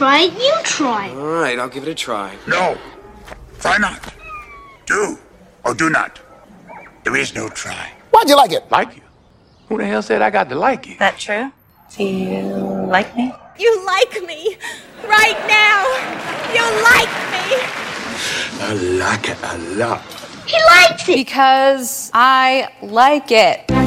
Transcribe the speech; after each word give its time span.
try 0.00 0.20
it, 0.20 0.32
you 0.32 0.54
try 0.64 1.08
it. 1.08 1.16
All 1.18 1.26
right, 1.26 1.58
I'll 1.58 1.68
give 1.68 1.82
it 1.82 1.90
a 1.90 1.94
try. 1.94 2.34
No. 2.48 2.78
Try 3.58 3.76
not. 3.76 4.00
Do 4.86 5.18
or 5.62 5.74
do 5.74 5.90
not. 5.90 6.18
There 7.04 7.16
is 7.16 7.34
no 7.34 7.50
try. 7.50 7.92
Why'd 8.10 8.26
you 8.26 8.36
like 8.36 8.52
it? 8.52 8.64
Like 8.70 8.96
you? 8.96 9.02
Who 9.68 9.76
the 9.76 9.84
hell 9.84 10.00
said 10.00 10.22
I 10.22 10.30
got 10.30 10.48
to 10.48 10.54
like 10.54 10.86
you? 10.86 10.96
That 10.96 11.18
true? 11.18 11.52
Do 11.94 12.02
you 12.02 12.44
like 12.88 13.14
me? 13.14 13.30
You 13.58 13.70
like 13.84 14.12
me 14.26 14.56
right 15.04 15.40
now. 15.60 15.84
You 16.56 16.64
like 16.90 17.12
me. 17.34 17.44
I 18.56 18.72
like 19.04 19.28
it 19.28 19.38
a 19.42 19.58
lot. 19.76 20.00
He 20.46 20.56
likes 20.64 21.06
it. 21.06 21.14
Because 21.14 22.10
I 22.14 22.72
like 22.80 23.30
it. 23.30 23.79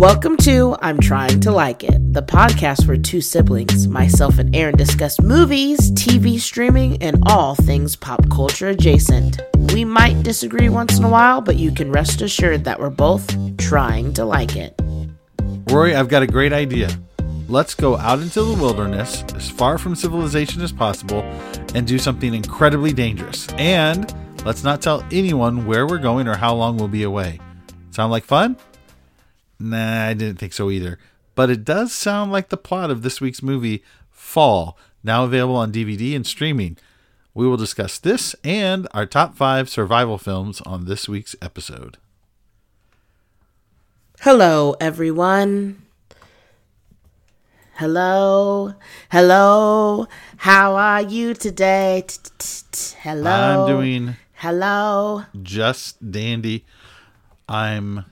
Welcome 0.00 0.38
to 0.38 0.78
I'm 0.80 0.98
Trying 0.98 1.40
to 1.40 1.52
Like 1.52 1.84
It, 1.84 2.14
the 2.14 2.22
podcast 2.22 2.88
where 2.88 2.96
two 2.96 3.20
siblings, 3.20 3.86
myself 3.86 4.38
and 4.38 4.56
Aaron, 4.56 4.74
discuss 4.74 5.20
movies, 5.20 5.90
TV 5.90 6.40
streaming, 6.40 7.02
and 7.02 7.22
all 7.26 7.54
things 7.54 7.96
pop 7.96 8.26
culture 8.30 8.68
adjacent. 8.68 9.42
We 9.74 9.84
might 9.84 10.22
disagree 10.22 10.70
once 10.70 10.96
in 10.96 11.04
a 11.04 11.10
while, 11.10 11.42
but 11.42 11.56
you 11.56 11.70
can 11.70 11.92
rest 11.92 12.22
assured 12.22 12.64
that 12.64 12.80
we're 12.80 12.88
both 12.88 13.28
trying 13.58 14.14
to 14.14 14.24
like 14.24 14.56
it. 14.56 14.74
Rori, 15.70 15.94
I've 15.94 16.08
got 16.08 16.22
a 16.22 16.26
great 16.26 16.54
idea. 16.54 16.88
Let's 17.46 17.74
go 17.74 17.98
out 17.98 18.20
into 18.20 18.42
the 18.42 18.54
wilderness, 18.54 19.22
as 19.36 19.50
far 19.50 19.76
from 19.76 19.94
civilization 19.94 20.62
as 20.62 20.72
possible, 20.72 21.20
and 21.74 21.86
do 21.86 21.98
something 21.98 22.32
incredibly 22.32 22.94
dangerous. 22.94 23.48
And 23.58 24.10
let's 24.46 24.64
not 24.64 24.80
tell 24.80 25.04
anyone 25.12 25.66
where 25.66 25.86
we're 25.86 25.98
going 25.98 26.26
or 26.26 26.38
how 26.38 26.54
long 26.54 26.78
we'll 26.78 26.88
be 26.88 27.02
away. 27.02 27.38
Sound 27.90 28.10
like 28.10 28.24
fun? 28.24 28.56
Nah, 29.60 30.06
I 30.06 30.14
didn't 30.14 30.38
think 30.38 30.54
so 30.54 30.70
either. 30.70 30.98
But 31.34 31.50
it 31.50 31.64
does 31.64 31.92
sound 31.92 32.32
like 32.32 32.48
the 32.48 32.56
plot 32.56 32.90
of 32.90 33.02
this 33.02 33.20
week's 33.20 33.42
movie, 33.42 33.84
Fall, 34.10 34.76
now 35.04 35.24
available 35.24 35.56
on 35.56 35.72
DVD 35.72 36.16
and 36.16 36.26
streaming. 36.26 36.76
We 37.34 37.46
will 37.46 37.56
discuss 37.56 37.98
this 37.98 38.34
and 38.42 38.88
our 38.92 39.06
top 39.06 39.36
five 39.36 39.68
survival 39.68 40.18
films 40.18 40.60
on 40.62 40.86
this 40.86 41.08
week's 41.08 41.36
episode. 41.40 41.96
Hello, 44.20 44.76
everyone. 44.80 45.82
Hello, 47.74 48.74
hello. 49.10 50.06
How 50.36 50.76
are 50.76 51.00
you 51.00 51.32
today? 51.32 52.04
Hello. 52.98 53.30
I'm 53.30 53.66
doing 53.66 54.16
Hello. 54.34 55.24
just 55.42 56.10
dandy. 56.10 56.66
I'm 57.48 58.04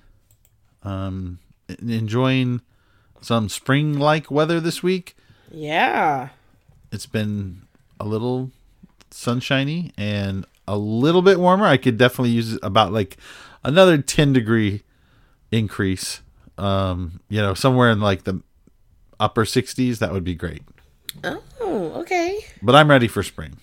um 0.82 1.38
enjoying 1.82 2.60
some 3.20 3.48
spring-like 3.48 4.30
weather 4.30 4.60
this 4.60 4.82
week. 4.82 5.16
Yeah. 5.50 6.28
It's 6.92 7.06
been 7.06 7.62
a 8.00 8.06
little 8.06 8.50
sunshiny 9.10 9.92
and 9.96 10.46
a 10.66 10.76
little 10.76 11.22
bit 11.22 11.40
warmer. 11.40 11.66
I 11.66 11.76
could 11.76 11.98
definitely 11.98 12.30
use 12.30 12.58
about 12.62 12.92
like 12.92 13.16
another 13.64 13.98
10 13.98 14.32
degree 14.32 14.82
increase. 15.50 16.20
Um, 16.56 17.20
you 17.28 17.40
know, 17.40 17.54
somewhere 17.54 17.90
in 17.90 18.00
like 18.00 18.24
the 18.24 18.42
upper 19.20 19.44
60s, 19.44 19.98
that 19.98 20.12
would 20.12 20.24
be 20.24 20.34
great. 20.34 20.62
Oh, 21.24 21.92
okay. 21.96 22.44
But 22.62 22.74
I'm 22.74 22.90
ready 22.90 23.08
for 23.08 23.22
spring. 23.22 23.58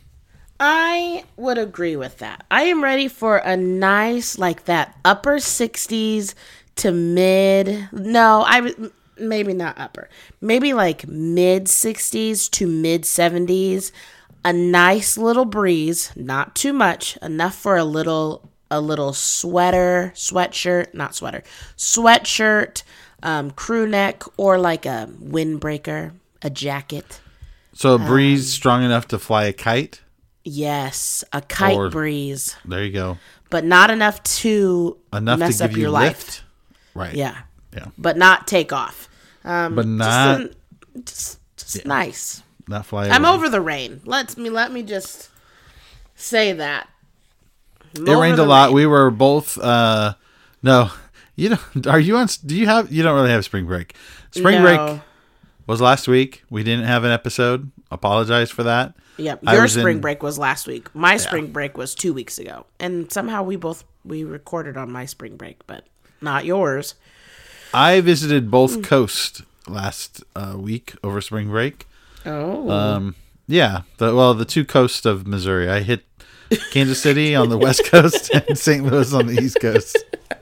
I 0.59 1.25
would 1.35 1.57
agree 1.57 1.97
with 1.97 2.19
that. 2.19 2.45
I 2.49 2.63
am 2.63 2.81
ready 2.81 3.09
for 3.09 3.37
a 3.37 3.57
nice, 3.57 4.37
like 4.37 4.65
that 4.65 4.97
upper 5.03 5.35
60s 5.35 6.33
to 6.77 6.91
mid. 6.91 7.89
No, 7.91 8.43
I 8.45 8.73
maybe 9.17 9.53
not 9.53 9.77
upper. 9.79 10.09
Maybe 10.41 10.73
like 10.73 11.07
mid 11.07 11.65
60s 11.65 12.49
to 12.51 12.67
mid 12.67 13.03
70s. 13.03 13.91
A 14.43 14.53
nice 14.53 15.17
little 15.17 15.45
breeze, 15.45 16.11
not 16.15 16.55
too 16.55 16.71
much, 16.73 17.17
enough 17.23 17.55
for 17.55 17.77
a 17.77 17.83
little 17.83 18.49
a 18.71 18.81
little 18.81 19.13
sweater, 19.13 20.11
sweatshirt, 20.15 20.93
not 20.93 21.15
sweater, 21.15 21.43
sweatshirt, 21.77 22.83
um, 23.23 23.51
crew 23.51 23.87
neck, 23.87 24.23
or 24.37 24.57
like 24.57 24.85
a 24.85 25.07
windbreaker, 25.23 26.11
a 26.41 26.49
jacket. 26.49 27.21
So 27.73 27.91
a 27.91 27.95
Um, 27.95 28.05
breeze 28.07 28.51
strong 28.51 28.83
enough 28.83 29.07
to 29.09 29.19
fly 29.19 29.45
a 29.45 29.53
kite. 29.53 30.01
Yes, 30.43 31.23
a 31.31 31.41
kite 31.41 31.75
Or- 31.77 31.89
breeze, 31.89 32.55
There 32.65 32.83
you 32.83 32.91
go. 32.91 33.17
but 33.49 33.63
not 33.65 33.89
enough 33.91 34.21
to 34.41 34.97
Enough 35.13 35.39
mess 35.39 35.57
to 35.59 35.65
up 35.65 35.69
give 35.71 35.77
you 35.77 35.83
your 35.83 35.91
lift. 35.91 36.43
Right. 36.95 37.13
Yeah, 37.13 37.35
Yeah. 37.73 37.87
but 37.97 38.17
not 38.17 38.47
take 38.47 38.73
off. 38.73 39.07
Um, 39.43 39.75
But 39.75 39.85
not 39.85 40.39
just, 41.05 41.05
just, 41.05 41.39
just 41.75 41.85
nice. 41.85 42.41
not 42.67 42.85
fly. 42.87 43.09
I'm 43.09 43.25
over 43.25 43.47
the 43.49 43.61
rain. 43.61 44.01
Let 44.05 44.35
me 44.37 44.49
let 44.49 44.71
me 44.71 44.81
just 44.81 45.29
say 46.15 46.51
that. 46.53 46.87
I'm 47.97 48.07
It 48.07 48.15
rained 48.15 48.39
a 48.39 48.43
lot. 48.45 48.67
rain. 48.67 48.75
We 48.75 48.85
were 48.87 49.11
both 49.11 49.57
uh 49.59 50.15
no. 50.63 50.89
You 51.35 51.49
don't 51.49 51.87
are 51.87 51.99
you 51.99 52.17
on 52.17 52.27
do 52.45 52.55
you 52.55 52.65
have 52.65 52.91
you 52.91 53.03
don't 53.03 53.13
really 53.15 53.29
have 53.29 53.45
spring 53.45 53.65
break. 53.67 53.95
Spring 54.31 54.63
No. 54.63 54.87
break 54.87 55.01
was 55.67 55.81
last 55.81 56.07
week. 56.07 56.43
We 56.49 56.63
didn't 56.63 56.85
have 56.85 57.03
an 57.03 57.11
episode. 57.11 57.71
Apologize 57.91 58.49
for 58.51 58.63
that. 58.63 58.95
Yep, 59.17 59.43
your 59.43 59.67
spring 59.69 59.97
in- 59.97 60.01
break 60.01 60.21
was 60.23 60.37
last 60.37 60.67
week. 60.67 60.93
My 60.95 61.15
spring 61.17 61.47
break 61.51 61.77
was 61.77 61.95
two 61.95 62.13
weeks 62.13 62.37
ago, 62.37 62.65
and 62.81 63.09
somehow 63.11 63.43
we 63.43 63.55
both 63.55 63.83
we 64.03 64.23
recorded 64.25 64.75
on 64.75 64.91
my 64.91 65.05
spring 65.05 65.37
break, 65.37 65.65
but 65.67 65.85
not 66.25 66.43
yours. 66.43 66.95
I 67.73 68.01
visited 68.01 68.51
both 68.51 68.83
coasts 68.83 69.41
last 69.67 70.23
uh, 70.35 70.55
week 70.57 70.93
over 71.03 71.21
spring 71.21 71.47
break. 71.49 71.87
Oh, 72.25 72.69
Um 72.69 73.15
yeah, 73.47 73.81
the 73.99 74.13
well 74.15 74.33
the 74.33 74.43
two 74.45 74.65
coasts 74.65 75.05
of 75.05 75.25
Missouri. 75.27 75.69
I 75.69 75.81
hit 75.81 76.03
Kansas 76.71 77.01
City 77.01 77.35
on 77.35 77.49
the 77.49 77.57
west 77.57 77.85
coast 77.85 78.29
and 78.33 78.57
St. 78.57 78.83
Louis 78.83 79.13
on 79.13 79.27
the 79.27 79.39
east 79.41 79.59
coast. 79.61 79.97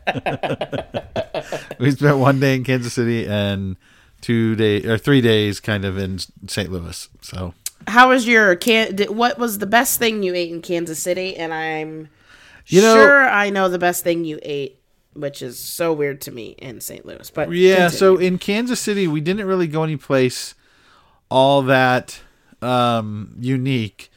we 1.79 1.91
spent 1.91 2.17
one 2.17 2.39
day 2.39 2.55
in 2.55 2.63
Kansas 2.63 2.93
City 2.93 3.25
and 3.27 3.75
two 4.21 4.55
day 4.55 4.83
or 4.85 4.97
three 4.97 5.21
days 5.21 5.59
kind 5.59 5.85
of 5.85 5.97
in 5.97 6.19
St. 6.47 6.71
Louis. 6.71 7.09
So 7.21 7.53
how 7.87 8.09
was 8.09 8.27
your 8.27 8.55
can? 8.55 8.97
What 9.09 9.37
was 9.37 9.57
the 9.59 9.65
best 9.65 9.99
thing 9.99 10.23
you 10.23 10.33
ate 10.33 10.51
in 10.51 10.61
Kansas 10.61 10.99
City? 10.99 11.35
And 11.35 11.53
I'm 11.53 12.09
You 12.67 12.81
know- 12.81 12.95
sure 12.95 13.27
I 13.27 13.49
know 13.49 13.67
the 13.69 13.79
best 13.79 14.03
thing 14.03 14.23
you 14.25 14.39
ate, 14.43 14.79
which 15.13 15.41
is 15.41 15.59
so 15.59 15.93
weird 15.93 16.21
to 16.21 16.31
me 16.31 16.55
in 16.57 16.81
St. 16.81 17.05
Louis. 17.05 17.29
But 17.29 17.51
Yeah, 17.51 17.87
so 17.89 18.17
in 18.17 18.37
Kansas 18.37 18.79
City, 18.79 19.07
we 19.07 19.21
didn't 19.21 19.47
really 19.47 19.67
go 19.67 19.83
any 19.83 19.97
place 19.97 20.55
all 21.29 21.61
that 21.63 22.21
um, 22.61 23.35
unique, 23.39 24.11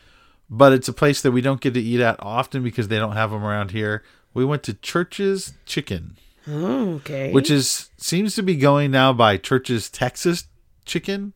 but 0.51 0.73
it's 0.73 0.89
a 0.89 0.93
place 0.93 1.23
that 1.23 1.33
we 1.33 1.41
don't 1.41 1.61
get 1.61 1.75
to 1.75 1.81
eat 1.81 2.01
at 2.01 2.17
often 2.21 2.63
because 2.63 2.89
they 2.89 2.99
don't 2.99 3.13
have 3.13 3.31
them 3.31 3.45
around 3.45 3.71
here. 3.71 4.03
We 4.35 4.45
went 4.45 4.63
to 4.65 4.75
Church's 4.75 5.55
Chicken, 5.65 6.17
okay, 6.47 7.33
which 7.33 7.51
is 7.51 7.91
seems 7.97 8.35
to 8.35 8.43
be 8.43 8.57
going 8.57 8.91
now 8.91 9.13
by 9.13 9.39
Church's 9.39 9.89
Texas 9.89 10.45
Chicken 10.85 11.33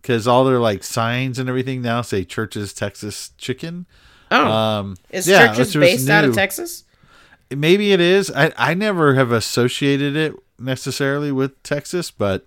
because 0.00 0.26
all 0.26 0.44
their 0.44 0.58
like 0.58 0.82
signs 0.82 1.38
and 1.38 1.48
everything 1.48 1.82
now 1.82 2.00
say 2.00 2.24
Church's 2.24 2.72
Texas 2.72 3.32
Chicken. 3.36 3.86
oh, 4.30 4.46
Um, 4.46 4.96
is 5.10 5.28
yeah, 5.28 5.56
was 5.56 5.74
based 5.74 6.08
out 6.08 6.24
of. 6.24 6.34
Texas? 6.34 6.84
Maybe 7.50 7.92
it 7.92 8.00
is. 8.00 8.30
I, 8.30 8.52
I 8.56 8.74
never 8.74 9.14
have 9.14 9.32
associated 9.32 10.16
it 10.16 10.34
necessarily 10.58 11.32
with 11.32 11.62
Texas, 11.62 12.10
but 12.10 12.46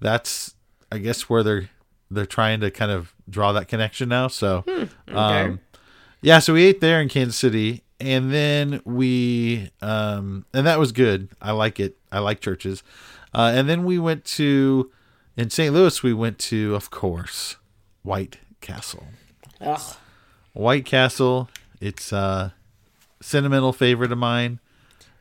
that's 0.00 0.54
I 0.90 0.98
guess 0.98 1.28
where 1.28 1.42
they're 1.42 1.70
they're 2.10 2.26
trying 2.26 2.60
to 2.60 2.70
kind 2.70 2.90
of 2.90 3.14
draw 3.28 3.52
that 3.52 3.68
connection 3.68 4.08
now. 4.08 4.28
So 4.28 4.64
um 5.08 5.60
yeah, 6.20 6.38
so 6.38 6.54
we 6.54 6.64
ate 6.64 6.80
there 6.80 7.00
in 7.00 7.08
Kansas 7.08 7.36
City 7.36 7.82
and 8.00 8.32
then 8.32 8.80
we 8.84 9.70
um 9.80 10.44
and 10.52 10.66
that 10.66 10.78
was 10.78 10.92
good. 10.92 11.28
I 11.40 11.52
like 11.52 11.78
it. 11.78 11.96
I 12.10 12.18
like 12.18 12.40
Church's. 12.40 12.82
Uh 13.34 13.52
and 13.54 13.68
then 13.68 13.84
we 13.84 13.98
went 13.98 14.24
to 14.24 14.90
in 15.36 15.50
St. 15.50 15.72
Louis 15.72 16.02
we 16.02 16.12
went 16.12 16.38
to 16.40 16.74
of 16.74 16.90
course 16.90 17.56
White 18.02 18.38
Castle. 18.60 19.06
Ugh. 19.60 19.96
White 20.52 20.84
Castle. 20.84 21.48
It's 21.80 22.12
a 22.12 22.54
sentimental 23.22 23.72
favorite 23.72 24.12
of 24.12 24.18
mine. 24.18 24.58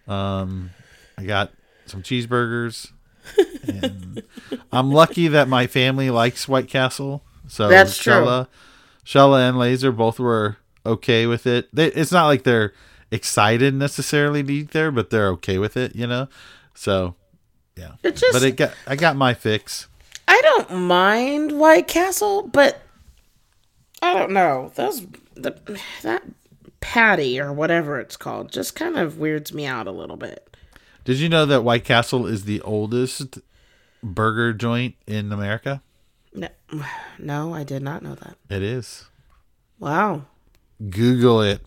Um, 0.08 0.72
I 1.18 1.24
got 1.24 1.52
some 1.86 2.04
cheeseburgers, 2.04 2.92
and 3.68 4.24
I'm 4.72 4.92
lucky 4.92 5.28
that 5.30 5.48
my 5.48 5.68
family 5.68 6.10
likes 6.10 6.48
White 6.48 6.68
Castle. 6.68 7.24
So 7.48 7.68
That's 7.68 7.98
true. 7.98 8.14
Shella, 8.14 8.48
Shella 9.06 9.48
and 9.48 9.58
Laser 9.58 9.92
both 9.92 10.20
were 10.20 10.58
okay 10.86 11.26
with 11.26 11.46
it. 11.46 11.74
They, 11.74 11.88
it's 11.88 12.12
not 12.12 12.28
like 12.28 12.44
they're 12.44 12.74
excited 13.12 13.74
necessarily 13.74 14.44
to 14.44 14.54
eat 14.54 14.72
there, 14.72 14.92
but 14.92 15.10
they're 15.10 15.30
okay 15.30 15.58
with 15.58 15.78
it, 15.78 15.96
you 15.96 16.08
know. 16.08 16.28
So 16.74 17.16
yeah, 17.76 17.94
It 18.04 18.16
just 18.16 18.34
but 18.34 18.44
it 18.44 18.56
got 18.56 18.74
I 18.88 18.96
got 18.96 19.16
my 19.16 19.34
fix. 19.34 19.88
I 20.28 20.40
don't 20.42 20.82
mind 20.88 21.60
White 21.60 21.88
Castle, 21.88 22.44
but 22.48 22.82
I 24.02 24.14
don't 24.14 24.32
know 24.32 24.72
those 24.76 25.06
the, 25.36 25.56
that 26.02 26.24
patty 26.82 27.40
or 27.40 27.54
whatever 27.54 28.00
it's 28.00 28.18
called 28.18 28.52
just 28.52 28.76
kind 28.76 28.98
of 28.98 29.18
weirds 29.18 29.54
me 29.54 29.66
out 29.66 29.88
a 29.88 29.92
little 29.92 30.18
bit. 30.18 30.58
Did 31.06 31.18
you 31.18 31.30
know 31.30 31.46
that 31.46 31.64
White 31.64 31.86
Castle 31.86 32.28
is 32.28 32.44
the 32.46 32.62
oldest 32.62 33.40
burger 34.04 34.52
joint 34.54 34.96
in 35.08 35.32
America? 35.32 35.82
No, 36.34 36.50
no, 37.20 37.54
I 37.54 37.64
did 37.64 37.82
not 37.82 38.04
know 38.04 38.16
that. 38.16 38.36
It 38.50 38.64
is. 38.64 39.06
Wow. 39.80 40.24
Google 40.90 41.42
it. 41.42 41.62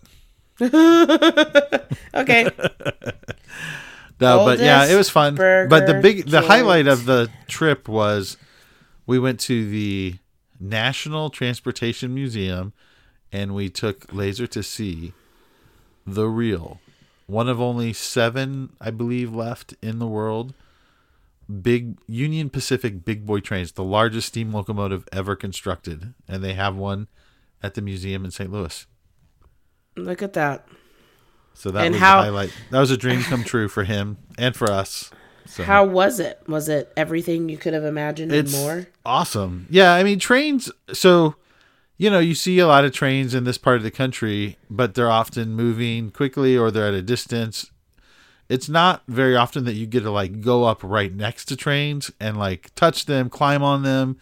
Okay. 2.14 2.48
No, 4.20 4.44
but 4.44 4.60
yeah, 4.60 4.86
it 4.86 4.94
was 4.94 5.10
fun. 5.10 5.34
But 5.34 5.86
the 5.86 5.98
big, 6.00 6.26
the 6.26 6.40
highlight 6.40 6.86
of 6.86 7.04
the 7.04 7.28
trip 7.48 7.88
was 7.88 8.36
we 9.06 9.18
went 9.18 9.40
to 9.40 9.68
the 9.68 10.14
National 10.60 11.30
Transportation 11.30 12.14
Museum 12.14 12.72
and 13.34 13.52
we 13.54 13.68
took 13.68 14.06
Laser 14.12 14.46
to 14.46 14.62
see 14.62 15.12
the 16.06 16.26
real, 16.28 16.80
one 17.26 17.48
of 17.48 17.60
only 17.60 17.92
seven, 17.92 18.70
I 18.80 18.90
believe, 18.90 19.34
left 19.34 19.74
in 19.82 19.98
the 19.98 20.06
world. 20.06 20.54
Big 21.62 21.98
Union 22.06 22.48
Pacific 22.48 23.04
big 23.04 23.26
boy 23.26 23.40
trains, 23.40 23.72
the 23.72 23.84
largest 23.84 24.28
steam 24.28 24.52
locomotive 24.52 25.06
ever 25.12 25.34
constructed, 25.36 26.14
and 26.28 26.42
they 26.44 26.54
have 26.54 26.76
one 26.76 27.08
at 27.62 27.74
the 27.74 27.82
museum 27.82 28.24
in 28.24 28.30
St. 28.30 28.50
Louis. 28.50 28.86
Look 29.96 30.22
at 30.22 30.32
that. 30.34 30.66
So 31.54 31.70
that 31.70 31.84
And 31.84 31.94
was 31.94 32.00
how- 32.00 32.22
highlight. 32.22 32.52
That 32.70 32.80
was 32.80 32.90
a 32.90 32.96
dream 32.96 33.22
come 33.22 33.44
true 33.52 33.68
for 33.68 33.84
him 33.84 34.16
and 34.38 34.54
for 34.56 34.70
us. 34.70 35.10
So. 35.46 35.62
How 35.64 35.84
was 35.84 36.18
it? 36.20 36.40
Was 36.46 36.68
it 36.70 36.90
everything 36.96 37.48
you 37.50 37.58
could 37.58 37.74
have 37.74 37.84
imagined 37.84 38.32
and 38.32 38.50
more? 38.50 38.86
awesome. 39.04 39.66
Yeah, 39.68 39.92
I 39.92 40.02
mean 40.02 40.18
trains. 40.18 40.70
So 40.94 41.34
you 41.96 42.10
know 42.10 42.18
you 42.18 42.34
see 42.34 42.58
a 42.58 42.66
lot 42.66 42.84
of 42.84 42.92
trains 42.92 43.34
in 43.34 43.44
this 43.44 43.58
part 43.58 43.76
of 43.76 43.82
the 43.82 43.90
country, 43.90 44.56
but 44.70 44.94
they're 44.94 45.10
often 45.10 45.54
moving 45.54 46.10
quickly 46.10 46.56
or 46.56 46.70
they're 46.70 46.88
at 46.88 46.94
a 46.94 47.02
distance. 47.02 47.70
It's 48.48 48.68
not 48.68 49.02
very 49.08 49.36
often 49.36 49.64
that 49.64 49.74
you 49.74 49.86
get 49.86 50.00
to 50.00 50.10
like 50.10 50.40
go 50.40 50.64
up 50.64 50.82
right 50.82 51.12
next 51.12 51.46
to 51.46 51.56
trains 51.56 52.10
and 52.20 52.38
like 52.38 52.74
touch 52.74 53.06
them, 53.06 53.30
climb 53.30 53.62
on 53.62 53.82
them. 53.82 54.18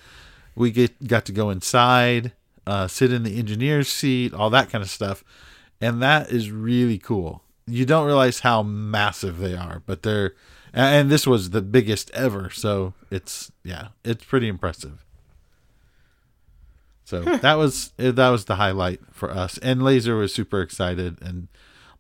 We 0.54 0.70
get 0.70 1.06
got 1.06 1.24
to 1.26 1.32
go 1.32 1.50
inside, 1.50 2.32
uh, 2.66 2.88
sit 2.88 3.12
in 3.12 3.22
the 3.22 3.38
engineer's 3.38 3.88
seat, 3.88 4.34
all 4.34 4.50
that 4.50 4.70
kind 4.70 4.82
of 4.82 4.90
stuff, 4.90 5.24
and 5.80 6.02
that 6.02 6.30
is 6.30 6.50
really 6.50 6.98
cool. 6.98 7.42
You 7.66 7.86
don't 7.86 8.06
realize 8.06 8.40
how 8.40 8.62
massive 8.62 9.38
they 9.38 9.54
are, 9.54 9.82
but 9.86 10.02
they're 10.02 10.34
and 10.72 11.10
this 11.10 11.26
was 11.26 11.50
the 11.50 11.62
biggest 11.62 12.10
ever 12.12 12.50
so 12.50 12.94
it's 13.10 13.52
yeah 13.62 13.88
it's 14.04 14.24
pretty 14.24 14.48
impressive 14.48 15.04
so 17.12 17.20
that 17.20 17.58
was 17.58 17.92
eh, 17.98 18.10
that 18.10 18.30
was 18.30 18.46
the 18.46 18.54
highlight 18.54 19.00
for 19.12 19.30
us. 19.30 19.58
And 19.58 19.82
laser 19.82 20.16
was 20.16 20.34
super 20.34 20.62
excited. 20.62 21.18
And 21.20 21.48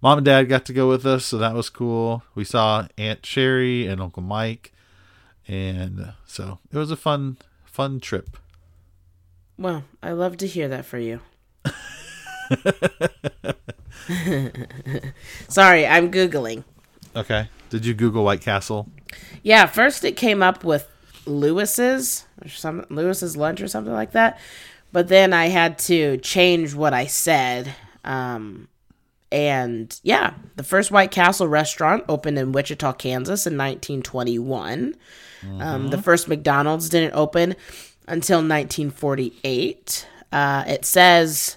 mom 0.00 0.16
and 0.18 0.24
dad 0.24 0.44
got 0.44 0.64
to 0.66 0.72
go 0.72 0.88
with 0.88 1.04
us 1.04 1.26
so 1.26 1.36
that 1.36 1.52
was 1.54 1.68
cool. 1.68 2.22
We 2.34 2.44
saw 2.44 2.88
aunt 2.96 3.26
sherry 3.26 3.86
and 3.86 4.00
uncle 4.00 4.22
mike. 4.22 4.72
And 5.46 6.14
so 6.24 6.60
it 6.72 6.78
was 6.78 6.90
a 6.90 6.96
fun 6.96 7.36
fun 7.66 8.00
trip. 8.00 8.38
Well, 9.58 9.84
I 10.02 10.12
love 10.12 10.38
to 10.38 10.46
hear 10.46 10.66
that 10.68 10.86
for 10.86 10.98
you. 10.98 11.20
Sorry, 15.48 15.86
I'm 15.86 16.10
Googling. 16.10 16.64
okay. 17.14 17.48
Did 17.68 17.84
you 17.84 17.92
google 17.94 18.24
white 18.24 18.40
castle? 18.40 18.88
Yeah, 19.42 19.66
first 19.66 20.04
it 20.04 20.16
came 20.16 20.42
up 20.42 20.64
with 20.64 20.88
Lewis's 21.26 22.26
or 22.42 22.48
some 22.48 22.84
Lewis's 22.88 23.36
lunch 23.36 23.60
or 23.60 23.68
something 23.68 23.92
like 23.92 24.12
that. 24.12 24.38
But 24.92 25.08
then 25.08 25.32
I 25.32 25.46
had 25.46 25.78
to 25.80 26.18
change 26.18 26.74
what 26.74 26.94
I 26.94 27.06
said. 27.06 27.74
Um 28.04 28.68
and 29.30 29.98
yeah, 30.02 30.34
the 30.56 30.62
first 30.62 30.90
White 30.90 31.10
Castle 31.10 31.48
restaurant 31.48 32.04
opened 32.06 32.38
in 32.38 32.52
Wichita, 32.52 32.92
Kansas 32.92 33.46
in 33.46 33.56
1921. 33.56 34.94
Um, 35.58 35.88
the 35.88 36.00
first 36.00 36.28
McDonald's 36.28 36.90
didn't 36.90 37.14
open 37.14 37.56
until 38.06 38.38
1948. 38.38 40.06
Uh, 40.30 40.64
it 40.66 40.84
says 40.84 41.56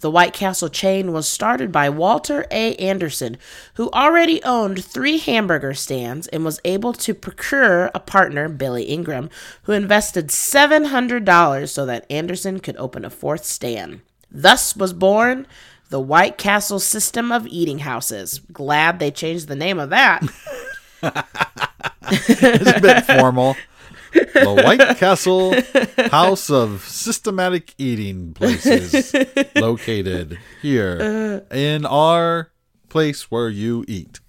the 0.00 0.10
White 0.10 0.32
Castle 0.32 0.68
chain 0.68 1.12
was 1.12 1.28
started 1.28 1.70
by 1.70 1.88
Walter 1.88 2.46
A. 2.50 2.74
Anderson, 2.76 3.36
who 3.74 3.90
already 3.90 4.42
owned 4.42 4.84
three 4.84 5.18
hamburger 5.18 5.74
stands 5.74 6.26
and 6.28 6.44
was 6.44 6.60
able 6.64 6.92
to 6.94 7.14
procure 7.14 7.90
a 7.94 8.00
partner, 8.00 8.48
Billy 8.48 8.84
Ingram, 8.84 9.30
who 9.64 9.72
invested 9.72 10.28
$700 10.28 11.68
so 11.68 11.86
that 11.86 12.06
Anderson 12.10 12.60
could 12.60 12.76
open 12.76 13.04
a 13.04 13.10
fourth 13.10 13.44
stand. 13.44 14.00
Thus 14.30 14.76
was 14.76 14.92
born 14.92 15.46
the 15.90 16.00
White 16.00 16.38
Castle 16.38 16.80
system 16.80 17.32
of 17.32 17.46
eating 17.46 17.80
houses. 17.80 18.40
Glad 18.52 18.98
they 18.98 19.10
changed 19.10 19.48
the 19.48 19.56
name 19.56 19.78
of 19.78 19.90
that. 19.90 20.22
it's 22.10 22.70
a 22.70 22.80
bit 22.80 23.04
formal 23.04 23.56
the 24.12 24.62
white 24.64 24.96
castle 24.98 25.54
house 26.10 26.50
of 26.50 26.82
systematic 26.82 27.74
eating 27.78 28.32
places 28.34 29.14
located 29.56 30.38
here 30.62 31.44
in 31.52 31.86
our 31.86 32.50
place 32.88 33.30
where 33.30 33.48
you 33.48 33.84
eat 33.88 34.20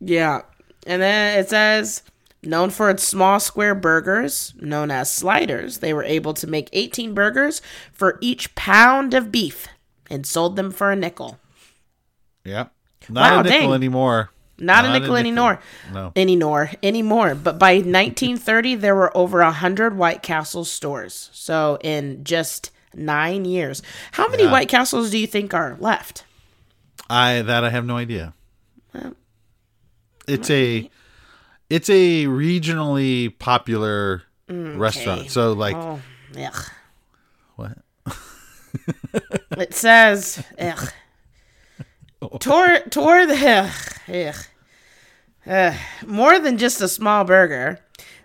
Yeah. 0.00 0.42
And 0.86 1.02
then 1.02 1.38
it 1.38 1.48
says, 1.50 2.02
known 2.42 2.70
for 2.70 2.88
its 2.90 3.02
small 3.04 3.38
square 3.38 3.74
burgers, 3.74 4.54
known 4.60 4.90
as 4.90 5.12
sliders, 5.12 5.78
they 5.78 5.92
were 5.92 6.02
able 6.04 6.32
to 6.34 6.46
make 6.46 6.70
18 6.72 7.12
burgers 7.14 7.60
for 7.92 8.16
each 8.22 8.54
pound 8.54 9.12
of 9.14 9.30
beef 9.30 9.68
and 10.08 10.26
sold 10.26 10.56
them 10.56 10.70
for 10.70 10.90
a 10.90 10.96
nickel. 10.96 11.38
Yeah. 12.44 12.68
Not 13.08 13.30
Wow, 13.32 13.40
a 13.40 13.42
nickel 13.44 13.60
dang. 13.60 13.72
anymore. 13.74 14.30
Not, 14.60 14.84
a 14.84 14.92
nickel 14.98 15.16
anymore. 15.16 15.60
No. 15.92 16.12
Anymore. 16.14 16.70
Anymore. 16.82 17.34
But 17.34 17.58
by 17.58 17.72
1930, 17.76 18.74
there 18.76 18.94
were 18.94 19.16
over 19.16 19.38
100 19.42 19.96
White 19.96 20.22
Castle 20.22 20.64
stores. 20.64 21.30
So 21.32 21.78
in 21.82 22.22
just 22.24 22.70
nine 22.94 23.44
years. 23.44 23.82
How 24.12 24.28
many 24.28 24.44
Yeah. 24.44 24.52
White 24.52 24.68
Castles 24.68 25.10
do 25.10 25.18
you 25.18 25.26
think 25.26 25.54
are 25.54 25.76
left? 25.80 26.24
I 27.08 27.42
that 27.42 27.64
I 27.64 27.70
have 27.70 27.84
no 27.84 27.96
idea. 27.96 28.34
It's 30.28 30.50
a 30.50 30.88
it's 31.68 31.88
a 31.88 32.26
regionally 32.26 33.36
popular 33.38 34.22
mm, 34.48 34.78
restaurant. 34.78 35.30
So 35.30 35.52
like 35.52 35.76
Oh, 35.76 36.00
ugh. 36.38 36.64
what? 37.56 37.78
It 39.58 39.74
says, 39.74 40.44
ugh. 40.58 40.92
Toward, 42.38 42.92
toward 42.92 43.28
the, 43.30 43.34
ugh, 43.34 43.72
ugh. 44.08 44.44
Ugh. 45.46 45.74
more 46.06 46.38
than 46.38 46.58
just 46.58 46.80
a 46.80 46.88
small 46.88 47.24
burger, 47.24 47.80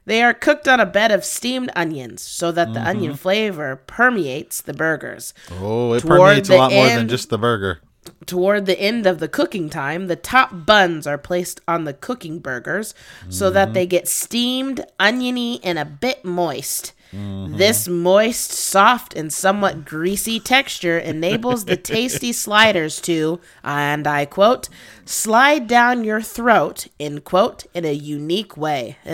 they 0.06 0.22
are 0.22 0.34
cooked 0.34 0.68
on 0.68 0.80
a 0.80 0.86
bed 0.86 1.12
of 1.12 1.26
steamed 1.26 1.72
onions 1.76 2.22
so 2.22 2.52
that 2.52 2.74
the 2.74 2.88
onion 2.88 3.14
mm-hmm. 3.14 3.18
flavor 3.18 3.76
permeates 3.88 4.62
the 4.62 4.74
burgers. 4.74 5.34
Oh, 5.52 5.94
it 5.94 6.02
Toward 6.02 6.20
permeates 6.20 6.50
a 6.50 6.58
lot 6.58 6.72
more 6.72 6.88
than 6.88 7.08
just 7.08 7.30
the 7.30 7.40
burger. 7.40 7.80
Toward 8.28 8.68
the 8.68 8.80
end 8.80 9.08
of 9.08 9.20
the 9.20 9.28
cooking 9.28 9.68
time, 9.70 10.08
the 10.08 10.16
top 10.16 10.66
buns 10.66 11.08
are 11.08 11.18
placed 11.18 11.60
on 11.68 11.86
the 11.86 11.94
cooking 11.94 12.38
burgers 12.38 12.94
so 13.30 13.50
that 13.50 13.68
mm-hmm. 13.68 13.74
they 13.74 13.88
get 13.88 14.08
steamed, 14.08 14.86
oniony, 15.00 15.60
and 15.64 15.80
a 15.80 15.86
bit 15.86 16.24
moist. 16.24 16.94
Mm-hmm. 17.14 17.58
This 17.58 17.88
moist, 17.88 18.52
soft, 18.52 19.16
and 19.16 19.32
somewhat 19.32 19.86
greasy 19.86 20.40
texture 20.40 20.98
enables 20.98 21.66
the 21.66 21.78
tasty 21.94 22.34
sliders 22.34 23.00
to, 23.02 23.40
and 23.64 24.08
I 24.08 24.26
quote, 24.26 24.70
slide 25.06 25.68
down 25.68 26.04
your 26.04 26.22
throat, 26.22 26.88
in 27.00 27.22
quote, 27.22 27.66
in 27.74 27.86
a 27.86 27.94
unique 27.94 28.58
way. 28.58 28.98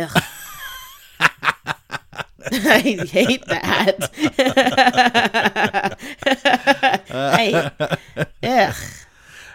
I 2.54 2.80
hate 3.08 3.46
that. 3.46 4.10
I, 7.12 7.72
ugh. 8.44 8.76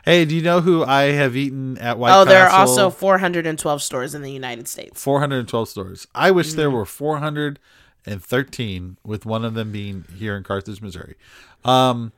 Hey, 0.05 0.25
do 0.25 0.37
you 0.37 0.43
know 0.43 0.61
who 0.61 0.85
I 0.85 1.07
have 1.07 1.35
eaten 1.35 1.78
at 1.78 1.99
White 1.99 2.11
oh, 2.11 2.25
Castle? 2.25 2.28
Oh, 2.28 2.33
there 2.33 2.47
are 2.47 2.61
also 2.61 2.90
412 2.90 3.83
stores 3.83 4.14
in 4.14 4.23
the 4.23 4.31
United 4.31 4.69
States. 4.69 5.02
412 5.02 5.69
stores. 5.69 6.07
I 6.14 6.31
wish 6.31 6.52
mm. 6.52 6.57
there 6.57 6.71
were 6.71 6.85
400- 6.85 7.57
and 8.06 8.22
13, 8.22 8.96
with 9.04 9.26
one 9.26 9.44
of 9.44 9.54
them 9.54 9.72
being 9.72 10.04
here 10.16 10.36
in 10.36 10.44
Carthage, 10.44 10.80
Missouri. 10.80 11.16
Um, 11.64 12.12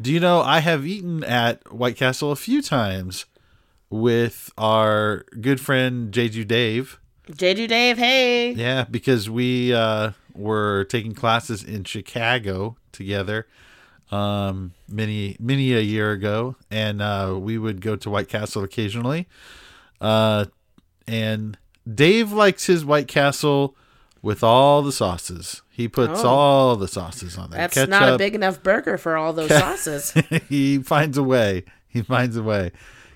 do 0.00 0.12
you 0.12 0.20
know 0.20 0.40
I 0.40 0.60
have 0.60 0.86
eaten 0.86 1.24
at 1.24 1.72
White 1.72 1.96
Castle 1.96 2.30
a 2.30 2.36
few 2.36 2.62
times 2.62 3.24
with 3.92 4.50
our 4.56 5.24
good 5.40 5.60
friend 5.60 6.12
Jeju 6.12 6.48
Dave. 6.48 6.98
Jeju 7.30 7.68
Dave, 7.68 7.98
hey. 7.98 8.52
Yeah, 8.52 8.84
because 8.90 9.28
we 9.30 9.72
uh, 9.72 10.12
were 10.34 10.84
taking 10.84 11.14
classes 11.14 11.62
in 11.62 11.84
Chicago 11.84 12.76
together 12.90 13.46
um, 14.10 14.72
many 14.88 15.36
many 15.38 15.72
a 15.72 15.80
year 15.80 16.12
ago, 16.12 16.56
and 16.70 17.00
uh, 17.00 17.36
we 17.38 17.58
would 17.58 17.80
go 17.80 17.96
to 17.96 18.10
White 18.10 18.28
Castle 18.28 18.64
occasionally. 18.64 19.28
Uh, 20.00 20.46
and 21.06 21.56
Dave 21.92 22.32
likes 22.32 22.66
his 22.66 22.84
White 22.84 23.08
Castle 23.08 23.76
with 24.22 24.42
all 24.44 24.82
the 24.82 24.92
sauces. 24.92 25.62
He 25.68 25.88
puts 25.88 26.20
Oh. 26.22 26.28
all 26.28 26.76
the 26.76 26.88
sauces 26.88 27.36
on 27.36 27.50
there. 27.50 27.66
That's 27.68 27.88
not 27.90 28.14
a 28.14 28.18
big 28.18 28.34
enough 28.34 28.62
burger 28.62 28.96
for 28.96 29.16
all 29.16 29.32
those 29.32 29.50
sauces. 29.50 30.12
he 30.48 30.78
finds 30.78 31.18
a 31.18 31.22
way. 31.22 31.64
He 31.88 32.02
finds 32.02 32.36
a 32.36 32.42
way. 32.42 32.70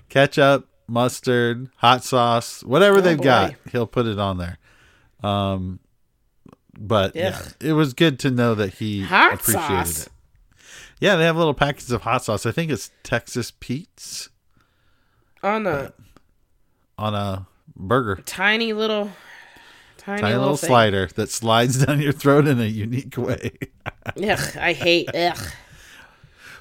Ketchup, 0.09 0.67
mustard, 0.87 1.69
hot 1.77 2.03
sauce, 2.03 2.63
whatever 2.63 3.01
they've 3.01 3.17
boy. 3.17 3.23
got, 3.23 3.55
he'll 3.71 3.87
put 3.87 4.05
it 4.05 4.19
on 4.19 4.37
there. 4.37 4.57
Um, 5.23 5.79
but 6.77 7.15
yeah, 7.15 7.41
it 7.59 7.73
was 7.73 7.93
good 7.93 8.19
to 8.19 8.29
know 8.31 8.53
that 8.55 8.75
he 8.75 9.01
Hot 9.03 9.33
appreciated 9.35 9.67
sauce? 9.87 10.05
it. 10.07 10.11
Yeah, 10.99 11.15
they 11.15 11.23
have 11.25 11.35
little 11.37 11.53
packets 11.53 11.89
of 11.91 12.01
hot 12.01 12.23
sauce. 12.23 12.45
I 12.45 12.51
think 12.51 12.71
it's 12.71 12.91
Texas 13.03 13.51
Pete's 13.59 14.29
On 15.43 15.65
a 15.67 15.93
on 16.97 17.13
a 17.15 17.47
burger. 17.75 18.15
tiny 18.25 18.73
little, 18.73 19.11
tiny, 20.07 20.21
Tiny 20.21 20.37
little 20.37 20.57
thing. 20.57 20.69
slider 20.69 21.07
that 21.15 21.29
slides 21.29 21.85
down 21.85 21.99
your 22.01 22.13
throat 22.13 22.47
in 22.47 22.59
a 22.61 22.65
unique 22.65 23.17
way. 23.17 23.51
Ugh, 24.15 24.57
I 24.57 24.73
hate. 24.73 25.09
Ugh. 25.15 25.37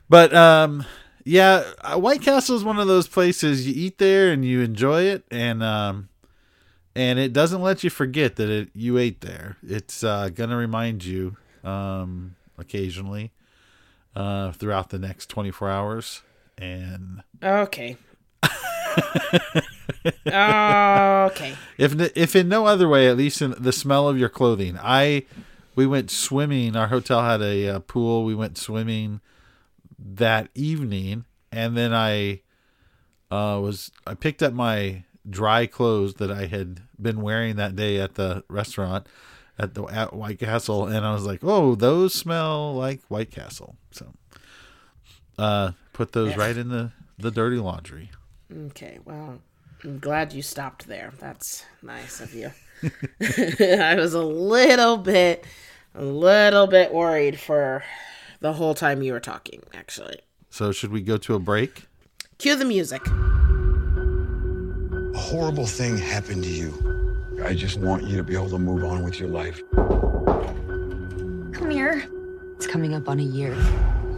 But 0.08 0.34
um, 0.34 0.84
yeah, 1.24 1.64
uh, 1.80 1.98
White 1.98 2.22
Castle 2.22 2.56
is 2.56 2.64
one 2.64 2.78
of 2.78 2.86
those 2.86 3.08
places 3.08 3.66
you 3.66 3.74
eat 3.76 3.98
there 3.98 4.30
and 4.32 4.44
you 4.44 4.60
enjoy 4.62 5.02
it, 5.02 5.24
and 5.30 5.62
um, 5.62 6.08
and 6.94 7.18
it 7.18 7.32
doesn't 7.32 7.62
let 7.62 7.82
you 7.84 7.90
forget 7.90 8.36
that 8.36 8.48
it 8.50 8.70
you 8.74 8.98
ate 8.98 9.20
there. 9.20 9.56
It's 9.62 10.02
uh, 10.04 10.28
gonna 10.28 10.56
remind 10.56 11.04
you 11.04 11.36
um 11.64 12.36
occasionally 12.58 13.32
uh 14.14 14.50
throughout 14.52 14.90
the 14.90 14.98
next 14.98 15.28
twenty 15.28 15.50
four 15.50 15.68
hours, 15.70 16.22
and 16.58 17.22
Okay. 17.42 17.96
Okay. 20.26 21.54
if 21.78 22.16
if 22.16 22.36
in 22.36 22.48
no 22.48 22.66
other 22.66 22.88
way, 22.88 23.08
at 23.08 23.16
least 23.16 23.42
in 23.42 23.54
the 23.58 23.72
smell 23.72 24.08
of 24.08 24.18
your 24.18 24.28
clothing. 24.28 24.78
I 24.80 25.24
we 25.74 25.86
went 25.86 26.10
swimming. 26.10 26.76
Our 26.76 26.88
hotel 26.88 27.22
had 27.22 27.42
a 27.42 27.68
uh, 27.68 27.78
pool. 27.80 28.24
We 28.24 28.34
went 28.34 28.58
swimming 28.58 29.20
that 29.98 30.48
evening, 30.54 31.24
and 31.52 31.76
then 31.76 31.92
I 31.92 32.40
uh, 33.30 33.60
was 33.62 33.90
I 34.06 34.14
picked 34.14 34.42
up 34.42 34.52
my 34.52 35.04
dry 35.28 35.66
clothes 35.66 36.14
that 36.14 36.30
I 36.30 36.46
had 36.46 36.80
been 37.00 37.20
wearing 37.20 37.56
that 37.56 37.76
day 37.76 38.00
at 38.00 38.14
the 38.14 38.44
restaurant 38.48 39.06
at 39.58 39.74
the 39.74 39.84
at 39.84 40.14
White 40.14 40.38
Castle, 40.38 40.86
and 40.86 41.04
I 41.04 41.12
was 41.12 41.24
like, 41.24 41.40
"Oh, 41.42 41.74
those 41.74 42.14
smell 42.14 42.74
like 42.74 43.02
White 43.08 43.30
Castle." 43.30 43.76
So, 43.90 44.12
uh, 45.38 45.72
put 45.92 46.12
those 46.12 46.36
right 46.36 46.56
in 46.56 46.68
the 46.68 46.92
the 47.18 47.30
dirty 47.30 47.56
laundry. 47.56 48.10
Okay. 48.54 48.98
Well, 49.04 49.40
I'm 49.84 49.98
glad 49.98 50.32
you 50.32 50.42
stopped 50.42 50.86
there. 50.86 51.12
That's 51.18 51.64
nice 51.82 52.20
of 52.20 52.32
you. 52.34 52.50
I 53.82 53.94
was 53.96 54.14
a 54.14 54.22
little 54.22 54.96
bit, 54.98 55.44
a 55.94 56.04
little 56.04 56.66
bit 56.66 56.92
worried 56.92 57.40
for 57.40 57.82
the 58.40 58.52
whole 58.52 58.74
time 58.74 59.02
you 59.02 59.12
were 59.12 59.20
talking. 59.20 59.62
Actually, 59.74 60.20
So, 60.50 60.72
should 60.72 60.92
we 60.92 61.00
go 61.02 61.16
to 61.18 61.34
a 61.34 61.38
break? 61.38 61.84
cue 62.38 62.54
the 62.54 62.66
music. 62.66 63.00
A 63.06 63.10
horrible 65.18 65.64
thing 65.66 65.96
happened 65.96 66.44
to 66.44 66.50
you. 66.50 67.42
I 67.44 67.54
just 67.54 67.78
want 67.78 68.04
you 68.04 68.16
to 68.18 68.22
be 68.22 68.34
able 68.34 68.50
to 68.50 68.58
move 68.58 68.84
on 68.84 69.02
with 69.04 69.18
your 69.18 69.28
life. 69.30 69.62
Come 71.52 71.70
here. 71.70 72.04
It's 72.56 72.66
coming 72.66 72.94
up 72.94 73.08
on 73.08 73.18
a 73.20 73.22
year. 73.22 73.54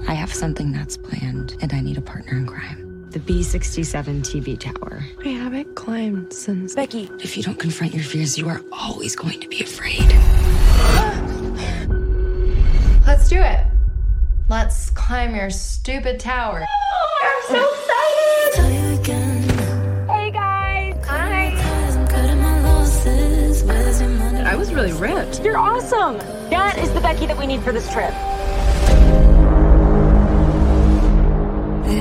I 0.08 0.14
have 0.14 0.32
something 0.34 0.72
that's 0.72 0.96
planned, 0.96 1.56
and 1.60 1.72
I 1.72 1.80
need 1.80 1.96
a 1.98 2.02
partner 2.02 2.32
in 2.36 2.46
crime. 2.46 2.87
The 3.10 3.20
B67 3.20 4.20
TV 4.20 4.58
tower. 4.58 5.02
I 5.24 5.28
haven't 5.28 5.74
climbed 5.74 6.30
since. 6.32 6.74
Becky, 6.74 7.10
if 7.20 7.36
you 7.38 7.42
don't 7.42 7.58
confront 7.58 7.94
your 7.94 8.04
fears, 8.04 8.36
you 8.36 8.48
are 8.48 8.60
always 8.70 9.16
going 9.16 9.40
to 9.40 9.48
be 9.48 9.62
afraid. 9.62 10.06
Let's 13.06 13.30
do 13.30 13.40
it. 13.40 13.66
Let's 14.50 14.90
climb 14.90 15.34
your 15.34 15.48
stupid 15.48 16.20
tower. 16.20 16.64
Oh 16.68 17.18
I'm 17.22 17.42
so 17.56 17.62
excited. 18.52 19.06
Hey 20.08 20.30
guys. 20.30 20.94
Hi. 21.06 21.54
I 24.44 24.54
was 24.54 24.72
really 24.72 24.92
ripped. 24.92 25.42
You're 25.42 25.56
awesome. 25.58 26.18
That 26.50 26.78
is 26.78 26.92
the 26.92 27.00
Becky 27.00 27.26
that 27.26 27.38
we 27.38 27.46
need 27.46 27.62
for 27.62 27.72
this 27.72 27.90
trip. 27.92 28.12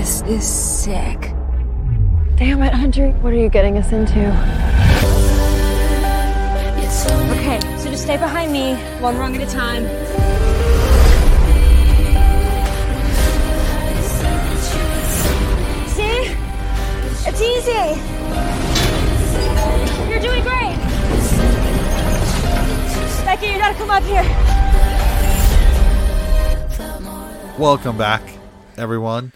This 0.07 0.21
is 0.21 0.47
sick. 0.47 1.19
Damn 2.37 2.63
it, 2.63 2.73
Hunter. 2.73 3.11
What 3.19 3.33
are 3.33 3.35
you 3.35 3.49
getting 3.49 3.77
us 3.77 3.91
into? 3.91 4.29
Okay, 7.33 7.59
so 7.77 7.89
just 7.89 8.03
stay 8.03 8.15
behind 8.15 8.53
me, 8.53 8.75
one 9.01 9.17
rung 9.17 9.35
at 9.35 9.41
a 9.41 9.51
time. 9.51 9.83
See? 15.89 16.31
It's 17.27 17.41
easy. 17.41 17.99
You're 20.09 20.21
doing 20.21 20.41
great. 20.41 20.77
Becky, 23.25 23.47
you 23.47 23.57
gotta 23.57 23.75
come 23.75 23.91
up 23.91 24.03
here. 24.03 24.23
Welcome 27.59 27.97
back, 27.97 28.21
everyone. 28.77 29.33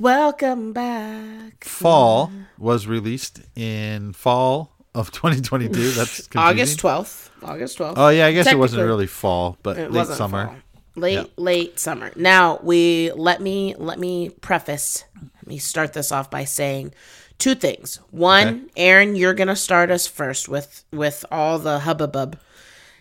Welcome 0.00 0.72
back. 0.72 1.64
Fall 1.64 2.32
was 2.58 2.86
released 2.86 3.40
in 3.54 4.12
fall 4.12 4.72
of 4.94 5.10
2022. 5.12 5.90
That's 5.92 6.16
confusing. 6.26 6.38
August 6.40 6.80
12th. 6.80 7.28
August 7.42 7.78
12th. 7.78 7.94
Oh 7.96 8.08
yeah, 8.08 8.26
I 8.26 8.32
guess 8.32 8.46
it 8.50 8.58
wasn't 8.58 8.84
really 8.84 9.06
fall, 9.06 9.56
but 9.62 9.78
It 9.78 9.92
late 9.92 10.06
summer. 10.08 10.46
fall. 10.46 10.56
Late 10.96 11.14
Yeah. 11.14 11.24
late 11.36 11.78
summer. 11.78 12.12
Now 12.16 12.58
we 12.62 13.12
let 13.14 13.40
me 13.40 13.74
let 13.78 13.98
me 13.98 14.30
preface. 14.30 15.04
Let 15.22 15.46
me 15.46 15.58
start 15.58 15.92
this 15.92 16.10
off 16.12 16.30
by 16.30 16.44
saying 16.44 16.92
two 17.38 17.54
things. 17.54 17.96
One, 18.10 18.48
Okay. 18.48 18.60
Aaron, 18.76 19.16
you're 19.16 19.34
gonna 19.34 19.56
start 19.56 19.90
us 19.90 20.06
first 20.06 20.48
with 20.48 20.84
with 20.92 21.24
all 21.30 21.58
the 21.58 21.80
hubbub. 21.80 22.38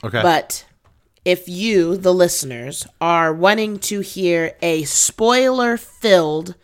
Okay. 0.03 0.21
But 0.21 0.65
if 1.25 1.47
you, 1.47 1.95
the 1.95 2.13
listeners, 2.13 2.85
are 2.99 3.33
wanting 3.33 3.79
to 3.79 4.01
hear 4.01 4.55
a 4.61 4.83
spoiler 4.83 5.77
filled 5.77 6.55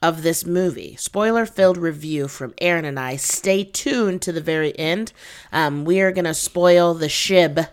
of 0.00 0.22
this 0.22 0.46
movie, 0.46 0.96
spoiler 0.96 1.44
filled 1.44 1.76
review 1.76 2.28
from 2.28 2.54
Aaron 2.58 2.84
and 2.84 2.98
I, 2.98 3.16
stay 3.16 3.64
tuned 3.64 4.22
to 4.22 4.32
the 4.32 4.40
very 4.40 4.78
end. 4.78 5.12
Um, 5.52 5.84
we 5.84 6.00
are 6.00 6.12
going 6.12 6.24
to 6.24 6.34
spoil 6.34 6.94
the 6.94 7.06
shib 7.06 7.68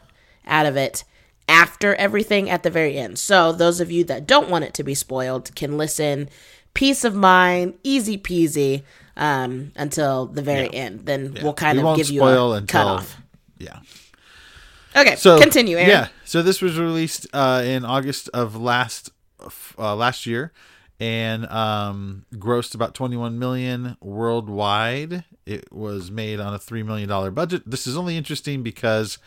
out 0.47 0.65
of 0.65 0.75
it 0.75 1.03
after 1.47 1.93
everything 1.95 2.49
at 2.49 2.63
the 2.63 2.71
very 2.71 2.97
end. 2.97 3.19
So, 3.19 3.51
those 3.51 3.79
of 3.79 3.91
you 3.91 4.03
that 4.05 4.25
don't 4.25 4.49
want 4.49 4.65
it 4.65 4.73
to 4.75 4.83
be 4.83 4.95
spoiled 4.95 5.55
can 5.55 5.77
listen 5.77 6.29
peace 6.73 7.03
of 7.03 7.15
mind, 7.15 7.73
easy 7.83 8.17
peasy, 8.17 8.83
um, 9.17 9.71
until 9.75 10.27
the 10.27 10.43
very 10.43 10.71
end. 10.71 11.05
Then 11.05 11.37
we'll 11.41 11.53
kind 11.53 11.81
we 11.81 11.87
of 11.87 11.97
give 11.97 12.09
you 12.11 12.21
a 12.23 12.51
until 12.51 12.67
cutoff. 12.67 13.17
yeah. 13.57 13.79
Okay, 14.95 15.15
So 15.15 15.39
continue, 15.39 15.77
Aaron. 15.77 15.89
Yeah. 15.89 16.07
So 16.23 16.41
this 16.41 16.61
was 16.61 16.79
released 16.79 17.27
uh, 17.33 17.63
in 17.65 17.83
August 17.83 18.29
of 18.33 18.55
last 18.55 19.09
uh, 19.77 19.95
last 19.95 20.25
year, 20.25 20.53
and 20.99 21.45
um, 21.47 22.25
grossed 22.35 22.73
about 22.75 22.93
21 22.93 23.37
million 23.39 23.97
worldwide. 24.01 25.23
It 25.45 25.71
was 25.71 26.09
made 26.11 26.39
on 26.39 26.53
a 26.53 26.59
three 26.59 26.83
million 26.83 27.09
dollar 27.09 27.31
budget. 27.31 27.63
This 27.65 27.87
is 27.87 27.97
only 27.97 28.17
interesting 28.17 28.63
because. 28.63 29.17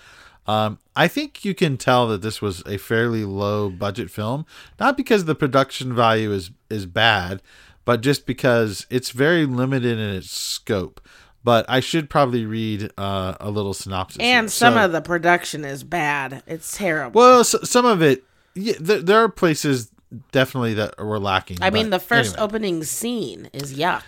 Um, 0.47 0.79
I 0.97 1.09
think 1.09 1.45
you 1.45 1.55
can 1.55 1.77
tell 1.77 2.09
that 2.09 2.23
this 2.23 2.41
was 2.41 2.63
a 2.65 2.79
fairly 2.79 3.23
low 3.27 3.69
budget 3.69 4.11
film, 4.11 4.47
not 4.81 4.97
because 4.97 5.27
the 5.27 5.35
production 5.35 5.95
value 5.95 6.33
is 6.33 6.51
is 6.71 6.87
bad, 6.87 7.43
but 7.85 8.01
just 8.01 8.25
because 8.25 8.87
it's 8.89 9.11
very 9.11 9.45
limited 9.45 9.99
in 9.99 10.09
its 10.15 10.31
scope. 10.31 11.03
But 11.45 11.67
I 11.69 11.81
should 11.81 12.09
probably 12.09 12.47
read 12.47 12.91
uh, 12.97 13.35
a 13.39 13.51
little 13.51 13.75
synopsis. 13.75 14.23
And 14.23 14.45
here. 14.45 14.49
some 14.49 14.73
So- 14.75 14.87
of 14.87 14.93
the 14.93 15.03
production 15.03 15.67
is 15.67 15.85
bad. 15.85 16.43
It's 16.47 16.79
terrible. 16.79 17.19
well, 17.21 17.41
s 17.41 17.55
some 17.65 17.85
of 17.85 18.01
it, 18.01 18.25
yeah, 18.55 18.73
there, 18.81 19.03
there 19.03 19.19
are 19.23 19.29
places 19.29 19.91
definitely 20.33 20.75
that 20.75 20.95
we're 20.99 21.19
lacking. 21.19 21.59
I 21.61 21.71
mean, 21.71 21.91
the 21.91 21.99
first 21.99 22.35
anyway. 22.35 22.45
opening 22.45 22.85
scene 22.85 23.51
is 23.53 23.75
yuck. 23.75 24.03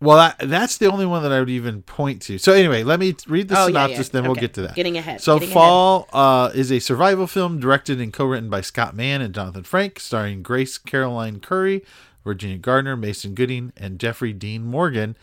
well, 0.00 0.16
that, 0.16 0.48
that's 0.48 0.78
the 0.78 0.90
only 0.90 1.06
one 1.06 1.22
that 1.22 1.32
I 1.32 1.38
would 1.40 1.50
even 1.50 1.82
point 1.82 2.22
to. 2.22 2.38
So 2.38 2.52
anyway, 2.52 2.82
let 2.82 2.98
me 3.00 3.14
read 3.26 3.48
the 3.48 3.58
Oh, 3.60 3.66
synopsis, 3.66 4.08
yeah. 4.08 4.12
then 4.12 4.24
we'll 4.24 4.34
get 4.34 4.54
to 4.54 4.62
that. 4.62 4.74
Getting 4.74 4.96
ahead, 4.98 5.20
So 5.20 5.38
getting 5.38 5.54
Fall 5.54 6.08
uh, 6.12 6.50
is 6.54 6.70
a 6.72 6.78
survival 6.80 7.26
film 7.26 7.60
directed 7.60 8.00
and 8.00 8.12
co-written 8.12 8.50
by 8.50 8.60
Scott 8.60 8.94
Mann 8.96 9.20
and 9.20 9.34
Jonathan 9.34 9.62
Frank, 9.64 10.00
starring 10.00 10.42
Grace 10.42 10.76
Caroline 10.78 11.40
Currey, 11.40 11.84
Virginia 12.24 12.58
Gardner, 12.58 12.96
Mason 12.96 13.34
Gooding, 13.34 13.72
and 13.76 13.98
Jeffrey 13.98 14.32
Dean 14.32 14.64
Morgan. 14.64 15.16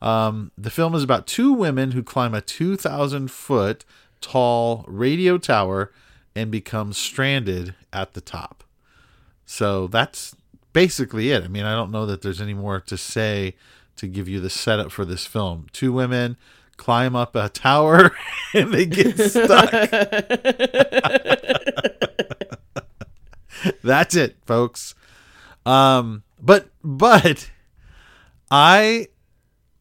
Um, 0.00 0.52
the 0.56 0.70
film 0.70 0.94
is 0.94 1.02
about 1.02 1.26
two 1.26 1.52
women 1.52 1.90
who 1.92 2.02
climb 2.04 2.34
a 2.34 2.40
2,000 2.40 3.30
foot 3.30 3.84
tall 4.20 4.84
radio 4.86 5.38
tower 5.38 5.92
and 6.36 6.50
become 6.52 6.92
stranded 6.92 7.74
at 7.92 8.12
the 8.14 8.20
top. 8.20 8.62
So 9.50 9.86
that's 9.86 10.36
basically 10.74 11.32
it. 11.32 11.42
I 11.42 11.48
mean, 11.48 11.64
I 11.64 11.74
don't 11.74 11.90
know 11.90 12.04
that 12.04 12.20
there's 12.20 12.42
any 12.42 12.52
more 12.52 12.82
to 12.82 12.98
say 12.98 13.54
to 13.96 14.06
give 14.06 14.28
you 14.28 14.40
the 14.40 14.50
setup 14.50 14.92
for 14.92 15.06
this 15.06 15.24
film. 15.24 15.68
Two 15.72 15.90
women 15.90 16.36
climb 16.76 17.16
up 17.16 17.34
a 17.34 17.48
tower 17.48 18.14
and 18.54 18.74
they 18.74 18.84
get 18.84 19.18
stuck. 19.18 19.70
that's 23.82 24.14
it, 24.14 24.36
folks. 24.44 24.94
Um 25.64 26.24
But 26.40 26.68
but 26.84 27.50
I 28.50 29.08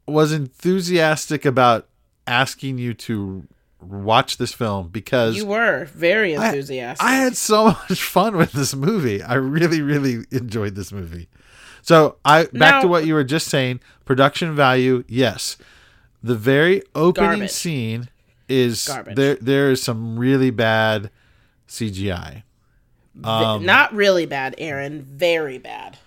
was 0.07 0.31
enthusiastic 0.31 1.43
about 1.43 1.89
asking 2.25 2.77
you 2.77 2.93
to 2.93 3.45
watch 3.81 4.37
this 4.37 4.53
film 4.53 4.89
because 4.89 5.35
You 5.35 5.45
were 5.45 5.85
very 5.85 6.33
enthusiastic. 6.33 7.05
I, 7.05 7.15
had 7.15 7.35
so 7.37 7.65
much 7.89 8.03
fun 8.03 8.35
with 8.37 8.51
this 8.51 8.75
movie. 8.75 9.21
I 9.21 9.35
really, 9.35 9.81
really 9.81 10.25
enjoyed 10.31 10.75
this 10.75 10.91
movie. 10.91 11.27
So 11.81 12.17
I 12.25 12.45
back 12.53 12.81
to 12.81 12.87
what 12.87 13.05
you 13.05 13.13
were 13.13 13.23
just 13.23 13.47
saying. 13.47 13.79
Production 14.05 14.55
value, 14.55 15.03
yes. 15.07 15.57
The 16.23 16.35
very 16.35 16.81
opening 16.95 17.29
Garbage. 17.29 17.51
scene 17.51 18.09
is 18.49 18.87
Garbage. 18.87 19.15
there. 19.15 19.35
There 19.35 19.71
is 19.71 19.81
some 19.81 20.17
really 20.17 20.49
bad 20.49 21.11
CGI. 21.67 22.43
Um, 23.23 23.65
Not 23.65 23.93
really 23.93 24.25
bad, 24.25 24.55
Aaron. 24.57 25.01
Very 25.01 25.57
bad. 25.57 25.97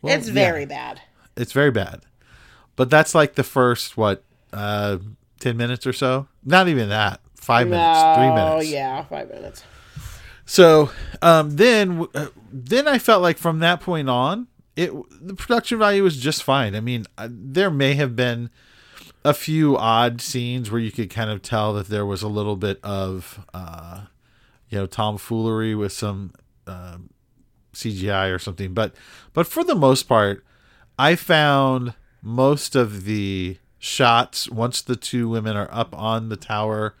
Well, 0.00 0.16
it's 0.16 0.28
yeah. 0.28 0.34
very 0.34 0.66
bad. 0.66 1.00
It's 1.36 1.52
very 1.52 1.70
bad. 1.70 2.02
But 2.76 2.90
that's 2.90 3.14
like 3.14 3.34
the 3.34 3.42
first 3.42 3.96
what 3.96 4.22
uh, 4.52 4.98
ten 5.40 5.56
minutes 5.56 5.86
or 5.86 5.92
so. 5.92 6.28
Not 6.44 6.68
even 6.68 6.88
that. 6.88 7.20
Five 7.34 7.68
minutes. 7.68 8.00
three 8.16 8.28
minutes. 8.28 8.56
Oh, 8.56 8.60
yeah, 8.60 9.04
five 9.04 9.30
minutes. 9.30 9.64
So 10.44 10.90
um, 11.22 11.56
then, 11.56 12.06
uh, 12.14 12.28
then 12.52 12.88
I 12.88 12.98
felt 12.98 13.22
like 13.22 13.38
from 13.38 13.58
that 13.60 13.80
point 13.80 14.08
on, 14.08 14.48
it 14.76 14.92
the 15.20 15.34
production 15.34 15.78
value 15.78 16.02
was 16.02 16.16
just 16.16 16.42
fine. 16.42 16.74
I 16.74 16.80
mean, 16.80 17.04
uh, 17.16 17.28
there 17.30 17.70
may 17.70 17.94
have 17.94 18.14
been 18.16 18.50
a 19.24 19.34
few 19.34 19.76
odd 19.76 20.20
scenes 20.20 20.70
where 20.70 20.80
you 20.80 20.90
could 20.92 21.10
kind 21.10 21.30
of 21.30 21.42
tell 21.42 21.74
that 21.74 21.88
there 21.88 22.06
was 22.06 22.22
a 22.22 22.28
little 22.28 22.56
bit 22.56 22.78
of, 22.82 23.44
uh, 23.52 24.02
you 24.68 24.78
know, 24.78 24.86
tomfoolery 24.86 25.74
with 25.74 25.92
some 25.92 26.32
uh, 26.66 26.98
CGI 27.74 28.34
or 28.34 28.38
something, 28.38 28.72
but 28.72 28.94
but 29.32 29.46
for 29.46 29.64
the 29.64 29.74
most 29.74 30.04
part, 30.04 30.44
I 30.98 31.14
found 31.16 31.94
most 32.22 32.74
of 32.74 33.04
the 33.04 33.58
shots 33.78 34.48
once 34.50 34.82
the 34.82 34.96
two 34.96 35.28
women 35.28 35.56
are 35.56 35.68
up 35.70 35.94
on 35.96 36.28
the 36.28 36.36
tower. 36.36 36.94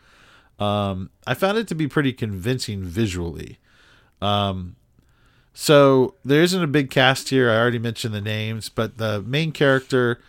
Um, 0.58 1.10
I 1.26 1.34
found 1.34 1.58
it 1.58 1.68
to 1.68 1.74
be 1.74 1.86
pretty 1.86 2.12
convincing 2.12 2.82
visually. 2.82 3.58
Um, 4.20 4.76
so 5.54 6.14
there 6.24 6.42
isn't 6.42 6.62
a 6.62 6.66
big 6.68 6.90
cast 6.90 7.28
here. 7.30 7.50
I 7.50 7.56
already 7.58 7.78
mentioned 7.78 8.14
the 8.14 8.20
names, 8.20 8.68
but 8.68 8.98
the 8.98 9.22
main 9.22 9.52
character 9.52 10.20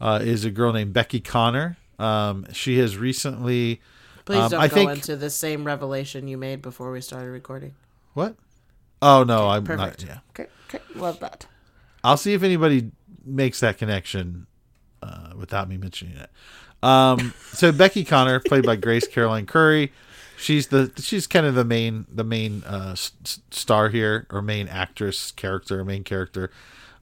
uh, 0.00 0.20
is 0.22 0.44
a 0.44 0.50
girl 0.50 0.72
named 0.72 0.92
Becky 0.92 1.20
Connor. 1.20 1.76
Um, 1.98 2.46
she 2.52 2.78
has 2.78 2.96
recently. 2.96 3.80
Please 4.24 4.40
um, 4.40 4.50
don't 4.52 4.60
I 4.60 4.68
go 4.68 4.74
think 4.74 4.90
into 4.92 5.16
the 5.16 5.30
same 5.30 5.64
revelation 5.64 6.28
you 6.28 6.36
made 6.36 6.62
before 6.62 6.90
we 6.90 7.00
started 7.00 7.30
recording. 7.30 7.74
what? 8.14 8.36
Oh 9.02 9.22
no, 9.22 9.48
I'm 9.48 9.64
Perfect. 9.64 10.06
not. 10.06 10.08
Yeah, 10.08 10.18
Okay, 10.30 10.50
okay, 10.68 10.82
love 10.94 11.20
that. 11.20 11.46
I'll 12.02 12.16
see 12.16 12.32
if 12.32 12.42
anybody 12.42 12.90
makes 13.24 13.60
that 13.60 13.76
connection 13.76 14.46
uh, 15.04 15.34
without 15.36 15.68
me 15.68 15.76
mentioning 15.76 16.16
it. 16.16 16.30
Um, 16.82 17.34
so 17.52 17.72
Becky 17.72 18.04
Connor, 18.04 18.40
played 18.40 18.64
by 18.64 18.76
Grace 18.76 19.06
Caroline 19.06 19.46
Currey, 19.46 19.90
she's 20.36 20.68
the 20.68 20.92
she's 20.96 21.26
kind 21.26 21.46
of 21.46 21.54
the 21.54 21.64
main 21.64 22.06
the 22.12 22.24
main 22.24 22.62
uh, 22.64 22.90
s- 22.92 23.12
star 23.50 23.88
here, 23.90 24.26
or 24.30 24.42
main 24.42 24.68
actress 24.68 25.30
character, 25.30 25.84
main 25.84 26.04
character. 26.04 26.50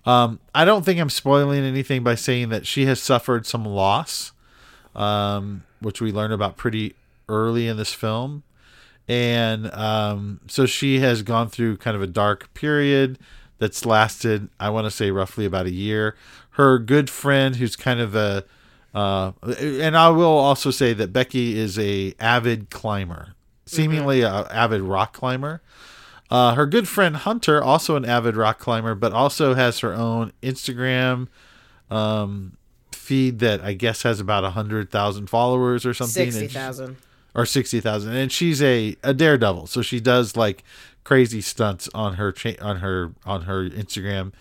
Um, 0.05 0.41
I 0.55 0.65
don't 0.65 0.85
think 0.85 1.01
I'm 1.01 1.11
spoiling 1.11 1.63
anything 1.65 2.03
by 2.03 2.17
saying 2.17 2.49
that 2.49 2.67
she 2.67 2.87
has 2.87 3.01
suffered 3.01 3.47
some 3.47 3.65
loss, 3.65 4.33
um, 4.97 5.63
which 5.81 6.01
we 6.01 6.11
learn 6.11 6.33
about 6.33 6.57
pretty 6.57 6.95
early 7.29 7.69
in 7.69 7.77
this 7.77 7.93
film 7.95 8.43
and 9.09 9.73
um, 9.75 10.41
so 10.47 10.67
she 10.67 11.01
has 11.01 11.23
gone 11.23 11.49
through 11.49 11.77
kind 11.77 11.97
of 11.97 12.03
a 12.03 12.07
dark 12.07 12.53
period 12.55 13.19
that's 13.59 13.85
lasted 13.85 14.49
i 14.59 14.69
want 14.71 14.85
to 14.85 14.91
say 14.91 15.11
roughly 15.11 15.45
about 15.45 15.67
a 15.67 15.71
year 15.71 16.17
her 16.53 16.79
good 16.79 17.09
friend 17.11 17.57
who's 17.57 17.77
kind 17.77 18.01
of 18.01 18.15
a 18.15 18.45
uh, 18.95 19.33
and 19.59 19.97
i 19.97 20.09
will 20.09 20.27
also 20.27 20.71
say 20.71 20.93
that 20.93 21.13
becky 21.13 21.59
is 21.59 21.79
a 21.79 22.15
avid 22.21 22.69
climber 22.71 23.35
seemingly 23.67 24.21
a 24.23 24.31
avid 24.51 24.83
rock 24.83 25.13
climber. 25.15 25.63
Uh, 26.31 26.55
her 26.55 26.67
good 26.67 26.89
friend 26.89 27.17
hunter 27.17 27.63
also 27.63 27.97
an 27.97 28.05
avid 28.05 28.37
rock 28.37 28.59
climber 28.59 28.95
but 28.95 29.13
also 29.13 29.55
has 29.55 29.79
her 29.81 29.93
own 29.95 30.33
instagram 30.43 31.29
um, 31.91 32.57
feed 32.91 33.39
that 33.39 33.61
i 33.63 33.73
guess 33.73 34.03
has 34.03 34.21
about 34.21 34.45
a 34.45 34.51
hundred 34.51 34.91
thousand 34.91 35.29
followers 35.29 35.85
or 35.87 35.93
something. 35.95 36.31
Sixty 36.31 36.49
thousand. 36.49 36.97
or 37.35 37.47
60,000 37.47 38.15
and 38.15 38.31
she's 38.31 38.61
a, 38.63 38.95
a 39.03 39.15
daredevil. 39.15 39.67
So 39.67 39.81
she 39.81 40.01
does 40.01 40.37
like 40.37 40.63
crazy 41.05 41.41
stunts 41.41 41.89
on 41.95 42.15
her 42.15 42.31
cha- 42.33 42.61
on 42.61 42.79
her 42.79 43.13
on 43.25 43.43
her 43.43 43.69
Instagram 43.71 44.33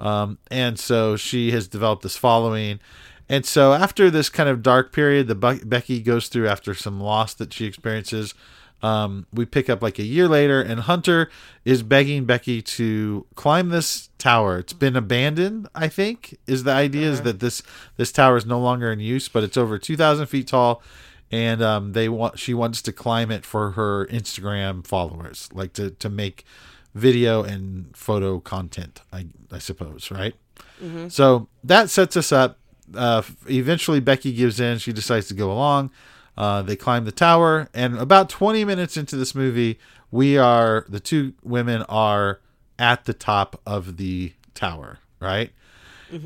um, 0.00 0.38
and 0.50 0.78
so 0.78 1.16
she 1.16 1.52
has 1.52 1.68
developed 1.68 2.02
this 2.02 2.16
following. 2.16 2.80
And 3.28 3.46
so 3.46 3.74
after 3.74 4.10
this 4.10 4.28
kind 4.28 4.48
of 4.48 4.62
dark 4.62 4.92
period 4.92 5.28
the 5.28 5.34
Bu- 5.34 5.64
Becky 5.64 6.00
goes 6.00 6.28
through 6.28 6.48
after 6.48 6.74
some 6.74 7.00
loss 7.00 7.34
that 7.34 7.52
she 7.52 7.66
experiences. 7.66 8.34
Um, 8.82 9.26
we 9.30 9.44
pick 9.44 9.68
up 9.68 9.82
like 9.82 9.98
a 9.98 10.02
year 10.02 10.26
later 10.26 10.62
and 10.62 10.80
Hunter 10.80 11.30
is 11.66 11.82
begging 11.82 12.24
Becky 12.24 12.62
to 12.62 13.26
climb 13.34 13.68
this 13.68 14.08
tower. 14.16 14.58
It's 14.58 14.72
been 14.72 14.96
abandoned 14.96 15.68
I 15.74 15.88
think 15.88 16.38
is 16.46 16.64
the 16.64 16.72
idea 16.72 17.10
is 17.10 17.20
that 17.20 17.40
this 17.40 17.62
this 17.98 18.10
tower 18.10 18.38
is 18.38 18.46
no 18.46 18.58
longer 18.58 18.90
in 18.90 18.98
use 18.98 19.28
but 19.28 19.44
it's 19.44 19.58
over 19.58 19.78
2,000 19.78 20.26
feet 20.28 20.46
tall. 20.48 20.82
And 21.30 21.62
um, 21.62 21.92
they 21.92 22.08
want 22.08 22.38
she 22.38 22.54
wants 22.54 22.80
to 22.82 22.92
climb 22.92 23.30
it 23.30 23.44
for 23.44 23.72
her 23.72 24.06
Instagram 24.06 24.84
followers, 24.84 25.48
like 25.52 25.74
to 25.74 25.90
to 25.90 26.08
make 26.08 26.44
video 26.94 27.42
and 27.42 27.94
photo 27.96 28.40
content. 28.40 29.00
I 29.12 29.26
I 29.50 29.58
suppose, 29.58 30.10
right? 30.10 30.34
So 31.08 31.48
that 31.62 31.90
sets 31.90 32.16
us 32.16 32.32
up. 32.32 32.58
Uh, 32.94 33.22
eventually, 33.48 34.00
Becky 34.00 34.32
gives 34.32 34.58
in. 34.58 34.78
She 34.78 34.92
decides 34.92 35.28
to 35.28 35.34
go 35.34 35.52
along. 35.52 35.90
Uh, 36.38 36.62
they 36.62 36.74
climb 36.76 37.04
the 37.04 37.12
tower, 37.12 37.68
and 37.74 37.98
about 37.98 38.30
20 38.30 38.64
minutes 38.64 38.96
into 38.96 39.14
this 39.14 39.34
movie, 39.34 39.78
we 40.10 40.38
are 40.38 40.86
the 40.88 40.98
two 41.00 41.34
women 41.42 41.82
are 41.82 42.40
at 42.78 43.04
the 43.04 43.12
top 43.12 43.60
of 43.66 43.98
the 43.98 44.32
tower, 44.54 44.98
right? 45.20 45.50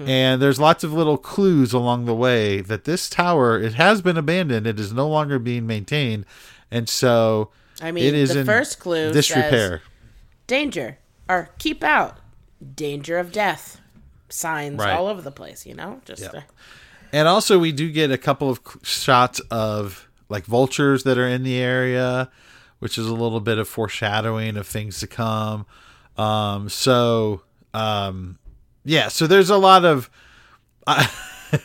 And 0.06 0.40
there's 0.40 0.58
lots 0.60 0.82
of 0.84 0.94
little 0.94 1.18
clues 1.18 1.74
along 1.74 2.06
the 2.06 2.14
way 2.14 2.60
that 2.62 2.84
this 2.84 3.10
tower 3.10 3.58
it 3.60 3.74
has 3.74 4.00
been 4.00 4.16
abandoned. 4.16 4.66
It 4.66 4.78
is 4.80 4.92
no 4.94 5.06
longer 5.08 5.38
being 5.38 5.66
maintained, 5.66 6.24
and 6.70 6.88
so 6.88 7.50
I 7.82 7.90
mean, 7.92 8.04
it 8.04 8.14
is 8.14 8.32
the 8.32 8.40
in 8.40 8.46
first 8.46 8.78
clue 8.78 9.12
disrepair. 9.12 9.78
says 9.78 9.80
danger 10.46 10.98
or 11.28 11.50
keep 11.58 11.82
out, 11.82 12.18
danger 12.74 13.18
of 13.18 13.32
death, 13.32 13.80
signs 14.28 14.78
Right. 14.78 14.92
all 14.92 15.06
over 15.06 15.22
the 15.22 15.30
place. 15.32 15.64
You 15.66 15.74
know, 15.74 16.00
just 16.04 16.24
uh, 16.24 16.40
And 17.12 17.28
also, 17.28 17.58
we 17.58 17.72
do 17.72 17.90
get 17.90 18.10
a 18.10 18.18
couple 18.18 18.50
of 18.50 18.60
shots 18.82 19.40
of 19.50 20.08
like 20.28 20.44
vultures 20.46 21.04
that 21.04 21.18
are 21.18 21.28
in 21.28 21.42
the 21.42 21.56
area, 21.56 22.30
which 22.78 22.98
is 22.98 23.06
a 23.06 23.14
little 23.14 23.40
bit 23.40 23.58
of 23.58 23.68
foreshadowing 23.68 24.56
of 24.56 24.66
things 24.66 24.98
to 25.00 25.06
come. 25.06 25.66
Um, 26.16 26.68
so, 26.68 27.42
um, 27.72 28.38
yeah, 28.84 29.08
so 29.08 29.26
there's 29.26 29.50
a 29.50 29.56
lot 29.56 29.84
of. 29.84 30.10
I 30.86 31.08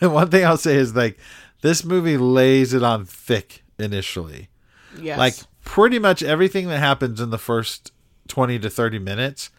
one 0.00 0.30
thing 0.30 0.44
I'll 0.44 0.56
say 0.56 0.76
is 0.76 0.94
like 0.94 1.18
this 1.62 1.84
movie 1.84 2.16
lays 2.16 2.72
it 2.74 2.82
on 2.82 3.04
thick 3.04 3.62
initially. 3.78 4.48
yes. 4.98 5.18
Like 5.18 5.34
pretty 5.64 5.98
much 5.98 6.22
everything 6.22 6.68
that 6.68 6.78
happens 6.78 7.20
in 7.20 7.30
the 7.30 7.38
first 7.38 7.92
20 8.30 8.58
to 8.60 8.70
30 8.70 8.98
minutes 8.98 9.50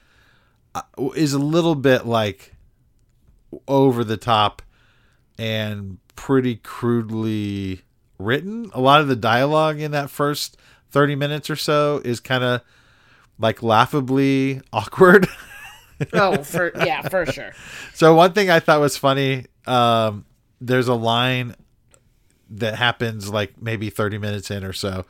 uh, 0.73 0.81
is 1.15 1.33
a 1.33 1.39
little 1.39 1.75
bit 1.75 2.05
like 2.07 2.55
over 3.67 4.03
the 4.03 4.17
top 4.17 4.61
and 5.37 5.97
pretty 6.15 6.55
crudely 6.55 7.81
written. 8.17 8.71
A 8.73 8.81
lot 8.81 9.01
of 9.01 9.07
the 9.07 9.15
dialogue 9.15 9.79
in 9.79 9.91
that 9.91 10.09
first 10.09 10.57
30 10.91 11.15
minutes 11.15 11.49
or 11.49 11.55
so 11.55 12.01
is 12.03 12.19
kind 12.19 12.43
of 12.43 12.61
like 13.37 13.61
laughably 13.61 14.61
awkward. 14.73 15.27
oh, 16.13 16.43
for 16.43 16.71
yeah, 16.77 17.07
for 17.07 17.25
sure. 17.25 17.51
So 17.93 18.15
one 18.15 18.33
thing 18.33 18.49
I 18.49 18.59
thought 18.59 18.79
was 18.79 18.97
funny, 18.97 19.45
um, 19.67 20.25
there's 20.59 20.87
a 20.87 20.95
line 20.95 21.55
that 22.51 22.75
happens 22.75 23.29
like 23.29 23.61
maybe 23.61 23.89
30 23.89 24.17
minutes 24.17 24.49
in 24.51 24.63
or 24.63 24.73
so, 24.73 25.05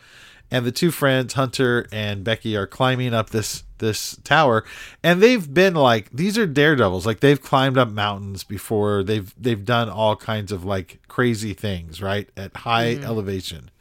and 0.51 0.65
the 0.65 0.71
two 0.71 0.91
friends, 0.91 1.33
Hunter 1.33 1.87
and 1.91 2.23
Becky, 2.23 2.55
are 2.55 2.67
climbing 2.67 3.13
up 3.13 3.29
this 3.29 3.63
this 3.77 4.17
tower, 4.23 4.63
and 5.03 5.21
they've 5.21 5.51
been 5.51 5.73
like 5.73 6.09
these 6.11 6.37
are 6.37 6.45
daredevils, 6.45 7.05
like 7.05 7.21
they've 7.21 7.41
climbed 7.41 7.77
up 7.77 7.89
mountains 7.89 8.43
before. 8.43 9.03
They've 9.03 9.33
they've 9.39 9.63
done 9.63 9.89
all 9.89 10.15
kinds 10.15 10.51
of 10.51 10.65
like 10.65 10.99
crazy 11.07 11.53
things, 11.53 12.01
right, 12.01 12.29
at 12.37 12.55
high 12.57 12.95
elevation. 12.95 13.71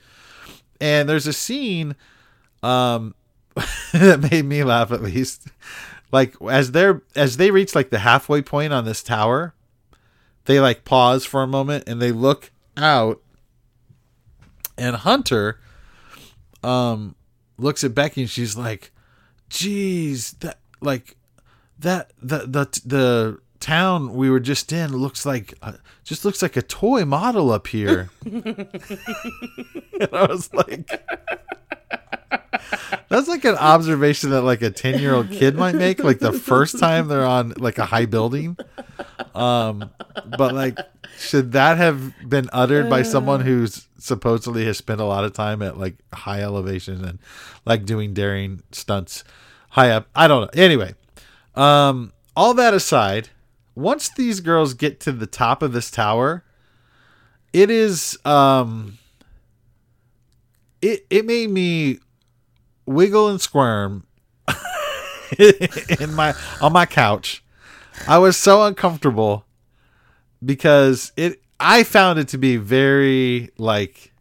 And 0.81 1.09
there's 1.09 1.27
a 1.27 1.33
scene 1.33 1.97
um 2.63 3.15
that 3.93 4.29
made 4.31 4.45
me 4.45 4.65
laugh 4.65 4.93
at 4.93 5.03
least. 5.03 5.49
Like 6.13 6.35
as 6.49 6.73
they're 6.73 7.03
as 7.15 7.37
they 7.37 7.51
reach 7.51 7.75
like 7.75 7.91
the 7.91 7.99
halfway 7.99 8.43
point 8.43 8.73
on 8.73 8.85
this 8.85 9.03
tower 9.03 9.55
they 10.51 10.61
like 10.61 10.85
pause 10.85 11.25
for 11.25 11.43
a 11.43 11.47
moment 11.47 11.85
and 11.87 12.01
they 12.01 12.13
look 12.13 12.51
out. 12.77 13.21
And 14.77 14.97
hunter 14.97 15.61
um 16.63 17.15
looks 17.59 17.85
at 17.85 17.95
becky 17.95 18.23
and 18.23 18.31
she's 18.31 18.57
like 18.57 18.93
geez 19.49 20.33
that 20.41 20.59
like 20.81 21.17
that 21.79 22.13
the 22.21 22.39
the 22.39 22.81
the 22.85 23.39
town 23.61 24.15
we 24.15 24.31
were 24.31 24.41
just 24.41 24.73
in 24.73 24.97
looks 24.97 25.25
like 25.25 25.55
uh, 25.63 25.73
just 26.03 26.25
looks 26.25 26.43
like 26.43 26.57
a 26.57 26.63
toy 26.63 27.05
model 27.05 27.53
up 27.53 27.67
here. 27.69 28.11
and 28.25 30.09
I 30.13 30.27
was 30.27 30.53
like, 30.53 30.91
that's 33.09 33.29
like 33.29 33.45
an 33.45 33.57
observation 33.57 34.31
that 34.31 34.43
like 34.43 34.63
a 34.63 34.71
10 34.71 35.01
year 35.01 35.15
old 35.15 35.31
kid 35.31 35.57
might 35.57 35.75
make, 35.75 36.03
like 36.03 36.19
the 36.19 36.33
first 36.33 36.79
time 36.79 37.09
they're 37.09 37.27
on 37.27 37.55
like 37.57 37.79
a 37.79 37.85
high 37.85 38.07
building. 38.07 38.57
Um, 39.35 39.91
but 40.37 40.55
like, 40.55 40.79
should 41.19 41.53
that 41.53 41.77
have 41.77 42.13
been 42.29 42.49
uttered 42.53 42.89
by 42.89 43.03
someone 43.03 43.41
who's 43.41 43.87
supposedly 43.99 44.65
has 44.65 44.79
spent 44.79 45.01
a 45.01 45.05
lot 45.05 45.25
of 45.25 45.33
time 45.33 45.63
at 45.63 45.79
like 45.79 45.97
high 46.13 46.41
elevation 46.41 47.05
and 47.05 47.19
like 47.65 47.85
doing 47.85 48.15
daring 48.15 48.63
stunts 48.73 49.25
high 49.71 49.91
up? 49.91 50.09
I 50.15 50.29
don't 50.29 50.43
know. 50.43 50.63
Anyway, 50.63 50.95
um, 51.55 52.13
all 52.37 52.55
that 52.55 52.75
aside, 52.75 53.29
once 53.75 54.09
these 54.09 54.41
girls 54.41 54.75
get 54.75 55.01
to 55.01 55.13
the 55.13 55.27
top 55.27 55.63
of 55.63 55.73
this 55.73 55.91
tower, 55.91 56.45
it 57.53 57.71
is 57.71 58.19
um 58.25 58.99
it 60.83 61.07
it 61.11 61.27
made 61.27 61.51
me 61.51 61.99
wiggle 62.91 63.29
and 63.29 63.41
squirm 63.41 64.07
in 65.39 66.15
my 66.15 66.35
on 66.61 66.73
my 66.73 66.87
couch. 66.87 67.43
I 68.09 68.19
was 68.19 68.37
so 68.37 68.65
uncomfortable 68.65 69.45
because 70.45 71.13
it 71.17 71.41
I 71.59 71.85
found 71.85 72.19
it 72.19 72.29
to 72.29 72.39
be 72.39 72.57
very 72.57 73.51
like 73.59 74.13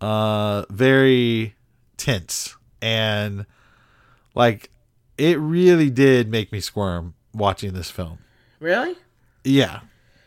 uh 0.00 0.64
very 0.70 1.54
tense 1.96 2.56
and 2.80 3.46
like 4.34 4.70
it 5.18 5.38
really 5.38 5.90
did 5.90 6.28
make 6.28 6.52
me 6.52 6.60
squirm 6.60 7.14
watching 7.34 7.72
this 7.72 7.90
film. 7.90 8.18
Really? 8.60 8.96
Yeah. 9.44 9.80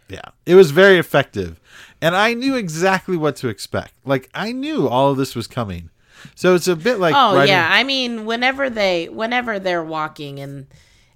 Yeah. 0.08 0.30
It 0.46 0.56
was 0.56 0.72
very 0.72 0.98
effective. 0.98 1.60
And 2.02 2.16
I 2.16 2.34
knew 2.34 2.56
exactly 2.56 3.18
what 3.18 3.36
to 3.38 3.48
expect. 3.48 3.94
Like 4.06 4.30
I 4.34 4.52
knew 4.52 4.88
all 4.88 5.12
of 5.12 5.18
this 5.18 5.36
was 5.36 5.48
coming. 5.48 5.90
So 6.36 6.56
it's 6.56 6.68
a 6.68 6.76
bit 6.76 7.00
like 7.00 7.14
oh 7.16 7.36
writing- 7.36 7.50
yeah, 7.54 7.70
I 7.72 7.84
mean, 7.84 8.26
whenever 8.26 8.70
they, 8.70 9.08
whenever 9.10 9.60
they're 9.60 9.84
walking 9.84 10.40
and 10.40 10.68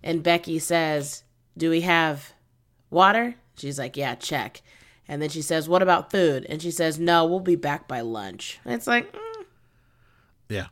and 0.04 0.22
Becky 0.24 0.60
says, 0.60 1.24
"Do 1.58 1.70
we 1.70 1.82
have 1.82 2.34
water?" 2.90 3.36
She's 3.58 3.80
like, 3.80 3.98
"Yeah, 3.98 4.16
check." 4.16 4.62
And 5.08 5.22
then 5.22 5.30
she 5.30 5.42
says, 5.42 5.68
"What 5.68 5.82
about 5.82 6.12
food?" 6.12 6.46
And 6.48 6.62
she 6.62 6.72
says, 6.72 7.00
"No, 7.00 7.26
we'll 7.26 7.40
be 7.40 7.56
back 7.56 7.88
by 7.88 8.02
lunch." 8.02 8.60
And 8.64 8.74
it's 8.74 8.88
like, 8.88 9.12
mm, 9.12 9.46
Yeah. 10.50 10.68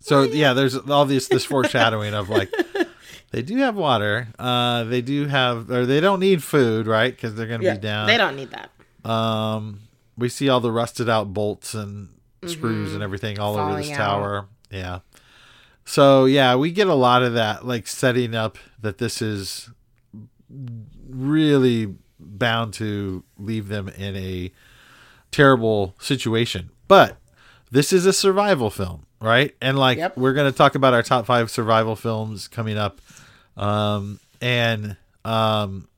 So 0.00 0.22
yeah, 0.22 0.52
there's 0.52 0.76
all 0.76 1.06
this 1.06 1.28
this 1.28 1.44
foreshadowing 1.46 2.12
of 2.14 2.28
like 2.28 2.52
they 3.30 3.40
do 3.42 3.56
have 3.58 3.74
water. 3.74 4.28
Uh 4.38 4.84
they 4.84 5.00
do 5.00 5.26
have 5.26 5.70
or 5.70 5.86
they 5.86 6.00
don't 6.00 6.20
need 6.20 6.42
food, 6.42 6.86
right? 6.86 7.16
Cuz 7.16 7.34
they're 7.34 7.46
going 7.46 7.60
to 7.60 7.66
yeah, 7.66 7.74
be 7.74 7.80
down. 7.80 8.06
they 8.06 8.18
don't 8.18 8.36
need 8.36 8.50
that. 8.50 8.70
Um 9.10 9.80
we 10.18 10.28
see 10.28 10.48
all 10.48 10.60
the 10.60 10.70
rusted 10.70 11.08
out 11.08 11.32
bolts 11.32 11.74
and 11.74 12.08
screws 12.48 12.94
and 12.94 13.02
everything 13.02 13.38
all 13.38 13.56
over 13.56 13.76
this 13.76 13.86
Mm-hmm. 13.90 14.00
Out. 14.00 14.06
tower. 14.18 14.46
Yeah. 14.70 14.98
So 15.84 16.24
yeah, 16.24 16.56
we 16.56 16.70
get 16.72 16.86
a 16.88 16.94
lot 16.94 17.22
of 17.22 17.34
that 17.34 17.66
like 17.66 17.86
setting 17.86 18.34
up 18.34 18.58
that 18.80 18.98
this 18.98 19.20
is 19.22 19.70
really 21.08 21.94
bound 22.18 22.72
to 22.74 23.24
leave 23.38 23.68
them 23.68 23.88
in 23.88 24.16
a 24.16 24.50
terrible 25.30 25.94
situation. 25.98 26.70
But 26.88 27.16
this 27.70 27.92
is 27.92 28.06
a 28.06 28.12
survival 28.12 28.70
film, 28.70 29.06
right? 29.20 29.54
And 29.60 29.78
like 29.78 29.98
Yep. 29.98 30.16
we're 30.16 30.32
going 30.32 30.50
to 30.50 30.56
talk 30.56 30.74
about 30.74 30.94
our 30.94 31.02
top 31.02 31.26
5 31.26 31.50
survival 31.50 31.96
films 31.96 32.48
coming 32.48 32.78
up. 32.78 33.00
Um 33.56 34.20
and 34.40 34.96
um 35.24 35.88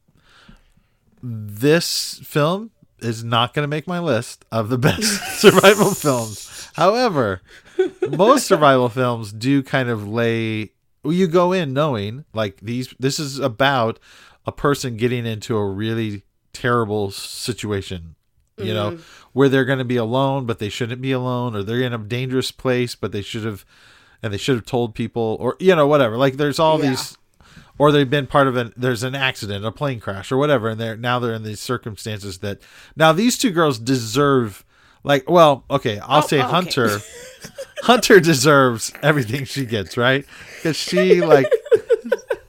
this 1.22 2.20
film 2.22 2.70
is 3.00 3.22
not 3.24 3.54
going 3.54 3.64
to 3.64 3.68
make 3.68 3.86
my 3.86 3.98
list 3.98 4.44
of 4.50 4.68
the 4.68 4.78
best 4.88 5.40
survival 5.40 5.92
films. 5.92 6.70
However, 6.74 7.42
most 8.10 8.46
survival 8.46 8.88
films 8.88 9.32
do 9.32 9.62
kind 9.62 9.88
of 9.88 10.08
lay 10.08 10.72
you 11.04 11.26
go 11.28 11.52
in 11.52 11.72
knowing 11.72 12.24
like 12.32 12.58
these 12.60 12.92
this 12.98 13.18
is 13.18 13.38
about 13.38 13.98
a 14.44 14.52
person 14.52 14.96
getting 14.96 15.24
into 15.26 15.56
a 15.56 15.66
really 15.66 16.24
terrible 16.52 17.10
situation 17.10 18.16
you 18.58 18.72
know 18.74 18.92
mm-hmm. 18.92 19.02
where 19.32 19.48
they're 19.48 19.64
going 19.64 19.78
to 19.78 19.84
be 19.84 19.96
alone 19.96 20.46
but 20.46 20.58
they 20.58 20.68
shouldn't 20.68 21.00
be 21.02 21.12
alone 21.12 21.54
or 21.54 21.62
they're 21.62 21.82
in 21.82 21.92
a 21.92 21.98
dangerous 21.98 22.50
place 22.50 22.94
but 22.94 23.12
they 23.12 23.22
should 23.22 23.44
have 23.44 23.64
and 24.22 24.32
they 24.32 24.38
should 24.38 24.56
have 24.56 24.64
told 24.66 24.94
people 24.94 25.36
or 25.38 25.56
you 25.60 25.76
know 25.76 25.86
whatever 25.86 26.16
like 26.16 26.34
there's 26.38 26.58
all 26.58 26.82
Yeah. 26.82 26.90
these 26.90 27.16
or 27.78 27.92
they've 27.92 28.10
been 28.10 28.26
part 28.26 28.46
of 28.46 28.56
an 28.56 28.72
there's 28.76 29.02
an 29.02 29.14
accident 29.14 29.64
a 29.64 29.72
plane 29.72 30.00
crash 30.00 30.30
or 30.32 30.36
whatever 30.36 30.68
and 30.68 30.80
they're 30.80 30.96
now 30.96 31.18
they're 31.18 31.34
in 31.34 31.42
these 31.42 31.60
circumstances 31.60 32.38
that 32.38 32.60
now 32.96 33.12
these 33.12 33.36
two 33.38 33.50
girls 33.50 33.78
deserve 33.78 34.64
like 35.04 35.28
well 35.28 35.64
okay 35.70 35.98
i'll 36.00 36.22
say 36.22 36.38
oh, 36.38 36.42
okay. 36.42 36.50
hunter 36.50 36.98
hunter 37.82 38.20
deserves 38.20 38.92
everything 39.02 39.44
she 39.44 39.64
gets 39.66 39.96
right 39.96 40.24
because 40.56 40.76
she 40.76 41.20
like 41.20 41.50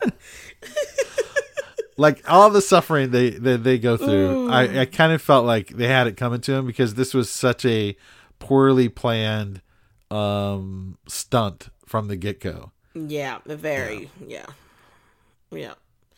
like 1.98 2.30
all 2.30 2.50
the 2.50 2.62
suffering 2.62 3.12
they 3.12 3.30
they, 3.32 3.58
they 3.58 3.78
go 3.78 3.98
through 3.98 4.50
I, 4.50 4.82
I 4.82 4.86
kind 4.86 5.12
of 5.12 5.22
felt 5.22 5.46
like 5.46 5.70
they 5.70 5.88
had 5.88 6.08
it 6.08 6.18
coming 6.18 6.42
to 6.42 6.52
them 6.52 6.66
because 6.66 6.96
this 6.96 7.13
was 7.13 7.30
such 7.30 7.66
a 7.66 7.96
poorly 8.40 8.90
planned 8.90 9.62
um 10.10 10.98
stunt 11.08 11.70
from 11.86 12.08
the 12.08 12.16
get-go 12.16 12.72
Yeah, 12.94 13.40
very. 13.46 14.10
Yeah, 14.26 14.28
yeah. 14.40 14.46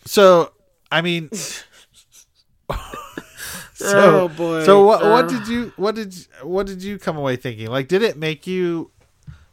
So, 0.05 0.51
I 0.91 1.01
mean, 1.01 1.29
so, 1.33 2.77
Oh, 3.75 4.27
boy. 4.29 4.65
So 4.65 4.83
what? 4.85 5.01
What 5.03 5.25
Uh. 5.25 5.27
did 5.27 5.47
you? 5.47 5.73
What 5.77 5.95
did? 5.95 6.15
What 6.41 6.65
did 6.67 6.83
you 6.83 6.97
come 6.97 7.17
away 7.17 7.35
thinking? 7.35 7.67
Like, 7.67 7.87
did 7.87 8.01
it 8.01 8.17
make 8.17 8.45
you? 8.47 8.91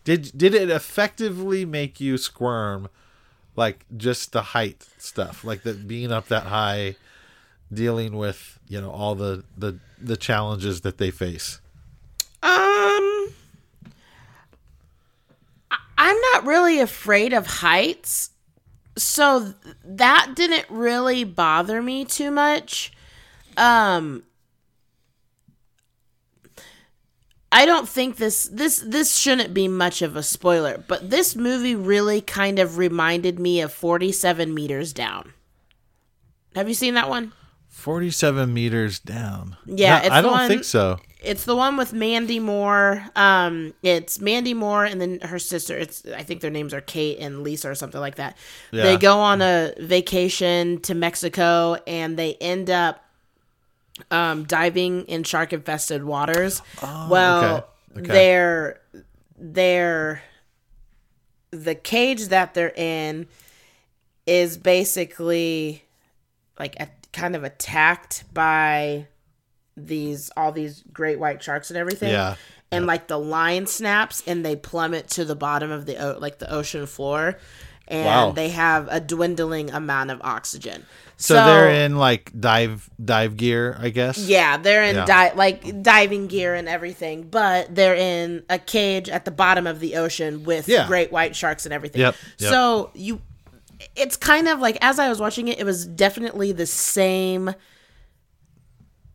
Did 0.04 0.30
did 0.36 0.54
it 0.54 0.70
effectively 0.70 1.64
make 1.64 2.00
you 2.00 2.16
squirm? 2.16 2.88
Like 3.56 3.84
just 3.96 4.32
the 4.32 4.42
height 4.42 4.86
stuff, 4.98 5.42
like 5.44 5.62
the 5.62 5.72
being 5.74 6.12
up 6.12 6.28
that 6.28 6.44
high, 6.44 6.96
dealing 7.72 8.16
with 8.16 8.58
you 8.68 8.80
know 8.80 8.90
all 8.90 9.14
the 9.14 9.44
the 9.56 9.78
the 9.98 10.16
challenges 10.16 10.82
that 10.82 10.98
they 10.98 11.10
face. 11.10 11.60
Um, 12.42 13.28
I'm 15.98 16.20
not 16.32 16.44
really 16.44 16.80
afraid 16.80 17.32
of 17.32 17.46
heights, 17.46 18.30
so 18.96 19.54
that 19.84 20.32
didn't 20.34 20.66
really 20.70 21.24
bother 21.24 21.82
me 21.82 22.04
too 22.04 22.30
much. 22.30 22.92
Um, 23.56 24.22
I 27.52 27.64
don't 27.64 27.88
think 27.88 28.16
this 28.16 28.44
this 28.52 28.78
this 28.86 29.16
shouldn't 29.16 29.54
be 29.54 29.68
much 29.68 30.02
of 30.02 30.16
a 30.16 30.22
spoiler, 30.22 30.82
but 30.88 31.10
this 31.10 31.36
movie 31.36 31.74
really 31.74 32.20
kind 32.20 32.58
of 32.58 32.76
reminded 32.76 33.38
me 33.38 33.60
of 33.60 33.72
47 33.72 34.52
meters 34.52 34.92
down. 34.92 35.32
Have 36.54 36.68
you 36.68 36.74
seen 36.74 36.94
that 36.94 37.08
one? 37.08 37.32
Forty-seven 37.68 38.52
meters 38.54 38.98
down. 38.98 39.56
Yeah, 39.66 39.98
No, 39.98 40.04
it's 40.06 40.10
I 40.10 40.22
don't 40.22 40.32
one- 40.32 40.48
think 40.48 40.64
so. 40.64 40.98
It's 41.22 41.44
the 41.44 41.56
one 41.56 41.76
with 41.76 41.92
Mandy 41.92 42.38
Moore. 42.38 43.04
Um, 43.16 43.72
it's 43.82 44.20
Mandy 44.20 44.54
Moore 44.54 44.84
and 44.84 45.00
then 45.00 45.20
her 45.22 45.38
sister. 45.38 45.76
It's 45.76 46.04
I 46.06 46.22
think 46.22 46.40
their 46.40 46.50
names 46.50 46.74
are 46.74 46.80
Kate 46.82 47.18
and 47.18 47.42
Lisa 47.42 47.70
or 47.70 47.74
something 47.74 48.00
like 48.00 48.16
that. 48.16 48.36
Yeah. 48.70 48.82
They 48.84 48.96
go 48.98 49.18
on 49.18 49.40
a 49.42 49.72
vacation 49.78 50.80
to 50.82 50.94
Mexico 50.94 51.78
and 51.86 52.18
they 52.18 52.34
end 52.34 52.68
up 52.70 53.02
um, 54.10 54.44
diving 54.44 55.04
in 55.06 55.24
shark 55.24 55.52
infested 55.54 56.04
waters. 56.04 56.60
well, 56.82 57.10
Oh, 57.44 57.98
okay. 57.98 58.00
Okay. 58.02 58.12
they're 58.12 58.80
they're 59.38 60.22
the 61.50 61.74
cage 61.74 62.26
that 62.28 62.52
they're 62.52 62.74
in 62.76 63.26
is 64.26 64.58
basically 64.58 65.82
like 66.58 66.76
a, 66.78 66.88
kind 67.12 67.34
of 67.34 67.42
attacked 67.44 68.24
by 68.34 69.06
these 69.76 70.30
all 70.36 70.52
these 70.52 70.82
great 70.92 71.18
white 71.18 71.42
sharks 71.42 71.70
and 71.70 71.76
everything. 71.78 72.10
Yeah. 72.10 72.36
And 72.72 72.86
like 72.86 73.06
the 73.08 73.18
line 73.18 73.66
snaps 73.66 74.22
and 74.26 74.44
they 74.44 74.56
plummet 74.56 75.08
to 75.10 75.24
the 75.24 75.36
bottom 75.36 75.70
of 75.70 75.86
the 75.86 75.96
o- 75.96 76.18
like 76.18 76.38
the 76.38 76.50
ocean 76.52 76.86
floor 76.86 77.38
and 77.88 78.06
Wow. 78.06 78.30
they 78.32 78.48
have 78.48 78.88
a 78.90 78.98
dwindling 79.00 79.70
amount 79.70 80.10
of 80.10 80.20
oxygen. 80.22 80.84
So, 81.18 81.34
they're 81.34 81.70
in 81.70 81.96
like 81.96 82.30
dive 82.38 82.90
dive 83.02 83.36
gear, 83.38 83.76
I 83.80 83.88
guess. 83.90 84.18
Yeah, 84.18 84.56
they're 84.58 84.82
in 84.84 84.96
Yeah. 84.96 85.04
di- 85.06 85.32
like 85.34 85.82
diving 85.82 86.26
gear 86.26 86.54
and 86.54 86.68
everything, 86.68 87.22
but 87.22 87.74
they're 87.74 87.94
in 87.94 88.42
a 88.50 88.58
cage 88.58 89.08
at 89.08 89.24
the 89.24 89.30
bottom 89.30 89.66
of 89.66 89.80
the 89.80 89.96
ocean 89.96 90.44
with 90.44 90.68
Yeah. 90.68 90.86
great 90.86 91.10
white 91.12 91.34
sharks 91.34 91.64
and 91.64 91.72
everything. 91.72 92.00
Yep, 92.02 92.16
yep. 92.38 92.50
So 92.50 92.90
you 92.94 93.20
it's 93.94 94.16
kind 94.16 94.48
of 94.48 94.58
like 94.58 94.76
as 94.82 94.98
I 94.98 95.08
was 95.08 95.20
watching 95.20 95.48
it, 95.48 95.58
it 95.58 95.64
was 95.64 95.86
definitely 95.86 96.52
the 96.52 96.66
same 96.66 97.54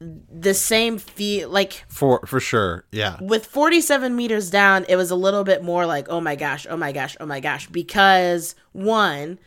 the 0.02 0.54
same 0.54 0.98
feel 0.98 1.50
like 1.50 1.86
For 1.88 2.26
for 2.26 2.40
sure. 2.40 2.86
Yeah. 2.92 3.18
with 3.22 3.46
47 3.46 4.16
meters 4.16 4.50
down, 4.50 4.86
it 4.90 4.96
was 4.96 5.12
a 5.12 5.16
little 5.16 5.44
bit 5.44 5.64
more 5.64 5.86
like, 5.86 6.08
oh 6.10 6.20
my 6.20 6.36
gosh, 6.36 6.66
oh 6.70 6.78
my 6.78 6.92
gosh, 6.92 7.16
oh 7.20 7.26
my 7.26 7.40
gosh, 7.40 7.68
because 7.68 8.56
one, 8.72 9.38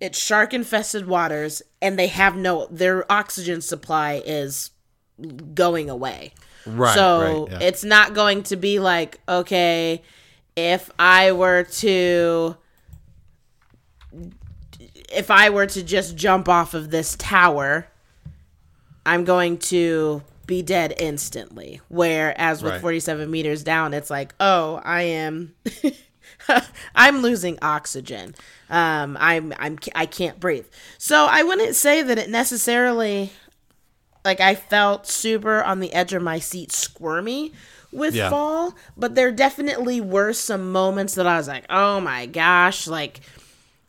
it's 0.00 0.18
shark 0.18 0.52
infested 0.52 1.06
waters 1.06 1.62
and 1.80 1.96
they 1.98 2.08
have 2.08 2.36
no 2.36 2.66
their 2.66 3.10
oxygen 3.10 3.60
supply 3.60 4.20
is 4.24 4.70
going 5.54 5.88
away. 5.88 6.34
Right. 6.66 6.94
So 6.94 7.44
right, 7.44 7.52
yeah. 7.52 7.66
it's 7.66 7.84
not 7.84 8.12
going 8.12 8.42
to 8.44 8.56
be 8.56 8.80
like, 8.80 9.20
okay, 9.28 10.02
if 10.56 10.90
I 10.98 11.30
were 11.30 11.62
to 11.62 12.56
if 15.12 15.30
I 15.30 15.50
were 15.50 15.66
to 15.66 15.82
just 15.82 16.16
jump 16.16 16.48
off 16.48 16.74
of 16.74 16.90
this 16.90 17.14
tower, 17.16 17.86
I'm 19.04 19.24
going 19.24 19.58
to 19.58 20.22
be 20.46 20.62
dead 20.62 20.94
instantly. 20.98 21.80
Whereas 21.88 22.62
with 22.62 22.72
Right. 22.72 22.80
47 22.80 23.30
meters 23.30 23.62
down, 23.62 23.94
it's 23.94 24.10
like, 24.10 24.34
oh, 24.40 24.80
I 24.84 25.02
am, 25.02 25.54
I'm 26.94 27.18
losing 27.22 27.58
oxygen. 27.62 28.34
Um, 28.68 29.16
I'm, 29.20 29.52
I'm, 29.58 29.78
I 29.94 30.06
can't 30.06 30.40
breathe. 30.40 30.66
So 30.98 31.26
I 31.30 31.42
wouldn't 31.42 31.76
say 31.76 32.02
that 32.02 32.18
it 32.18 32.28
necessarily, 32.30 33.32
like, 34.24 34.40
I 34.40 34.54
felt 34.54 35.06
super 35.06 35.62
on 35.62 35.80
the 35.80 35.92
edge 35.92 36.12
of 36.12 36.22
my 36.22 36.38
seat, 36.38 36.72
squirmy 36.72 37.52
with 37.92 38.14
Yeah. 38.14 38.30
fall, 38.30 38.74
but 38.96 39.14
there 39.14 39.30
definitely 39.30 40.00
were 40.00 40.32
some 40.32 40.72
moments 40.72 41.14
that 41.14 41.26
I 41.26 41.36
was 41.36 41.46
like, 41.48 41.64
oh 41.70 42.00
my 42.00 42.26
gosh, 42.26 42.86
like 42.86 43.20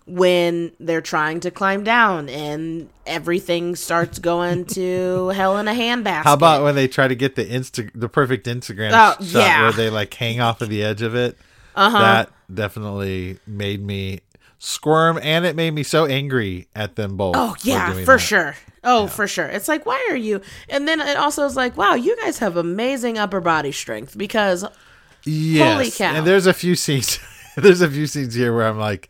when 0.06 0.72
they're 0.80 1.02
trying 1.02 1.40
to 1.42 1.52
climb 1.52 1.84
down 1.84 2.28
and 2.30 2.90
everything 3.06 3.76
starts 3.76 4.20
going 4.20 4.66
to 4.78 5.30
hell 5.30 5.58
in 5.58 5.68
a 5.68 5.72
handbasket. 5.74 6.24
How 6.24 6.34
about 6.34 6.64
when 6.64 6.76
they 6.76 6.88
try 6.88 7.08
to 7.08 7.16
get 7.16 7.36
the 7.36 7.46
insta 7.46 7.90
the 7.96 8.10
perfect 8.10 8.46
Instagram 8.48 8.92
Oh, 8.94 9.24
shot 9.24 9.40
yeah. 9.40 9.62
where 9.64 9.72
they 9.72 9.90
like 9.90 10.14
hang 10.14 10.42
off 10.42 10.62
of 10.62 10.70
the 10.70 10.84
edge 10.84 11.02
of 11.02 11.16
it? 11.16 11.38
Uh-huh. 11.76 11.98
That 12.00 12.30
definitely 12.54 13.40
made 13.48 13.82
me 13.82 14.20
squirm 14.60 15.20
and 15.22 15.46
it 15.46 15.56
made 15.56 15.72
me 15.72 15.84
so 15.84 16.06
angry 16.06 16.68
at 16.76 16.96
them 16.96 17.18
both. 17.18 17.36
Oh 17.38 17.56
yeah, 17.64 17.92
doing 17.94 18.06
for 18.06 18.20
sure. 18.20 18.56
Oh, 18.84 19.08
for 19.08 19.28
sure. 19.28 19.46
It's 19.46 19.68
like, 19.70 19.86
why 19.86 20.06
are 20.10 20.16
you? 20.16 20.42
And 20.70 20.86
then 20.88 21.00
it 21.00 21.16
also 21.16 21.46
is 21.46 21.56
like, 21.56 21.78
wow, 21.78 21.94
you 21.94 22.18
guys 22.18 22.40
have 22.40 22.58
amazing 22.58 23.18
upper 23.18 23.40
body 23.42 23.72
strength 23.72 24.18
because 24.18 24.66
Yes. 25.26 25.74
Holy 25.74 25.90
cow. 25.90 26.14
And 26.18 26.28
there's 26.28 26.48
a 26.48 26.54
few 26.54 26.76
scenes 26.76 27.18
there's 27.56 27.80
a 27.82 27.90
few 27.90 28.08
scenes 28.08 28.34
here 28.34 28.54
where 28.54 28.68
I'm 28.68 28.78
like, 28.80 29.10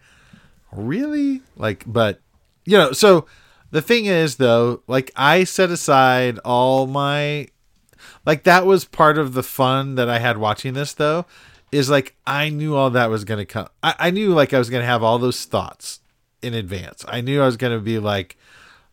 really? 0.76 1.42
Like, 1.56 1.84
but 1.86 2.20
you 2.66 2.78
know, 2.78 2.92
so 2.92 3.26
the 3.72 3.82
thing 3.82 4.06
is 4.06 4.38
though, 4.38 4.82
like 4.88 5.12
I 5.16 5.44
set 5.44 5.70
aside 5.70 6.40
all 6.40 6.88
my 6.88 7.48
like 8.26 8.44
that 8.44 8.66
was 8.66 8.86
part 8.86 9.18
of 9.18 9.34
the 9.34 9.44
fun 9.44 9.96
that 9.96 10.10
I 10.10 10.20
had 10.20 10.38
watching 10.38 10.74
this 10.74 10.94
though, 10.94 11.26
is 11.72 11.90
like 11.90 12.16
I 12.26 12.50
knew 12.50 12.76
all 12.76 12.90
that 12.92 13.10
was 13.10 13.24
gonna 13.24 13.46
come 13.46 13.68
I, 13.82 13.96
I 14.00 14.12
knew 14.12 14.34
like 14.34 14.54
I 14.54 14.60
was 14.60 14.70
gonna 14.70 14.86
have 14.86 15.04
all 15.04 15.20
those 15.20 15.46
thoughts 15.46 16.00
in 16.42 16.54
advance. 16.54 17.04
I 17.08 17.22
knew 17.22 17.42
I 17.42 17.46
was 17.46 17.58
gonna 17.58 17.80
be 17.80 18.00
like 18.00 18.38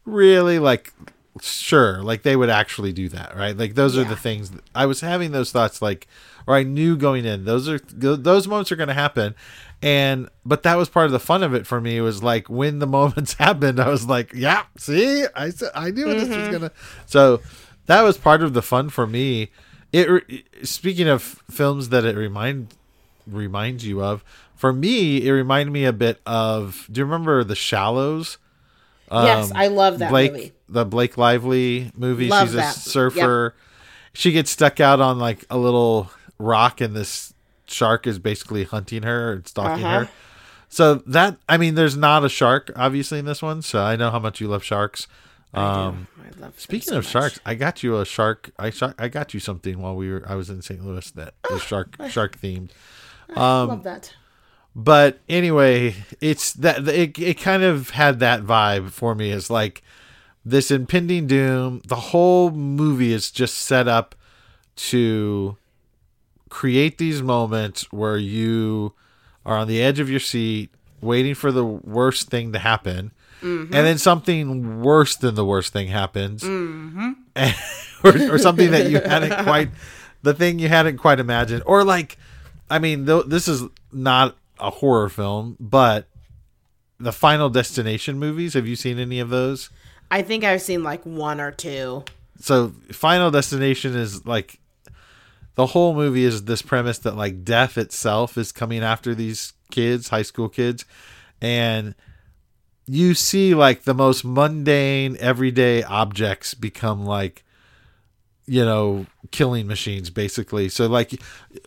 really 0.05 0.59
like 0.59 0.93
sure 1.40 2.03
like 2.03 2.23
they 2.23 2.35
would 2.35 2.51
actually 2.51 2.93
do 2.93 3.09
that 3.09 3.37
right 3.37 3.57
like 3.57 3.75
those 3.75 3.97
are 3.97 4.05
the 4.05 4.16
things 4.16 4.51
that 4.51 4.64
i 4.75 4.85
was 4.85 5.01
having 5.01 5.31
those 5.31 5.53
thoughts 5.53 5.81
like 5.81 6.09
or 6.47 6.57
i 6.57 6.62
knew 6.64 6.97
going 6.97 7.25
in 7.25 7.45
those 7.45 7.69
are 7.69 7.79
those 7.79 8.49
moments 8.49 8.73
are 8.73 8.77
going 8.77 8.88
to 8.88 8.95
happen 8.95 9.35
and 9.83 10.29
but 10.45 10.62
that 10.62 10.77
was 10.77 10.88
part 10.88 11.07
of 11.07 11.12
the 11.12 11.19
fun 11.19 11.43
of 11.43 11.55
it 11.55 11.66
for 11.66 11.81
me 11.81 12.01
was 12.01 12.23
like 12.23 12.49
when 12.51 12.79
the 12.81 12.87
moments 12.99 13.35
happened 13.35 13.81
i 13.81 13.88
was 13.88 14.07
like 14.07 14.33
yeah 14.35 14.64
see 14.77 15.25
i 15.35 15.51
i 15.75 15.90
knew 15.90 16.05
this 16.07 16.29
was 16.29 16.49
gonna 16.49 16.71
so 17.07 17.40
that 17.87 18.03
was 18.03 18.19
part 18.19 18.43
of 18.43 18.53
the 18.53 18.62
fun 18.62 18.88
for 18.90 19.07
me 19.07 19.51
it 19.93 20.45
speaking 20.62 21.09
of 21.09 21.23
films 21.51 21.88
that 21.88 22.05
it 22.05 22.16
remind 22.16 22.75
reminds 23.27 23.87
you 23.87 24.03
of 24.03 24.23
for 24.55 24.73
me 24.73 25.27
it 25.27 25.31
reminded 25.31 25.73
me 25.73 25.85
a 25.85 25.93
bit 25.93 26.21
of 26.27 26.87
do 26.90 27.01
you 27.01 27.05
remember 27.05 27.43
the 27.45 27.55
shallows 27.57 28.38
yes, 29.12 29.51
I 29.55 29.66
love 29.69 29.99
that 29.99 30.07
Um, 30.07 30.11
Blake, 30.12 30.33
movie. 30.33 30.53
the 30.69 30.85
Blake 30.85 31.19
Lively 31.19 31.90
movie. 31.97 32.29
Love 32.29 32.47
She's 32.47 32.55
a 32.55 32.59
that. 32.59 32.75
surfer. 32.77 33.57
She 34.12 34.31
gets 34.31 34.53
stuck 34.53 34.79
out 34.79 35.01
on 35.01 35.19
like 35.19 35.45
a 35.51 35.59
little 35.59 36.12
rock, 36.38 36.81
in 36.81 36.93
this 36.95 37.35
shark 37.72 38.06
is 38.06 38.18
basically 38.18 38.64
hunting 38.64 39.02
her 39.02 39.33
and 39.33 39.46
stalking 39.48 39.85
Uh-huh. 39.85 40.00
her. 40.06 40.11
So 40.68 40.94
that 41.06 41.37
I 41.48 41.56
mean, 41.56 41.74
there's 41.74 41.96
not 41.96 42.24
a 42.24 42.28
shark 42.28 42.70
obviously 42.76 43.18
in 43.18 43.24
this 43.24 43.42
one. 43.42 43.62
So 43.62 43.83
I 43.83 43.96
know 43.96 44.11
how 44.11 44.18
much 44.20 44.40
you 44.40 44.48
love 44.48 44.62
sharks. 44.64 45.06
Um, 45.52 46.06
I 46.20 46.26
love 46.28 46.38
them 46.38 46.52
speaking 46.59 46.90
so 46.90 46.98
of 46.98 47.04
much. 47.04 47.11
sharks, 47.12 47.40
I 47.44 47.54
got 47.56 47.83
you 47.83 47.98
a 47.98 48.04
shark. 48.04 48.50
I 48.56 48.70
shar- 48.70 48.94
I 48.98 49.09
got 49.09 49.35
you 49.35 49.40
something 49.40 49.80
while 49.80 49.96
we 49.96 50.09
were. 50.11 50.22
I 50.28 50.37
was 50.37 50.48
in 50.48 50.62
St. 50.62 50.85
Louis 50.85 51.11
that 51.12 51.35
is 51.50 51.61
shark 51.62 51.96
shark 52.09 52.38
themed. 52.40 52.70
love 53.35 53.83
that. 53.83 54.14
But 54.76 55.18
anyway, 55.28 55.96
it's 56.20 56.52
that 56.52 56.87
it, 56.87 57.18
it 57.18 57.40
kind 57.40 57.64
of 57.64 57.90
had 57.90 58.20
that 58.20 58.42
vibe 58.44 58.90
for 58.90 59.16
me. 59.16 59.33
It's 59.33 59.50
like 59.50 59.83
this 60.44 60.70
impending 60.70 61.26
doom. 61.26 61.83
The 61.88 61.96
whole 61.96 62.52
movie 62.52 63.12
is 63.12 63.33
just 63.33 63.54
set 63.59 63.88
up 63.88 64.14
to 64.76 65.56
create 66.51 66.99
these 66.99 67.23
moments 67.23 67.91
where 67.93 68.19
you 68.19 68.93
are 69.47 69.57
on 69.57 69.69
the 69.69 69.83
edge 69.83 69.99
of 69.99 70.11
your 70.11 70.21
seat, 70.21 70.71
waiting 71.01 71.35
for 71.35 71.51
the 71.51 71.65
worst 71.65 72.29
thing 72.29 72.53
to 72.53 72.59
happen, 72.59 73.13
mm-hmm. 73.41 73.73
and 73.75 73.87
then 73.87 73.97
something 73.97 74.83
worse 74.83 75.17
than 75.17 75.35
the 75.35 75.45
worst 75.45 75.73
thing 75.73 75.89
happens, 75.89 76.43
mm-hmm. 76.43 77.13
or, 78.07 78.35
or 78.35 78.39
something 78.39 78.71
that 78.73 78.91
you 78.91 79.01
hadn't 79.01 79.45
quite, 79.45 79.71
the 80.23 80.35
thing 80.35 80.59
you 80.59 80.69
hadn't 80.69 80.99
quite 80.99 81.19
imagined, 81.19 81.63
or 81.65 81.85
like, 81.85 82.19
I 82.69 82.79
mean, 82.79 83.07
th- 83.07 83.27
this 83.27 83.49
is 83.49 83.63
not 83.93 84.37
a 84.59 84.71
horror 84.71 85.09
film, 85.09 85.57
but 85.59 86.07
the 86.99 87.13
Final 87.13 87.49
Destination 87.49 88.19
movies. 88.19 88.53
Have 88.53 88.67
you 88.67 88.77
seen 88.77 88.99
any 88.99 89.21
of 89.21 89.31
those? 89.31 89.71
I 90.11 90.23
think 90.23 90.45
I've 90.45 90.61
seen 90.61 90.83
like 90.83 91.05
one 91.07 91.41
or 91.41 91.51
two. 91.51 92.05
so 92.41 92.73
final 92.91 93.31
destination 93.31 93.95
is 93.95 94.27
like 94.27 94.59
the 95.61 95.66
whole 95.66 95.94
movie 95.94 96.25
is 96.25 96.44
this 96.44 96.62
premise 96.62 96.99
that 97.01 97.18
like 97.18 97.44
death 97.44 97.77
itself 97.77 98.38
is 98.38 98.51
coming 98.51 98.83
after 98.83 99.14
these 99.14 99.53
kids 99.70 100.09
high 100.09 100.23
school 100.23 100.49
kids. 100.49 100.87
And 101.42 101.94
you 102.87 103.12
see 103.12 103.55
like 103.55 103.83
the 103.83 103.92
most 103.92 104.25
mundane 104.25 105.18
everyday 105.20 105.83
objects 105.83 106.55
become 106.55 107.05
like 107.05 107.44
you 108.46 108.64
know 108.64 109.05
killing 109.33 109.66
machines 109.66 110.09
basically. 110.09 110.70
So 110.70 110.87
like 110.87 111.11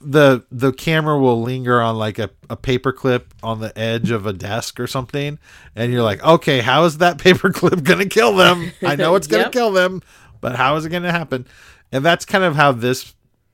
the 0.01 0.43
the 0.51 0.73
camera 0.73 1.19
will 1.19 1.43
linger 1.43 1.79
on 1.79 1.95
like 1.99 2.17
a, 2.17 2.32
a 2.49 2.56
paper 2.58 2.91
clip 2.91 3.32
on 3.43 3.60
the 3.60 3.77
edge 3.77 4.10
of 4.10 4.25
a 4.25 4.34
desk 4.34 4.79
or 4.79 4.88
something. 4.88 5.38
And 5.75 5.93
you're 5.93 6.01
like 6.01 6.23
okay 6.23 6.62
how 6.62 6.86
is 6.86 6.97
that 6.97 7.17
paper 7.27 7.51
clip 7.51 7.84
gonna 7.84 8.08
kill 8.08 8.36
them? 8.36 8.71
I 8.82 8.95
know 8.95 9.13
it's 9.13 9.27
gonna 9.27 9.43
Yep. 9.43 9.51
kill 9.51 9.71
them 9.71 10.01
but 10.41 10.56
how 10.56 10.77
is 10.77 10.84
it 10.84 10.89
gonna 10.89 11.12
happen? 11.12 11.45
And 11.91 12.03
that's 12.03 12.25
kind 12.25 12.43
of 12.43 12.56
how 12.56 12.71
this 12.71 13.13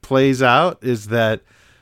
plays 0.10 0.42
out 0.42 0.84
is 0.84 1.10
that 1.10 1.42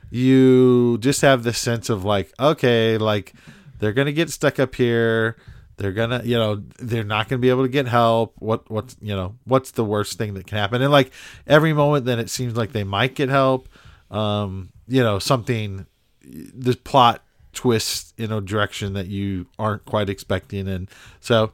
you 0.10 0.98
just 0.98 1.22
have 1.22 1.44
this 1.44 1.58
sense 1.58 1.90
of 1.90 2.04
like 2.04 2.34
okay 2.38 2.98
like 2.98 3.34
they're 3.80 3.94
gonna 3.94 4.12
get 4.12 4.30
stuck 4.30 4.60
up 4.60 4.76
here. 4.76 5.38
They're 5.78 5.94
gonna 5.94 6.22
you 6.26 6.38
know 6.38 6.62
they're 6.78 7.06
not 7.06 7.30
gonna 7.30 7.40
be 7.40 7.50
able 7.50 7.64
to 7.64 7.70
get 7.70 7.88
help. 7.88 8.34
What 8.40 8.70
what's 8.70 8.98
you 9.02 9.16
know 9.16 9.36
what's 9.46 9.72
the 9.72 9.86
worst 9.86 10.18
thing 10.18 10.34
that 10.34 10.46
can 10.46 10.58
happen? 10.58 10.82
And 10.82 10.92
like 10.92 11.12
every 11.48 11.72
moment 11.72 12.04
then 12.04 12.20
it 12.20 12.30
seems 12.30 12.58
like 12.58 12.74
they 12.74 12.84
might 12.84 13.16
get 13.16 13.30
help. 13.30 13.70
Um 14.12 14.74
you 14.90 15.02
know 15.02 15.20
something 15.20 15.86
the 16.22 16.76
plot 16.76 17.24
twists 17.54 18.14
in 18.18 18.34
a 18.34 18.42
direction 18.42 18.92
that 18.94 19.08
you 19.08 19.48
aren't 19.58 19.86
quite 19.86 20.10
expecting 20.10 20.68
and 20.68 20.90
so 21.22 21.54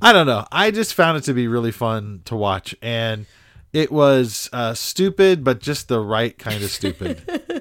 i 0.00 0.12
don't 0.12 0.28
know. 0.28 0.46
I 0.52 0.70
just 0.70 0.94
found 0.94 1.18
it 1.18 1.24
to 1.24 1.34
be 1.34 1.48
really 1.48 1.72
fun 1.72 2.22
to 2.26 2.36
watch. 2.36 2.76
And 2.80 3.26
it 3.72 3.90
was 3.90 4.48
uh 4.52 4.74
stupid 4.74 5.42
but 5.44 5.60
just 5.60 5.88
the 5.88 6.00
right 6.00 6.38
kind 6.38 6.62
of 6.62 6.70
stupid 6.70 7.22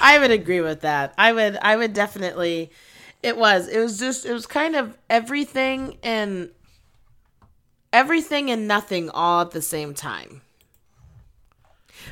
I 0.00 0.18
would 0.18 0.30
agree 0.30 0.60
with 0.60 0.82
that. 0.82 1.14
I 1.16 1.32
would 1.32 1.56
I 1.62 1.76
would 1.76 1.94
definitely 1.94 2.70
it 3.22 3.38
was. 3.38 3.68
It 3.68 3.78
was 3.78 3.98
just 3.98 4.26
it 4.26 4.32
was 4.34 4.46
kind 4.46 4.76
of 4.76 4.98
everything 5.08 5.96
and 6.02 6.50
everything 7.90 8.50
and 8.50 8.68
nothing 8.68 9.08
all 9.08 9.40
at 9.40 9.52
the 9.52 9.62
same 9.62 9.94
time. 9.94 10.42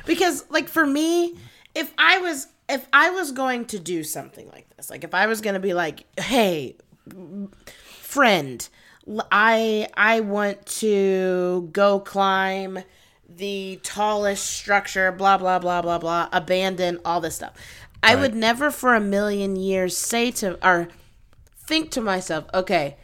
Because 0.07 0.43
like 0.49 0.69
for 0.69 0.87
me, 0.87 1.37
if 1.75 1.93
I 1.99 2.17
was 2.17 2.47
if 2.67 2.87
I 2.91 3.11
was 3.11 3.31
going 3.31 3.65
to 3.65 3.79
do 3.79 4.03
something 4.03 4.49
like 4.49 4.67
this, 4.75 4.89
like 4.89 5.03
if 5.03 5.13
I 5.13 5.27
was 5.27 5.39
going 5.41 5.53
to 5.53 5.59
be 5.59 5.75
like, 5.75 6.05
"Hey, 6.19 6.77
friend, 7.85 8.67
I 9.31 9.87
I 9.95 10.21
want 10.21 10.65
to 10.77 11.69
go 11.71 11.99
climb 11.99 12.79
the 13.27 13.79
tallest 13.83 14.45
structure, 14.45 15.11
blah 15.11 15.37
blah 15.37 15.59
blah 15.59 15.81
blah 15.81 15.97
blah, 15.97 16.29
abandon 16.31 16.99
all 17.03 17.19
this 17.21 17.35
stuff. 17.35 17.53
I 18.01 18.15
would 18.15 18.35
never 18.35 18.69
for 18.69 18.95
a 18.95 18.99
million 18.99 19.55
years 19.55 19.95
say 19.95 20.29
to 20.31 20.65
or 20.65 20.89
think 21.57 21.89
to 21.91 22.01
myself, 22.01 22.45
okay, 22.53 22.97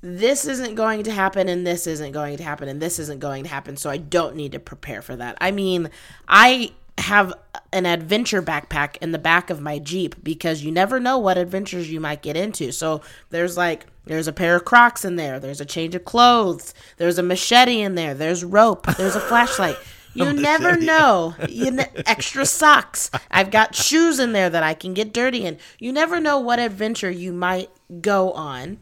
this 0.00 0.44
isn't 0.44 0.74
going 0.74 1.04
to 1.04 1.12
happen 1.12 1.48
and 1.48 1.66
this 1.66 1.86
isn't 1.86 2.12
going 2.12 2.36
to 2.36 2.42
happen 2.42 2.68
and 2.68 2.82
this 2.82 2.98
isn't 2.98 3.20
going 3.20 3.44
to 3.44 3.48
happen, 3.48 3.76
so 3.76 3.88
I 3.88 3.96
don't 3.96 4.34
need 4.34 4.52
to 4.52 4.58
prepare 4.58 5.02
for 5.02 5.14
that. 5.16 5.38
I 5.40 5.50
mean, 5.52 5.88
I 6.28 6.72
have 6.98 7.32
an 7.72 7.86
adventure 7.86 8.42
backpack 8.42 8.96
in 9.00 9.12
the 9.12 9.18
back 9.18 9.50
of 9.50 9.60
my 9.60 9.78
Jeep 9.78 10.22
because 10.22 10.62
you 10.62 10.70
never 10.70 11.00
know 11.00 11.18
what 11.18 11.38
adventures 11.38 11.90
you 11.90 12.00
might 12.00 12.22
get 12.22 12.36
into. 12.36 12.72
So 12.72 13.02
there's 13.30 13.56
like 13.56 13.86
there's 14.06 14.28
a 14.28 14.32
pair 14.32 14.56
of 14.56 14.64
Crocs 14.64 15.04
in 15.04 15.16
there, 15.16 15.40
there's 15.40 15.60
a 15.60 15.66
change 15.66 15.94
of 15.94 16.04
clothes, 16.04 16.74
there's 16.96 17.18
a 17.18 17.22
machete 17.22 17.80
in 17.80 17.94
there, 17.94 18.14
there's 18.14 18.44
rope, 18.44 18.86
there's 18.96 19.16
a 19.16 19.20
flashlight. 19.20 19.76
You 20.16 20.32
never 20.32 20.76
know. 20.76 21.34
You 21.48 21.72
ne- 21.72 21.90
extra 22.06 22.46
socks. 22.46 23.10
I've 23.32 23.50
got 23.50 23.74
shoes 23.74 24.20
in 24.20 24.32
there 24.32 24.48
that 24.48 24.62
I 24.62 24.72
can 24.72 24.94
get 24.94 25.12
dirty 25.12 25.44
in. 25.44 25.58
You 25.80 25.92
never 25.92 26.20
know 26.20 26.38
what 26.38 26.60
adventure 26.60 27.10
you 27.10 27.32
might 27.32 27.68
go 28.00 28.30
on. 28.30 28.78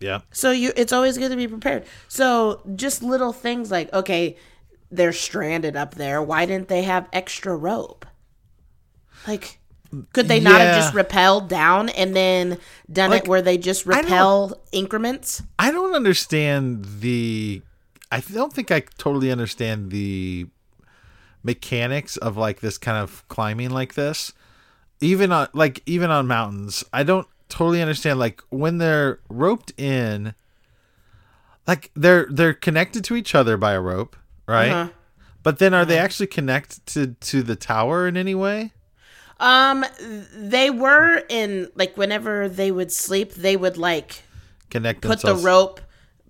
Yeah. 0.00 0.22
So 0.32 0.50
you 0.50 0.72
it's 0.76 0.92
always 0.92 1.16
good 1.16 1.30
to 1.30 1.36
be 1.36 1.46
prepared. 1.46 1.84
So 2.08 2.62
just 2.74 3.02
little 3.02 3.32
things 3.32 3.70
like 3.70 3.92
okay, 3.92 4.36
they're 4.90 5.12
stranded 5.12 5.76
up 5.76 5.94
there. 5.94 6.20
Why 6.20 6.44
didn't 6.46 6.66
they 6.66 6.82
have 6.82 7.08
extra 7.12 7.56
rope? 7.56 8.04
Like 9.26 9.60
could 10.12 10.28
they 10.28 10.40
not 10.40 10.60
have 10.60 10.76
just 10.76 10.94
rappelled 10.94 11.48
down 11.48 11.88
and 11.90 12.16
then 12.16 12.58
done 12.90 13.10
Like, 13.10 13.24
it 13.24 13.28
where 13.28 13.42
they 13.42 13.58
just 13.58 13.86
I 13.86 13.90
rappel 13.90 14.60
increments? 14.72 15.42
I 15.58 15.70
don't 15.70 15.94
understand 15.94 16.86
the. 17.00 17.62
I 18.10 18.20
don't 18.20 18.52
think 18.52 18.70
I 18.70 18.80
totally 18.98 19.30
understand 19.30 19.90
the 19.90 20.46
mechanics 21.42 22.16
of 22.16 22.36
like 22.36 22.60
this 22.60 22.78
kind 22.78 22.98
of 22.98 23.26
climbing 23.28 23.70
like 23.70 23.94
this. 23.94 24.32
Even 25.00 25.32
on 25.32 25.48
like 25.52 25.82
even 25.86 26.10
on 26.10 26.26
mountains, 26.26 26.84
I 26.92 27.02
don't 27.02 27.26
totally 27.48 27.82
understand 27.82 28.18
like 28.18 28.42
when 28.50 28.78
they're 28.78 29.20
roped 29.28 29.78
in. 29.78 30.34
Like 31.66 31.90
they're 31.94 32.26
they're 32.30 32.54
connected 32.54 33.04
to 33.04 33.16
each 33.16 33.34
other 33.34 33.56
by 33.56 33.72
a 33.72 33.80
rope, 33.80 34.16
right? 34.46 34.70
Uh-huh. 34.70 34.92
But 35.42 35.58
then 35.58 35.74
are 35.74 35.84
they 35.84 35.98
actually 35.98 36.28
connected 36.28 37.20
to 37.20 37.42
the 37.42 37.56
tower 37.56 38.06
in 38.06 38.16
any 38.16 38.34
way? 38.34 38.72
Um 39.42 39.84
they 40.34 40.70
were 40.70 41.22
in 41.28 41.70
like 41.74 41.96
whenever 41.96 42.48
they 42.48 42.70
would 42.70 42.90
sleep, 42.92 43.34
they 43.34 43.56
would 43.56 43.76
like 43.76 44.22
Connect 44.70 45.02
put 45.02 45.20
the 45.20 45.34
rope 45.34 45.80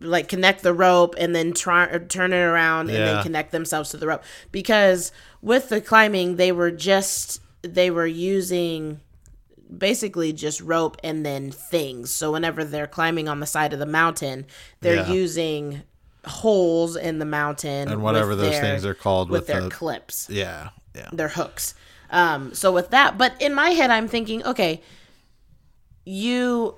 like 0.01 0.27
connect 0.29 0.62
the 0.62 0.75
rope 0.75 1.14
and 1.16 1.33
then 1.37 1.53
try 1.53 1.87
turn 2.09 2.33
it 2.33 2.37
around 2.42 2.88
and 2.88 2.98
Yeah. 2.98 3.05
then 3.14 3.22
connect 3.22 3.53
themselves 3.53 3.90
to 3.90 3.96
the 3.98 4.09
rope 4.09 4.22
because 4.51 5.12
with 5.42 5.68
the 5.68 5.81
climbing 5.81 6.35
they 6.37 6.51
were 6.51 6.72
just 6.72 7.40
they 7.62 7.88
were 7.88 8.07
using 8.09 9.01
basically 9.79 10.33
just 10.33 10.61
rope 10.61 10.96
and 11.05 11.25
then 11.25 11.53
things 11.53 12.11
so 12.11 12.33
whenever 12.33 12.64
they're 12.64 12.88
climbing 12.88 13.29
on 13.29 13.38
the 13.38 13.46
side 13.46 13.72
of 13.72 13.79
the 13.79 13.87
mountain 13.87 14.44
they're 14.81 14.96
Yeah. 15.07 15.12
using 15.12 15.83
holes 16.27 16.96
in 16.96 17.20
the 17.20 17.25
mountain 17.25 17.88
And 17.88 18.03
whatever 18.03 18.35
those 18.35 18.51
their- 18.51 18.61
things 18.61 18.85
are 18.85 18.94
called 18.94 19.31
with, 19.31 19.42
with 19.42 19.46
their 19.48 19.61
the- 19.62 19.70
clips 19.70 20.27
Yeah, 20.29 20.70
yeah. 20.96 21.11
their 21.12 21.29
hooks. 21.29 21.75
Um, 22.12 22.55
so 22.55 22.70
with 22.70 22.90
that, 22.90 23.18
but 23.18 23.35
in 23.40 23.55
my 23.55 23.70
head, 23.70 23.90
I'm 23.90 24.07
thinking, 24.07 24.44
okay, 24.44 24.83
you, 26.05 26.77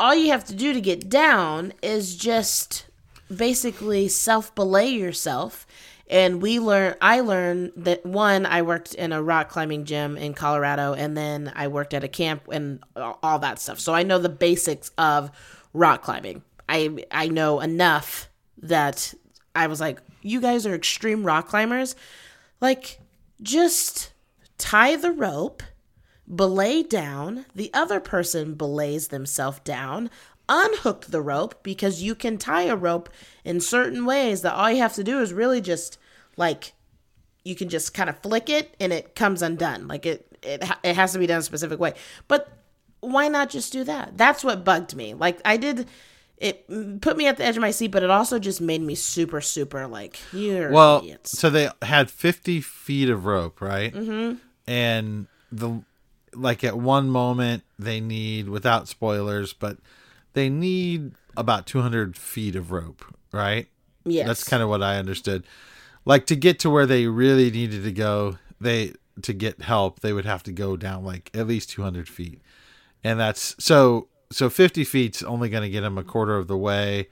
all 0.00 0.14
you 0.14 0.28
have 0.32 0.44
to 0.46 0.54
do 0.54 0.72
to 0.72 0.80
get 0.80 1.08
down 1.08 1.74
is 1.82 2.16
just 2.16 2.86
basically 3.34 4.08
self 4.08 4.54
belay 4.54 4.88
yourself. 4.88 5.66
And 6.08 6.42
we 6.42 6.58
learn, 6.58 6.96
I 7.00 7.20
learned 7.20 7.72
that 7.76 8.04
one, 8.04 8.44
I 8.44 8.62
worked 8.62 8.94
in 8.94 9.12
a 9.12 9.22
rock 9.22 9.48
climbing 9.48 9.84
gym 9.84 10.16
in 10.18 10.34
Colorado, 10.34 10.92
and 10.92 11.16
then 11.16 11.50
I 11.54 11.68
worked 11.68 11.94
at 11.94 12.04
a 12.04 12.08
camp 12.08 12.48
and 12.50 12.82
all 12.94 13.38
that 13.38 13.58
stuff. 13.58 13.80
So 13.80 13.94
I 13.94 14.02
know 14.02 14.18
the 14.18 14.28
basics 14.28 14.90
of 14.98 15.30
rock 15.72 16.02
climbing. 16.02 16.42
I 16.68 17.04
I 17.10 17.28
know 17.28 17.60
enough 17.60 18.28
that 18.58 19.14
I 19.54 19.66
was 19.66 19.80
like, 19.80 20.00
you 20.22 20.40
guys 20.40 20.66
are 20.66 20.74
extreme 20.74 21.24
rock 21.24 21.48
climbers. 21.48 21.96
Like, 22.60 22.98
just 23.42 24.12
tie 24.58 24.96
the 24.96 25.12
rope, 25.12 25.62
belay 26.32 26.82
down, 26.82 27.46
the 27.54 27.70
other 27.74 28.00
person 28.00 28.54
belays 28.54 29.08
themselves 29.08 29.60
down, 29.60 30.10
unhook 30.48 31.06
the 31.06 31.22
rope 31.22 31.62
because 31.62 32.02
you 32.02 32.14
can 32.14 32.38
tie 32.38 32.64
a 32.64 32.76
rope 32.76 33.08
in 33.44 33.60
certain 33.60 34.04
ways 34.04 34.42
that 34.42 34.54
all 34.54 34.70
you 34.70 34.78
have 34.78 34.94
to 34.94 35.04
do 35.04 35.20
is 35.20 35.32
really 35.32 35.60
just 35.60 35.98
like 36.36 36.72
you 37.44 37.54
can 37.54 37.68
just 37.68 37.94
kind 37.94 38.08
of 38.08 38.18
flick 38.18 38.48
it 38.48 38.74
and 38.80 38.92
it 38.92 39.14
comes 39.14 39.42
undone. 39.42 39.86
Like 39.88 40.06
it 40.06 40.26
it 40.42 40.64
it 40.82 40.96
has 40.96 41.12
to 41.12 41.18
be 41.18 41.26
done 41.26 41.40
a 41.40 41.42
specific 41.42 41.78
way. 41.78 41.94
But 42.28 42.48
why 43.00 43.28
not 43.28 43.50
just 43.50 43.72
do 43.72 43.84
that? 43.84 44.16
That's 44.16 44.44
what 44.44 44.64
bugged 44.64 44.96
me. 44.96 45.14
Like 45.14 45.40
I 45.44 45.56
did 45.56 45.88
it 46.38 47.00
put 47.00 47.16
me 47.16 47.26
at 47.26 47.36
the 47.36 47.44
edge 47.44 47.56
of 47.56 47.60
my 47.60 47.70
seat, 47.70 47.88
but 47.88 48.02
it 48.02 48.10
also 48.10 48.38
just 48.38 48.60
made 48.60 48.82
me 48.82 48.94
super 48.94 49.40
super 49.40 49.86
like 49.86 50.18
you're 50.32 50.70
well 50.70 50.98
idiots. 50.98 51.38
so 51.38 51.48
they 51.50 51.68
had 51.82 52.10
50 52.10 52.60
feet 52.60 53.08
of 53.08 53.24
rope 53.24 53.60
right 53.60 53.94
Mhm. 53.94 54.38
and 54.66 55.26
the 55.52 55.82
like 56.34 56.64
at 56.64 56.76
one 56.76 57.08
moment 57.10 57.62
they 57.78 58.00
need 58.00 58.48
without 58.48 58.88
spoilers 58.88 59.52
but 59.52 59.78
they 60.32 60.48
need 60.48 61.12
about 61.36 61.66
200 61.66 62.16
feet 62.16 62.56
of 62.56 62.72
rope 62.72 63.04
right 63.32 63.68
Yes. 64.04 64.26
that's 64.26 64.44
kind 64.44 64.62
of 64.62 64.68
what 64.68 64.82
i 64.82 64.96
understood 64.98 65.44
like 66.04 66.26
to 66.26 66.36
get 66.36 66.58
to 66.60 66.70
where 66.70 66.86
they 66.86 67.06
really 67.06 67.50
needed 67.50 67.84
to 67.84 67.92
go 67.92 68.38
they 68.60 68.92
to 69.22 69.32
get 69.32 69.62
help 69.62 70.00
they 70.00 70.12
would 70.12 70.24
have 70.26 70.42
to 70.42 70.52
go 70.52 70.76
down 70.76 71.04
like 71.04 71.30
at 71.34 71.46
least 71.46 71.70
200 71.70 72.08
feet 72.08 72.40
and 73.04 73.20
that's 73.20 73.54
so 73.58 74.08
so 74.30 74.48
50 74.50 74.84
feet's 74.84 75.22
only 75.22 75.48
going 75.48 75.62
to 75.62 75.70
get 75.70 75.82
them 75.82 75.98
a 75.98 76.04
quarter 76.04 76.36
of 76.36 76.48
the 76.48 76.56
way 76.56 77.08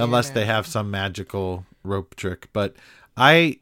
unless 0.00 0.30
they 0.30 0.44
have 0.44 0.66
some 0.66 0.90
magical 0.90 1.64
rope 1.84 2.14
trick 2.16 2.48
but 2.52 2.74
i 3.16 3.58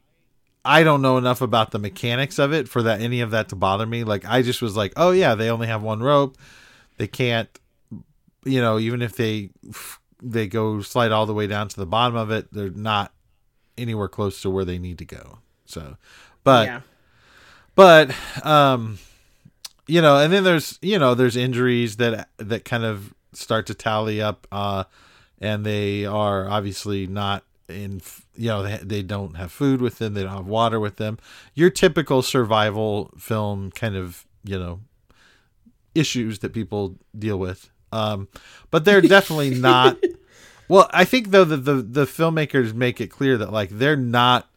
i 0.65 0.83
don't 0.83 1.01
know 1.01 1.17
enough 1.17 1.41
about 1.41 1.71
the 1.71 1.79
mechanics 1.79 2.39
of 2.39 2.51
it 2.51 2.67
for 2.67 2.81
that 2.83 2.99
any 3.01 3.21
of 3.21 3.31
that 3.31 3.49
to 3.49 3.55
bother 3.55 3.85
me. 3.85 4.03
Like 4.03 4.25
i 4.25 4.41
just 4.41 4.61
was 4.61 4.75
like 4.75 4.93
oh 4.97 5.11
yeah 5.11 5.35
they 5.35 5.49
only 5.49 5.67
have 5.67 5.81
one 5.81 6.01
rope. 6.01 6.37
They 6.97 7.07
can't 7.07 7.49
you 8.43 8.61
know 8.61 8.79
even 8.79 9.01
if 9.01 9.15
they 9.15 9.51
they 10.21 10.47
go 10.47 10.81
slide 10.81 11.11
all 11.11 11.25
the 11.27 11.33
way 11.33 11.45
down 11.47 11.67
to 11.67 11.75
the 11.75 11.85
bottom 11.85 12.17
of 12.17 12.31
it 12.31 12.51
they're 12.51 12.69
not 12.71 13.13
anywhere 13.77 14.07
close 14.07 14.41
to 14.41 14.49
where 14.49 14.65
they 14.65 14.79
need 14.79 14.97
to 14.97 15.05
go. 15.05 15.37
So 15.65 15.97
but 16.43 16.65
Yeah. 16.65 16.81
but 17.75 18.15
um 18.43 18.97
you 19.87 20.01
know 20.01 20.17
and 20.17 20.31
then 20.31 20.43
there's 20.43 20.77
you 20.81 20.99
know 20.99 21.15
there's 21.15 21.35
injuries 21.35 21.97
that 21.97 22.29
that 22.37 22.65
kind 22.65 22.83
of 22.83 23.13
start 23.33 23.65
to 23.67 23.73
tally 23.73 24.21
up 24.21 24.47
uh 24.51 24.83
and 25.39 25.65
they 25.65 26.05
are 26.05 26.49
obviously 26.49 27.07
not 27.07 27.43
in 27.69 28.01
you 28.35 28.47
know 28.47 28.63
they, 28.63 28.77
they 28.77 29.01
don't 29.01 29.35
have 29.35 29.51
food 29.51 29.81
with 29.81 29.97
them 29.97 30.13
they 30.13 30.23
don't 30.23 30.31
have 30.35 30.47
water 30.47 30.79
with 30.79 30.95
them. 30.97 31.17
Your 31.53 31.69
typical 31.69 32.21
survival 32.21 33.11
film 33.17 33.71
kind 33.71 33.95
of 33.95 34.25
you 34.43 34.57
know 34.57 34.79
issues 35.95 36.39
that 36.39 36.53
people 36.53 36.97
deal 37.17 37.37
with 37.37 37.69
um 37.91 38.27
but 38.69 38.85
they're 38.85 39.01
definitely 39.01 39.49
not 39.59 39.97
well 40.67 40.87
i 40.91 41.03
think 41.03 41.31
though 41.31 41.43
that 41.43 41.65
the 41.65 41.75
the 41.75 42.05
filmmakers 42.05 42.73
make 42.73 43.01
it 43.01 43.07
clear 43.07 43.37
that 43.37 43.51
like 43.51 43.69
they're 43.71 43.95
not 43.95 44.47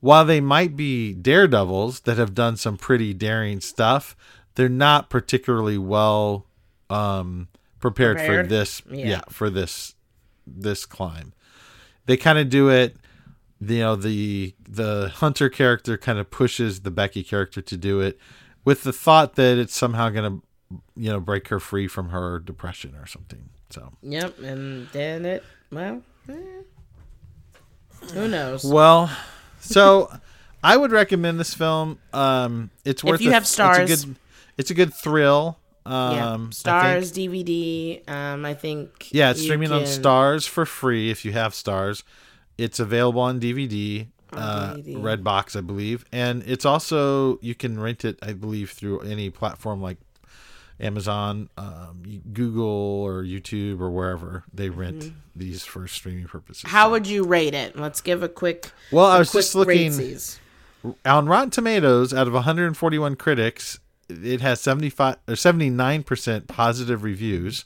while 0.00 0.24
they 0.24 0.40
might 0.40 0.76
be 0.76 1.12
daredevils 1.12 2.00
that 2.00 2.18
have 2.18 2.34
done 2.34 2.56
some 2.56 2.76
pretty 2.76 3.12
daring 3.12 3.60
stuff 3.60 4.16
they're 4.56 4.68
not 4.68 5.08
particularly 5.10 5.78
well 5.78 6.46
um 6.90 7.48
prepared, 7.80 8.20
for 8.20 8.42
this 8.42 8.82
Yeah. 8.90 9.06
yeah 9.06 9.20
for 9.30 9.48
this 9.50 9.94
this 10.46 10.84
climb 10.86 11.32
they 12.06 12.16
kind 12.16 12.38
of 12.38 12.48
do 12.50 12.68
it 12.68 12.96
you 13.60 13.78
know 13.78 13.96
the 13.96 14.54
the 14.68 15.10
hunter 15.16 15.48
character 15.48 15.96
kind 15.96 16.18
of 16.18 16.30
pushes 16.30 16.80
the 16.80 16.90
becky 16.90 17.22
character 17.22 17.60
to 17.62 17.76
do 17.76 18.00
it 18.00 18.18
with 18.64 18.82
the 18.82 18.92
thought 18.92 19.34
that 19.36 19.56
it's 19.58 19.74
somehow 19.76 20.08
going 20.10 20.40
to 20.40 20.80
you 20.96 21.10
know 21.10 21.20
break 21.20 21.48
her 21.48 21.60
free 21.60 21.86
from 21.88 22.08
her 22.10 22.38
depression 22.40 22.94
or 22.96 23.06
something 23.06 23.48
so 23.70 23.92
Yep, 24.02 24.38
and 24.40 24.88
then 24.92 25.24
it 25.24 25.44
well, 25.72 26.02
eh, 26.28 26.32
who 28.14 28.28
knows? 28.28 28.64
well 28.64 29.10
so 29.60 30.10
i 30.62 30.76
would 30.76 30.92
recommend 30.92 31.40
this 31.40 31.54
film 31.54 31.98
um 32.12 32.70
it's 32.84 33.02
If 33.02 33.08
worth 33.10 33.20
you 33.20 33.30
a- 33.30 33.34
have 33.34 33.42
it's 33.42 33.50
a 33.50 33.54
stars. 33.54 34.04
good 34.04 34.16
it's 34.58 34.70
a 34.70 34.74
good 34.74 34.92
thrill 34.94 35.58
um 35.84 36.12
yeah, 36.16 36.50
stars 36.50 37.12
DVD. 37.12 38.08
Um, 38.10 38.44
I 38.44 38.54
think. 38.54 39.08
Yeah, 39.12 39.30
it's 39.30 39.40
streaming 39.42 39.70
on 39.70 39.82
Starz 39.82 40.48
for 40.48 40.66
free 40.66 41.10
if 41.10 41.24
you 41.24 41.30
have 41.32 41.52
Starz. 41.52 42.02
It's 42.58 42.80
available 42.80 43.20
on 43.20 43.38
DVD, 43.38 44.08
uh, 44.32 44.74
DVD. 44.74 44.96
Redbox, 44.96 45.54
I 45.56 45.60
believe, 45.60 46.04
and 46.10 46.42
it's 46.44 46.64
also 46.64 47.38
you 47.40 47.54
can 47.54 47.78
rent 47.78 48.04
it, 48.04 48.18
I 48.20 48.32
believe, 48.32 48.70
through 48.72 49.00
any 49.02 49.30
platform 49.30 49.80
like 49.80 49.98
Amazon, 50.80 51.48
um, 51.56 52.02
Google, 52.32 52.66
or 52.66 53.22
YouTube, 53.22 53.80
or 53.80 53.90
wherever 53.90 54.42
they 54.52 54.68
rent 54.68 54.98
Mhm. 55.04 55.12
these 55.36 55.64
for 55.64 55.86
streaming 55.86 56.26
purposes. 56.26 56.68
How 56.68 56.90
would 56.90 57.06
you 57.06 57.24
rate 57.24 57.54
it? 57.54 57.78
Let's 57.78 58.00
give 58.00 58.22
a 58.24 58.28
quick. 58.28 58.72
Well, 58.90 59.06
I 59.06 59.18
was 59.18 59.30
just 59.32 59.54
looking 59.54 59.92
ratesies. 59.92 60.38
on 61.04 61.26
Rotten 61.26 61.50
Tomatoes. 61.50 62.12
Out 62.12 62.26
of 62.26 62.34
141 62.34 63.14
critics, 63.16 63.78
it 64.08 64.40
has 64.40 64.60
75 64.60 65.16
or 65.28 65.36
79 65.36 66.02
percent 66.02 66.48
positive 66.48 67.02
reviews, 67.02 67.64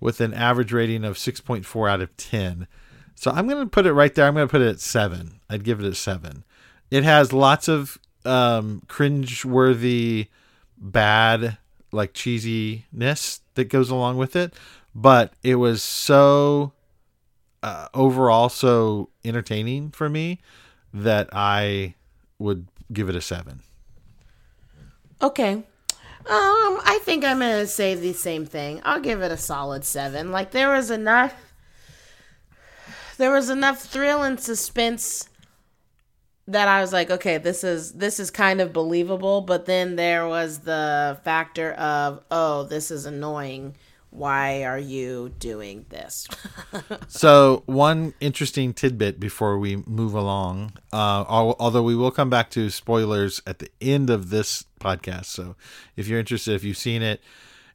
with 0.00 0.20
an 0.20 0.32
average 0.34 0.72
rating 0.72 1.04
of 1.04 1.16
6.4 1.16 1.90
out 1.90 2.00
of 2.00 2.16
10. 2.16 2.66
So 3.14 3.30
I'm 3.30 3.46
going 3.46 3.62
to 3.62 3.68
put 3.68 3.86
it 3.86 3.92
right 3.92 4.14
there. 4.14 4.26
I'm 4.26 4.34
going 4.34 4.48
to 4.48 4.50
put 4.50 4.62
it 4.62 4.68
at 4.68 4.80
seven. 4.80 5.40
I'd 5.48 5.62
give 5.64 5.78
it 5.80 5.86
a 5.86 5.94
seven. 5.94 6.44
It 6.90 7.04
has 7.04 7.32
lots 7.32 7.68
of 7.68 7.98
um 8.26 8.82
cringe-worthy 8.86 10.28
bad 10.76 11.56
like 11.92 12.12
cheesiness 12.12 13.40
that 13.54 13.64
goes 13.68 13.90
along 13.90 14.16
with 14.18 14.36
it, 14.36 14.54
but 14.94 15.32
it 15.42 15.56
was 15.56 15.82
so 15.82 16.72
uh, 17.62 17.88
overall 17.94 18.48
so 18.48 19.10
entertaining 19.24 19.90
for 19.90 20.08
me 20.08 20.40
that 20.92 21.28
I 21.32 21.94
would 22.38 22.66
give 22.92 23.08
it 23.08 23.14
a 23.14 23.20
seven. 23.20 23.60
Okay. 25.22 25.52
Um, 25.52 25.64
I 26.26 27.00
think 27.02 27.24
I'm 27.24 27.38
gonna 27.40 27.66
say 27.66 27.94
the 27.94 28.12
same 28.12 28.44
thing. 28.44 28.80
I'll 28.84 29.00
give 29.00 29.22
it 29.22 29.32
a 29.32 29.36
solid 29.36 29.84
seven. 29.84 30.30
Like 30.30 30.50
there 30.50 30.70
was 30.70 30.90
enough 30.90 31.34
there 33.16 33.30
was 33.30 33.50
enough 33.50 33.80
thrill 33.80 34.22
and 34.22 34.40
suspense 34.40 35.28
that 36.46 36.68
I 36.68 36.80
was 36.80 36.92
like, 36.92 37.10
okay, 37.10 37.38
this 37.38 37.62
is 37.62 37.92
this 37.92 38.18
is 38.18 38.30
kind 38.30 38.60
of 38.60 38.72
believable, 38.72 39.42
but 39.42 39.66
then 39.66 39.96
there 39.96 40.26
was 40.26 40.60
the 40.60 41.18
factor 41.22 41.72
of, 41.72 42.24
oh, 42.30 42.64
this 42.64 42.90
is 42.90 43.06
annoying. 43.06 43.76
Why 44.10 44.64
are 44.64 44.78
you 44.78 45.32
doing 45.38 45.86
this? 45.88 46.26
so 47.08 47.62
one 47.66 48.12
interesting 48.20 48.74
tidbit 48.74 49.20
before 49.20 49.58
we 49.58 49.76
move 49.86 50.14
along, 50.14 50.72
uh, 50.92 51.24
although 51.28 51.82
we 51.82 51.94
will 51.94 52.10
come 52.10 52.28
back 52.28 52.50
to 52.50 52.70
spoilers 52.70 53.40
at 53.46 53.60
the 53.60 53.70
end 53.80 54.10
of 54.10 54.30
this 54.30 54.64
podcast. 54.80 55.26
So 55.26 55.54
if 55.96 56.08
you're 56.08 56.18
interested, 56.18 56.54
if 56.54 56.64
you've 56.64 56.76
seen 56.76 57.02
it 57.02 57.20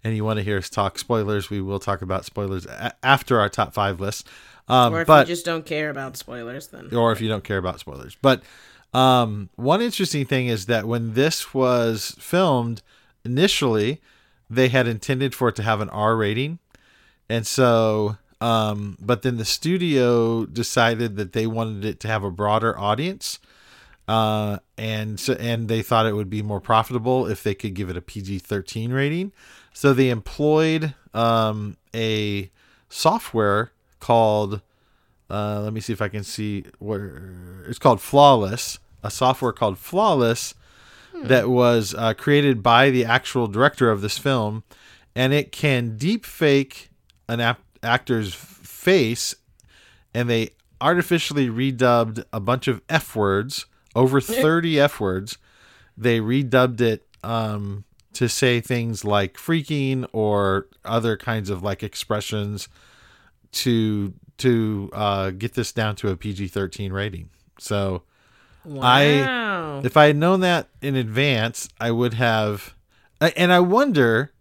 and 0.04 0.16
you 0.16 0.26
want 0.26 0.38
to 0.38 0.44
hear 0.44 0.58
us 0.58 0.70
talk 0.70 1.00
spoilers, 1.00 1.50
we 1.50 1.62
will 1.62 1.80
talk 1.80 2.02
about 2.02 2.26
spoilers 2.26 2.66
a- 2.66 2.94
after 3.04 3.40
our 3.40 3.50
top 3.50 3.74
five 3.74 4.00
list. 4.02 4.28
Um, 4.68 4.94
or 4.94 5.02
if 5.02 5.08
but 5.08 5.28
you 5.28 5.34
just 5.34 5.46
don't 5.46 5.66
care 5.66 5.90
about 5.90 6.18
spoilers, 6.18 6.68
then 6.68 6.94
or 6.94 7.12
if 7.12 7.22
you 7.22 7.30
don't 7.30 7.44
care 7.44 7.58
about 7.58 7.80
spoilers. 7.80 8.18
But 8.22 8.44
um, 8.94 9.50
one 9.56 9.82
interesting 9.82 10.26
thing 10.26 10.48
is 10.48 10.66
that 10.66 10.86
when 10.86 11.14
this 11.14 11.54
was 11.54 12.16
filmed 12.20 12.82
initially, 13.24 14.02
they 14.50 14.70
had 14.70 14.88
intended 14.88 15.34
for 15.34 15.50
it 15.50 15.56
to 15.56 15.64
have 15.64 15.82
an 15.82 15.90
R 15.90 16.16
rating, 16.16 16.60
and 17.30 17.46
so 17.46 18.18
um, 18.42 18.98
but 19.02 19.22
then 19.22 19.38
the 19.38 19.46
studio 19.46 20.46
decided 20.46 21.16
that 21.18 21.34
they 21.34 21.48
wanted 21.48 21.86
it 21.86 22.00
to 22.02 22.08
have 22.08 22.24
a 22.24 22.32
broader 22.32 22.78
audience. 22.78 23.40
Uh, 24.08 24.60
and 24.78 25.20
so, 25.20 25.34
and 25.34 25.68
they 25.68 25.82
thought 25.82 26.06
it 26.06 26.14
would 26.14 26.30
be 26.30 26.44
more 26.44 26.62
profitable 26.62 27.26
if 27.26 27.42
they 27.42 27.56
could 27.56 27.74
give 27.74 27.90
it 27.90 27.98
a 27.98 28.02
PG 28.02 28.40
13 28.40 28.92
rating. 28.92 29.32
So 29.74 29.94
they 29.94 30.10
employed 30.10 30.94
um, 31.14 31.78
a 31.94 32.52
software 32.88 33.72
called 34.00 34.62
uh, 35.30 35.60
let 35.62 35.74
me 35.74 35.82
see 35.82 35.94
if 35.94 36.02
I 36.02 36.08
can 36.08 36.24
see 36.24 36.66
where 36.80 37.64
it's 37.68 37.80
called 37.80 38.00
Flawless, 38.00 38.78
a 39.04 39.10
software 39.10 39.52
called 39.52 39.80
Flawless 39.80 40.54
that 41.24 41.50
was 41.50 41.94
uh, 41.96 42.14
created 42.14 42.62
by 42.62 42.90
the 42.90 43.06
actual 43.06 43.48
director 43.48 43.90
of 43.90 44.02
this 44.02 44.18
film, 44.18 44.64
and 45.16 45.34
it 45.34 45.52
can 45.52 45.98
deep 45.98 46.26
fake 46.26 46.90
an 47.28 47.40
ap- 47.40 47.62
actor's 47.82 48.34
face, 48.34 49.36
and 50.14 50.30
they 50.30 50.52
artificially 50.82 51.48
redubbed 51.48 52.24
a 52.32 52.40
bunch 52.40 52.68
of 52.68 52.82
F 52.90 53.16
words, 53.16 53.66
over 53.96 54.20
30 54.22 54.80
F 54.80 55.00
words. 55.00 55.38
They 55.98 56.20
redubbed 56.20 56.82
it 56.82 57.04
um, 57.24 57.86
to 58.14 58.28
say 58.28 58.60
things 58.62 59.06
like 59.06 59.36
freaking 59.36 60.06
or 60.12 60.68
other 60.84 61.18
kinds 61.18 61.50
of 61.50 61.64
like 61.64 61.84
expressions 61.84 62.68
to 63.54 64.14
to 64.38 64.90
uh, 64.92 65.30
get 65.32 65.54
this 65.54 65.72
down 65.72 65.96
to 65.96 66.10
a 66.10 66.18
PG 66.18 66.50
thirteen 66.50 66.92
rating. 66.92 67.30
So, 67.58 68.04
Wow. 68.66 68.82
I 68.84 69.82
if 69.86 69.96
I 69.98 70.06
had 70.08 70.16
known 70.16 70.40
that 70.42 70.68
in 70.82 70.96
advance, 70.96 71.70
I 71.80 71.92
would 71.92 72.14
have. 72.16 72.74
And 73.22 73.52
I 73.52 73.60
wonder 73.60 74.32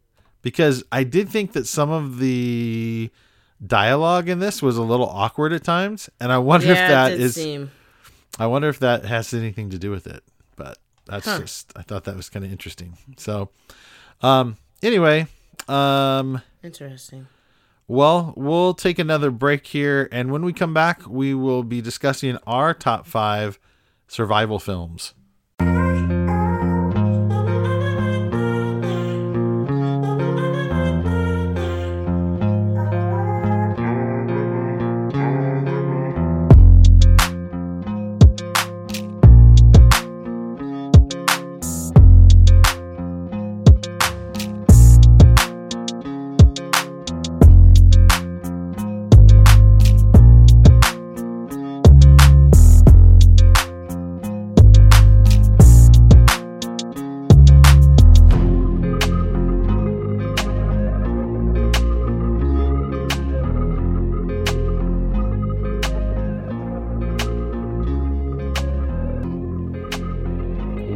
because 0.43 0.83
I 0.93 1.05
did 1.05 1.29
think 1.29 1.53
that 1.53 1.66
some 1.66 1.91
of 1.91 2.18
the 2.18 3.11
dialogue 3.64 4.29
in 4.29 4.41
this 4.41 4.61
was 4.62 4.77
a 4.77 4.83
little 4.83 5.09
awkward 5.09 5.53
at 5.53 5.64
times, 5.64 6.11
and 6.20 6.31
I 6.33 6.39
wonder 6.39 6.66
if 6.72 6.77
Yeah, 6.79 6.85
it 7.07 7.11
that 7.11 7.12
is. 7.20 7.35
seem. 7.35 7.70
I 8.39 8.47
wonder 8.47 8.68
if 8.68 8.79
that 8.81 9.05
has 9.05 9.33
anything 9.33 9.70
to 9.70 9.79
do 9.79 9.91
with 9.91 10.07
it. 10.07 10.22
But 10.57 10.79
that's 11.07 11.27
Huh. 11.27 11.39
just 11.41 11.72
I 11.77 11.83
thought 11.83 12.05
that 12.05 12.16
was 12.16 12.29
kind 12.29 12.45
of 12.45 12.51
interesting. 12.53 12.97
So, 13.16 13.51
um, 14.22 14.57
anyway, 14.83 15.27
um. 15.68 16.43
Interesting. 16.62 17.27
Well, 17.87 18.33
we'll 18.37 18.72
take 18.75 18.99
another 18.99 19.31
break 19.31 19.66
here, 19.66 20.09
and 20.11 20.33
when 20.33 20.43
we 20.43 20.53
come 20.55 20.72
back, 20.72 21.03
we 21.07 21.35
will 21.35 21.62
be 21.62 21.83
discussing 21.83 22.39
our 22.47 22.72
top 22.72 23.07
five 23.07 23.59
survival 24.07 24.59
films. 24.59 25.15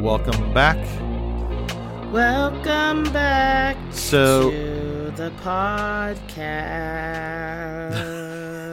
Welcome 0.09 0.55
back. 0.55 0.79
Welcome 2.11 3.05
back 3.13 3.77
So- 3.91 4.51
to 4.51 5.13
the 5.15 5.31
podcast. 5.45 6.39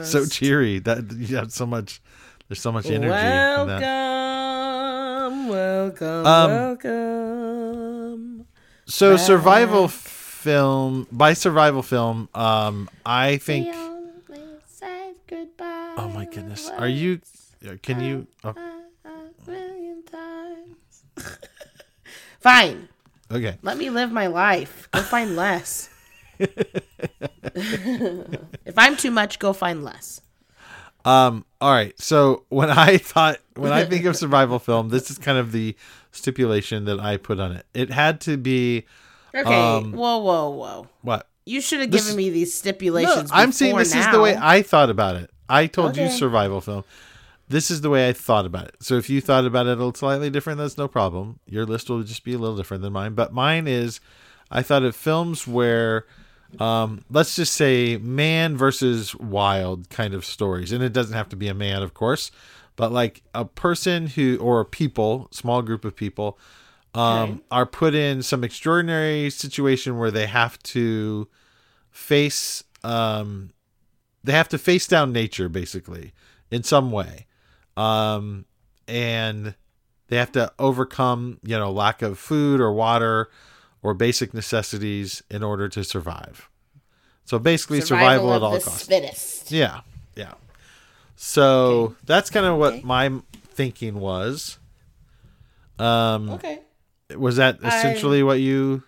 So 0.06 0.24
cheery 0.24 0.78
that 0.80 1.12
you 1.12 1.36
have 1.36 1.52
so 1.52 1.66
much. 1.66 2.00
There's 2.48 2.60
so 2.62 2.72
much 2.72 2.86
energy. 2.86 3.10
welcome, 3.10 3.68
that. 3.68 5.50
welcome, 5.50 6.26
Um, 6.26 6.50
welcome. 6.50 8.46
So 8.86 9.16
back. 9.16 9.26
survival 9.26 9.88
film 9.88 11.06
by 11.12 11.34
survival 11.34 11.82
film. 11.82 12.30
Um, 12.34 12.88
I 13.04 13.36
think. 13.36 13.68
Oh 15.98 16.08
my 16.14 16.24
goodness, 16.24 16.70
are 16.70 16.88
you? 16.88 17.20
Can 17.82 18.00
you? 18.00 18.26
oh, 18.44 18.54
Fine. 22.46 22.88
okay. 23.32 23.58
Let 23.62 23.76
me 23.76 23.90
live 23.90 24.12
my 24.12 24.28
life. 24.28 24.88
Go 24.92 25.02
find 25.02 25.34
less. 25.34 25.90
if 26.38 26.48
I'm 28.76 28.96
too 28.96 29.10
much, 29.10 29.40
go 29.40 29.52
find 29.52 29.82
less. 29.82 30.20
Um. 31.04 31.44
All 31.60 31.72
right. 31.72 32.00
So 32.00 32.44
when 32.48 32.70
I 32.70 32.98
thought 32.98 33.38
when 33.56 33.72
I 33.72 33.84
think 33.84 34.04
of 34.04 34.16
survival 34.24 34.60
film, 34.60 34.90
this 34.90 35.10
is 35.10 35.18
kind 35.18 35.38
of 35.38 35.50
the 35.50 35.74
stipulation 36.12 36.84
that 36.84 37.00
I 37.00 37.16
put 37.16 37.40
on 37.40 37.50
it. 37.50 37.66
It 37.74 37.90
had 37.90 38.20
to 38.22 38.36
be. 38.36 38.86
Okay. 39.34 39.76
Um, 39.76 39.92
whoa, 39.92 40.18
whoa, 40.18 40.50
whoa. 40.50 40.88
What? 41.02 41.28
You 41.46 41.60
should 41.60 41.80
have 41.80 41.90
This 41.90 42.04
given 42.04 42.16
me 42.16 42.30
these 42.30 42.48
No, 42.48 42.58
stipulations. 42.58 43.30
I'm 43.32 43.50
saying 43.50 43.76
this 43.76 43.92
is 43.94 44.06
the 44.12 44.20
way. 44.20 44.36
I 44.40 44.62
thought 44.62 44.90
about 44.90 45.16
it. 45.16 45.30
I 45.48 45.66
told 45.66 45.96
you 45.96 46.08
survival 46.10 46.60
film. 46.60 46.84
This 47.48 47.70
is 47.70 47.80
the 47.80 47.90
way 47.90 48.08
I 48.08 48.12
thought 48.12 48.46
about 48.46 48.68
it. 48.68 48.76
So 48.80 48.96
if 48.96 49.08
you 49.08 49.20
thought 49.20 49.44
about 49.44 49.66
it 49.66 49.70
a 49.70 49.76
little 49.76 49.94
slightly 49.94 50.30
different, 50.30 50.58
that's 50.58 50.76
no 50.76 50.88
problem. 50.88 51.38
Your 51.46 51.64
list 51.64 51.88
will 51.88 52.02
just 52.02 52.24
be 52.24 52.34
a 52.34 52.38
little 52.38 52.56
different 52.56 52.82
than 52.82 52.92
mine. 52.92 53.14
But 53.14 53.32
mine 53.32 53.68
is, 53.68 54.00
I 54.50 54.62
thought 54.62 54.82
of 54.82 54.96
films 54.96 55.46
where, 55.46 56.06
um, 56.58 57.04
let's 57.08 57.36
just 57.36 57.52
say, 57.52 57.98
man 57.98 58.56
versus 58.56 59.14
wild 59.14 59.90
kind 59.90 60.12
of 60.12 60.24
stories, 60.24 60.72
and 60.72 60.82
it 60.82 60.92
doesn't 60.92 61.16
have 61.16 61.28
to 61.28 61.36
be 61.36 61.46
a 61.48 61.54
man, 61.54 61.82
of 61.82 61.94
course, 61.94 62.32
but 62.74 62.90
like 62.90 63.22
a 63.32 63.44
person 63.44 64.08
who 64.08 64.38
or 64.38 64.64
people, 64.64 65.28
small 65.30 65.62
group 65.62 65.84
of 65.84 65.94
people, 65.94 66.38
um, 66.94 67.42
are 67.50 67.66
put 67.66 67.94
in 67.94 68.22
some 68.22 68.42
extraordinary 68.42 69.30
situation 69.30 69.98
where 69.98 70.10
they 70.10 70.26
have 70.26 70.58
to 70.62 71.28
face 71.90 72.62
um 72.84 73.50
they 74.22 74.32
have 74.32 74.48
to 74.48 74.58
face 74.58 74.86
down 74.86 75.12
nature 75.12 75.48
basically 75.48 76.12
in 76.50 76.62
some 76.62 76.90
way 76.92 77.25
um 77.76 78.44
and 78.88 79.54
they 80.08 80.16
have 80.16 80.32
to 80.32 80.52
overcome 80.58 81.38
you 81.42 81.58
know 81.58 81.70
lack 81.70 82.02
of 82.02 82.18
food 82.18 82.60
or 82.60 82.72
water 82.72 83.28
or 83.82 83.94
basic 83.94 84.32
necessities 84.34 85.22
in 85.30 85.42
order 85.42 85.68
to 85.68 85.84
survive. 85.84 86.48
So 87.24 87.38
basically 87.38 87.80
survival, 87.80 88.32
of 88.32 88.42
at 88.42 88.46
all 88.46 88.60
costs. 88.60 89.50
yeah 89.52 89.80
yeah. 90.16 90.34
So 91.16 91.96
that's 92.04 92.30
kind 92.30 92.46
of 92.46 92.58
what 92.58 92.84
my 92.84 93.10
thinking 93.48 94.00
was. 94.00 94.58
Um, 95.78 96.30
Okay. 96.30 96.60
Was 97.16 97.36
that 97.36 97.58
I- 97.62 97.68
essentially 97.78 98.22
what 98.22 98.40
you 98.40 98.82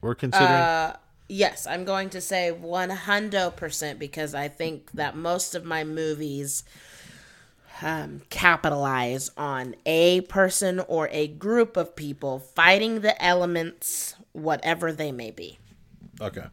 were 0.00 0.14
considering? 0.14 0.50
Uh, 0.50 0.96
yes, 1.28 1.66
I'm 1.66 1.84
going 1.84 2.10
to 2.10 2.20
say 2.20 2.52
100% 2.52 3.98
because 3.98 4.34
I 4.34 4.48
think 4.48 4.92
that 4.92 5.16
most 5.16 5.54
of 5.54 5.64
my 5.64 5.84
movies 5.84 6.62
um, 7.82 8.22
capitalize 8.30 9.30
on 9.36 9.74
a 9.86 10.20
person 10.22 10.80
or 10.80 11.08
a 11.12 11.26
group 11.28 11.76
of 11.76 11.94
people 11.96 12.38
fighting 12.38 13.00
the 13.00 13.20
elements, 13.24 14.14
whatever 14.32 14.92
they 14.92 15.12
may 15.12 15.30
be. 15.30 15.58
okay. 16.20 16.44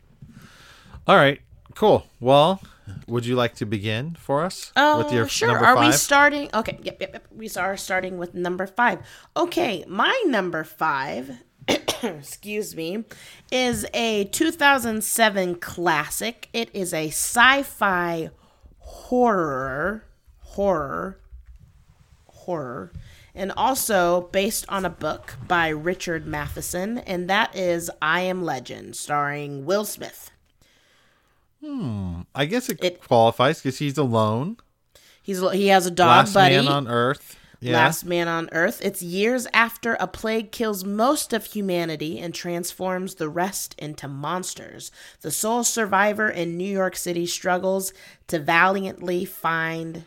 All 1.08 1.16
right. 1.16 1.40
Cool. 1.76 2.06
Well, 2.20 2.60
would 3.08 3.26
you 3.26 3.36
like 3.36 3.56
to 3.56 3.66
begin 3.66 4.16
for 4.20 4.44
us 4.44 4.72
Oh, 4.76 5.08
sure. 5.28 5.48
number 5.50 5.66
Are 5.66 5.80
we 5.80 5.92
starting? 5.92 6.50
Okay, 6.54 6.80
yep, 6.82 7.00
yep, 7.00 7.12
yep. 7.14 7.28
We 7.32 7.50
are 7.56 7.78
starting 7.78 8.18
with 8.18 8.34
number 8.34 8.66
five. 8.68 9.00
Okay, 9.36 9.86
my 9.88 10.24
number 10.26 10.64
five, 10.64 11.32
excuse 12.04 12.76
me, 12.76 13.06
is 13.52 13.86
a 13.94 14.26
2007 14.26 15.56
classic. 15.56 16.50
It 16.52 16.70
is 16.74 16.94
a 16.94 17.08
sci-fi 17.10 18.32
horror, 18.80 20.04
horror, 20.58 21.20
horror, 22.26 22.92
and 23.36 23.52
also 23.56 24.22
based 24.32 24.66
on 24.68 24.86
a 24.86 24.90
book 24.90 25.36
by 25.48 25.68
Richard 25.68 26.26
Matheson, 26.26 26.98
and 26.98 27.30
that 27.30 27.56
is 27.56 27.92
I 28.02 28.22
Am 28.22 28.44
Legend, 28.44 28.96
starring 28.96 29.68
Will 29.68 29.86
Smith. 29.86 30.32
Hmm. 31.64 32.22
I 32.34 32.46
guess 32.46 32.70
it, 32.70 33.04
qualifies 33.04 33.62
because 33.62 33.78
he's 33.78 34.00
alone. 34.00 34.58
He's 35.22 35.40
he 35.52 35.68
has 35.68 35.86
a 35.86 35.92
dog 35.92 36.08
Last 36.08 36.34
buddy. 36.34 36.56
man 36.56 36.68
on 36.68 36.88
Earth. 36.88 37.38
Yeah. 37.60 37.74
Last 37.74 38.04
Man 38.04 38.28
on 38.28 38.50
Earth. 38.52 38.80
It's 38.84 39.04
years 39.04 39.48
after 39.54 39.96
a 40.00 40.08
plague 40.08 40.52
kills 40.52 40.84
most 40.84 41.34
of 41.34 41.46
humanity 41.46 42.20
and 42.20 42.34
transforms 42.34 43.16
the 43.16 43.30
rest 43.30 43.76
into 43.78 44.08
monsters. 44.08 44.92
The 45.22 45.32
sole 45.32 45.64
survivor 45.64 46.30
in 46.30 46.58
New 46.58 46.72
York 46.72 46.96
City 46.96 47.26
struggles 47.26 47.94
to 48.28 48.40
valiantly 48.40 49.26
find 49.26 50.06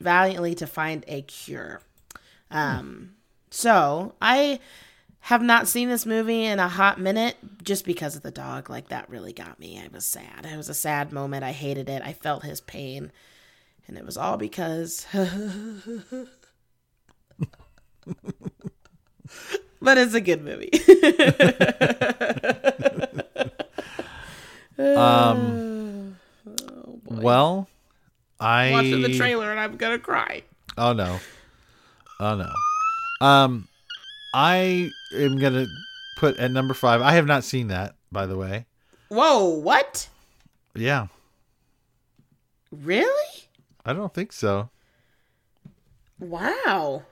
valiantly 0.00 0.54
to 0.56 0.66
find 0.66 1.04
a 1.08 1.22
cure. 1.22 1.80
Um 2.50 3.14
so 3.50 4.14
I 4.20 4.60
have 5.20 5.42
not 5.42 5.68
seen 5.68 5.88
this 5.88 6.04
movie 6.04 6.44
in 6.44 6.58
a 6.58 6.68
hot 6.68 7.00
minute 7.00 7.36
just 7.62 7.84
because 7.84 8.16
of 8.16 8.22
the 8.22 8.30
dog. 8.30 8.68
Like 8.68 8.88
that 8.88 9.08
really 9.08 9.32
got 9.32 9.58
me. 9.58 9.80
I 9.80 9.88
was 9.92 10.04
sad. 10.04 10.46
It 10.50 10.56
was 10.56 10.68
a 10.68 10.74
sad 10.74 11.12
moment. 11.12 11.44
I 11.44 11.52
hated 11.52 11.88
it. 11.88 12.02
I 12.02 12.12
felt 12.12 12.44
his 12.44 12.60
pain. 12.60 13.12
And 13.86 13.96
it 13.96 14.04
was 14.04 14.16
all 14.16 14.36
because 14.36 15.06
but 15.12 15.28
it's 19.98 20.14
a 20.14 20.20
good 20.20 20.42
movie. 20.42 20.70
Um. 24.78 26.16
well, 27.04 27.68
I 28.44 28.70
Watching 28.72 29.02
the 29.02 29.16
trailer 29.16 29.50
and 29.50 29.58
I'm 29.58 29.76
gonna 29.76 29.98
cry. 29.98 30.42
Oh 30.76 30.92
no. 30.92 31.18
Oh 32.20 32.36
no. 32.36 33.26
Um 33.26 33.68
I 34.34 34.90
am 35.14 35.38
gonna 35.38 35.66
put 36.18 36.36
at 36.38 36.50
number 36.50 36.74
five. 36.74 37.00
I 37.00 37.12
have 37.12 37.26
not 37.26 37.44
seen 37.44 37.68
that, 37.68 37.94
by 38.12 38.26
the 38.26 38.36
way. 38.36 38.66
Whoa, 39.08 39.48
what? 39.48 40.08
Yeah. 40.74 41.06
Really? 42.70 43.44
I 43.84 43.92
don't 43.92 44.12
think 44.12 44.32
so. 44.32 44.70
Wow. 46.18 47.02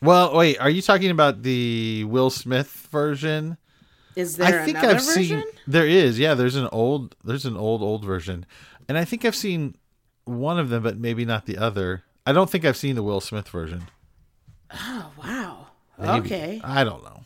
Well, 0.00 0.36
wait, 0.36 0.58
are 0.60 0.70
you 0.70 0.80
talking 0.80 1.10
about 1.10 1.42
the 1.42 2.04
Will 2.04 2.30
Smith 2.30 2.88
version? 2.90 3.56
Is 4.14 4.36
there 4.36 4.62
I 4.62 4.64
think 4.64 4.78
another 4.78 4.96
I've 4.96 5.04
version? 5.04 5.42
seen 5.42 5.44
there 5.66 5.86
is, 5.86 6.18
yeah, 6.18 6.34
there's 6.34 6.56
an 6.56 6.68
old 6.72 7.14
there's 7.24 7.46
an 7.46 7.56
old 7.56 7.82
old 7.82 8.04
version. 8.04 8.46
And 8.88 8.96
I 8.96 9.04
think 9.04 9.24
I've 9.24 9.36
seen 9.36 9.76
one 10.24 10.58
of 10.58 10.68
them, 10.68 10.82
but 10.82 10.98
maybe 10.98 11.24
not 11.24 11.46
the 11.46 11.58
other. 11.58 12.04
I 12.26 12.32
don't 12.32 12.50
think 12.50 12.64
I've 12.64 12.76
seen 12.76 12.94
the 12.94 13.02
Will 13.02 13.20
Smith 13.20 13.48
version. 13.48 13.84
Oh 14.72 15.10
wow. 15.18 15.66
Maybe. 15.98 16.26
Okay. 16.26 16.60
I 16.62 16.84
don't 16.84 17.02
know. 17.02 17.24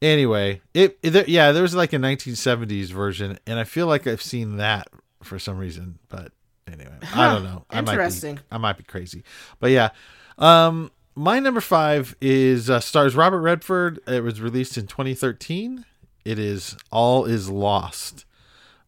Anyway, 0.00 0.60
it, 0.74 0.98
it 1.02 1.10
there, 1.10 1.24
yeah, 1.26 1.50
there 1.50 1.62
was 1.62 1.74
like 1.74 1.92
a 1.92 1.96
1970s 1.96 2.86
version, 2.92 3.38
and 3.46 3.58
I 3.58 3.64
feel 3.64 3.86
like 3.86 4.06
I've 4.06 4.22
seen 4.22 4.58
that 4.58 4.88
for 5.22 5.38
some 5.38 5.58
reason. 5.58 5.98
But 6.08 6.32
anyway, 6.70 6.94
I 7.14 7.34
don't 7.34 7.44
know. 7.44 7.64
I 7.70 7.80
interesting. 7.80 8.36
Might 8.36 8.40
be, 8.42 8.46
I 8.52 8.58
might 8.58 8.76
be 8.76 8.84
crazy, 8.84 9.24
but 9.58 9.70
yeah. 9.70 9.90
Um, 10.38 10.92
my 11.16 11.40
number 11.40 11.60
five 11.60 12.14
is 12.20 12.70
uh, 12.70 12.78
stars 12.78 13.16
Robert 13.16 13.40
Redford. 13.40 13.98
It 14.06 14.22
was 14.22 14.40
released 14.40 14.78
in 14.78 14.86
2013. 14.86 15.84
It 16.24 16.38
is 16.38 16.76
All 16.92 17.24
Is 17.24 17.48
Lost. 17.50 18.24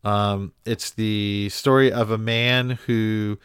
Um, 0.04 0.52
it's 0.64 0.90
the 0.90 1.48
story 1.50 1.92
of 1.92 2.10
a 2.10 2.18
man 2.18 2.70
who 2.86 3.38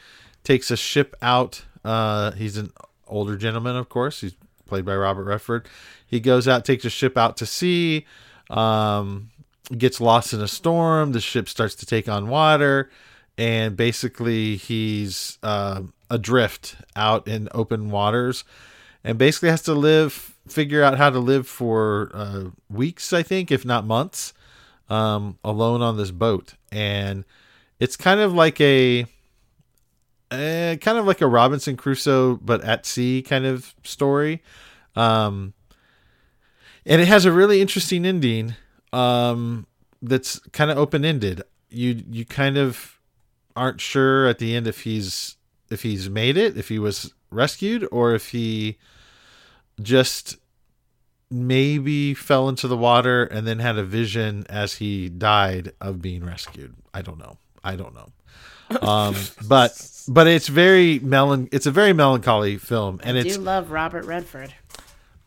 takes 0.43 0.71
a 0.71 0.77
ship 0.77 1.15
out. 1.21 1.65
Uh, 1.83 2.31
he's 2.31 2.57
an 2.57 2.71
older 3.07 3.35
gentleman, 3.35 3.75
of 3.75 3.89
course. 3.89 4.21
He's 4.21 4.35
played 4.65 4.85
by 4.85 4.95
Robert 4.95 5.25
Redford. 5.25 5.67
He 6.07 6.19
goes 6.19 6.47
out, 6.47 6.65
takes 6.65 6.85
a 6.85 6.89
ship 6.89 7.17
out 7.17 7.37
to 7.37 7.45
sea, 7.45 8.05
um, 8.49 9.31
gets 9.77 9.99
lost 9.99 10.33
in 10.33 10.41
a 10.41 10.47
storm. 10.47 11.11
The 11.11 11.21
ship 11.21 11.49
starts 11.49 11.75
to 11.75 11.85
take 11.85 12.07
on 12.07 12.27
water, 12.29 12.89
and 13.37 13.75
basically 13.75 14.55
he's 14.55 15.37
uh, 15.43 15.81
adrift 16.09 16.77
out 16.95 17.27
in 17.27 17.49
open 17.53 17.89
waters, 17.89 18.43
and 19.03 19.17
basically 19.17 19.49
has 19.49 19.61
to 19.63 19.73
live, 19.73 20.35
figure 20.47 20.83
out 20.83 20.97
how 20.97 21.09
to 21.09 21.19
live 21.19 21.47
for 21.47 22.11
uh, 22.13 22.45
weeks, 22.69 23.13
I 23.13 23.23
think, 23.23 23.51
if 23.51 23.65
not 23.65 23.85
months, 23.85 24.33
um, 24.89 25.37
alone 25.43 25.81
on 25.81 25.97
this 25.97 26.11
boat. 26.11 26.55
And 26.71 27.25
it's 27.79 27.95
kind 27.95 28.19
of 28.19 28.33
like 28.33 28.59
a 28.61 29.05
kind 30.31 30.97
of 30.97 31.05
like 31.05 31.21
a 31.21 31.27
Robinson 31.27 31.77
Crusoe, 31.77 32.37
but 32.37 32.61
at 32.63 32.85
sea 32.85 33.21
kind 33.21 33.45
of 33.45 33.73
story. 33.83 34.41
Um, 34.95 35.53
and 36.85 37.01
it 37.01 37.07
has 37.07 37.25
a 37.25 37.31
really 37.31 37.61
interesting 37.61 38.05
ending 38.05 38.55
um, 38.93 39.67
that's 40.01 40.39
kind 40.51 40.71
of 40.71 40.77
open 40.77 41.03
ended. 41.03 41.41
You 41.69 42.03
you 42.09 42.25
kind 42.25 42.57
of 42.57 42.99
aren't 43.55 43.81
sure 43.81 44.27
at 44.27 44.39
the 44.39 44.55
end 44.55 44.67
if 44.67 44.81
he's 44.81 45.37
if 45.69 45.81
he's 45.81 46.09
made 46.09 46.37
it, 46.37 46.57
if 46.57 46.69
he 46.69 46.79
was 46.79 47.13
rescued, 47.31 47.87
or 47.91 48.13
if 48.13 48.29
he 48.29 48.77
just 49.81 50.37
maybe 51.29 52.13
fell 52.13 52.49
into 52.49 52.67
the 52.67 52.77
water 52.77 53.23
and 53.23 53.47
then 53.47 53.59
had 53.59 53.77
a 53.77 53.83
vision 53.83 54.45
as 54.49 54.75
he 54.75 55.09
died 55.09 55.73
of 55.81 56.01
being 56.01 56.23
rescued. 56.23 56.75
I 56.93 57.01
don't 57.01 57.17
know. 57.17 57.37
I 57.63 57.75
don't 57.75 57.93
know. 57.93 58.09
Um, 58.81 59.15
but 59.47 59.79
but 60.07 60.25
it's 60.25 60.47
very 60.47 60.97
melon. 60.97 61.49
It's 61.51 61.67
a 61.67 61.71
very 61.71 61.93
melancholy 61.93 62.57
film, 62.57 62.99
and 63.03 63.15
I 63.15 63.21
it's 63.21 63.37
do 63.37 63.43
love 63.43 63.69
Robert 63.69 64.05
Redford. 64.05 64.55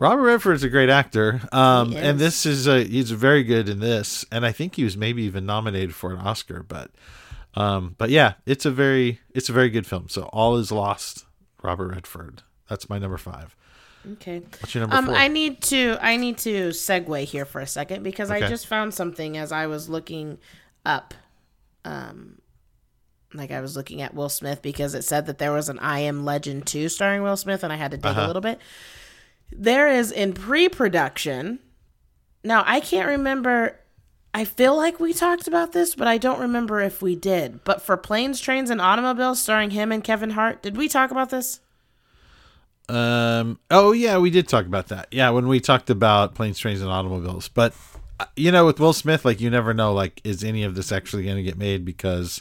Robert 0.00 0.22
Redford 0.22 0.56
is 0.56 0.64
a 0.64 0.68
great 0.68 0.90
actor, 0.90 1.40
um, 1.52 1.94
and 1.94 2.18
this 2.18 2.46
is 2.46 2.66
a 2.66 2.82
he's 2.82 3.12
very 3.12 3.44
good 3.44 3.68
in 3.68 3.78
this, 3.78 4.24
and 4.32 4.44
I 4.44 4.50
think 4.50 4.74
he 4.74 4.82
was 4.82 4.96
maybe 4.96 5.22
even 5.22 5.46
nominated 5.46 5.94
for 5.94 6.12
an 6.12 6.18
Oscar. 6.18 6.64
But, 6.64 6.90
um, 7.54 7.94
but 7.96 8.10
yeah, 8.10 8.34
it's 8.44 8.66
a 8.66 8.72
very 8.72 9.20
it's 9.34 9.48
a 9.48 9.52
very 9.52 9.70
good 9.70 9.86
film. 9.86 10.08
So 10.08 10.22
all 10.32 10.56
is 10.56 10.72
lost. 10.72 11.24
Robert 11.62 11.88
Redford. 11.88 12.42
That's 12.68 12.88
my 12.88 12.98
number 12.98 13.18
five. 13.18 13.56
Okay. 14.12 14.40
What's 14.60 14.74
your 14.74 14.82
number 14.82 14.96
um, 14.96 15.06
four? 15.06 15.14
I 15.14 15.28
need 15.28 15.60
to 15.62 15.96
I 16.00 16.16
need 16.16 16.38
to 16.38 16.68
segue 16.70 17.24
here 17.24 17.44
for 17.44 17.60
a 17.60 17.66
second 17.66 18.02
because 18.02 18.30
I 18.30 18.40
just 18.40 18.66
found 18.66 18.94
something 18.94 19.36
as 19.36 19.52
I 19.52 19.66
was 19.66 19.88
looking 19.88 20.38
up, 20.86 21.14
um, 21.84 22.40
like 23.34 23.50
I 23.50 23.60
was 23.60 23.76
looking 23.76 24.00
at 24.00 24.14
Will 24.14 24.28
Smith 24.28 24.62
because 24.62 24.94
it 24.94 25.02
said 25.04 25.26
that 25.26 25.38
there 25.38 25.52
was 25.52 25.68
an 25.68 25.78
I 25.80 26.00
Am 26.00 26.24
Legend 26.24 26.66
two 26.66 26.88
starring 26.88 27.22
Will 27.22 27.36
Smith, 27.36 27.62
and 27.62 27.72
I 27.72 27.76
had 27.76 27.90
to 27.90 27.96
dig 27.96 28.06
Uh-huh. 28.06 28.24
a 28.24 28.26
little 28.26 28.42
bit. 28.42 28.60
There 29.50 29.88
is 29.88 30.12
in 30.12 30.32
pre-production. 30.34 31.58
Now 32.44 32.62
I 32.66 32.80
can't 32.80 33.08
remember. 33.08 33.78
I 34.34 34.44
feel 34.44 34.76
like 34.76 35.00
we 35.00 35.12
talked 35.12 35.48
about 35.48 35.72
this, 35.72 35.94
but 35.94 36.06
I 36.06 36.18
don't 36.18 36.38
remember 36.38 36.80
if 36.80 37.02
we 37.02 37.16
did. 37.16 37.64
But 37.64 37.82
for 37.82 37.96
Planes, 37.96 38.40
Trains, 38.40 38.70
and 38.70 38.80
Automobiles, 38.80 39.42
starring 39.42 39.70
him 39.70 39.90
and 39.90 40.04
Kevin 40.04 40.30
Hart, 40.30 40.62
did 40.62 40.76
we 40.76 40.86
talk 40.86 41.10
about 41.10 41.30
this? 41.30 41.60
Um. 42.88 43.58
Oh 43.70 43.92
yeah, 43.92 44.18
we 44.18 44.30
did 44.30 44.48
talk 44.48 44.66
about 44.66 44.88
that. 44.88 45.08
Yeah, 45.10 45.30
when 45.30 45.46
we 45.48 45.60
talked 45.60 45.90
about 45.90 46.34
planes, 46.34 46.58
trains, 46.58 46.80
and 46.80 46.90
automobiles. 46.90 47.48
But 47.48 47.74
uh, 48.18 48.26
you 48.36 48.50
know, 48.50 48.64
with 48.66 48.80
Will 48.80 48.92
Smith, 48.92 49.24
like 49.24 49.40
you 49.40 49.50
never 49.50 49.74
know, 49.74 49.92
like 49.92 50.20
is 50.24 50.42
any 50.42 50.62
of 50.64 50.74
this 50.74 50.90
actually 50.92 51.24
going 51.24 51.36
to 51.36 51.42
get 51.42 51.58
made 51.58 51.84
because 51.84 52.40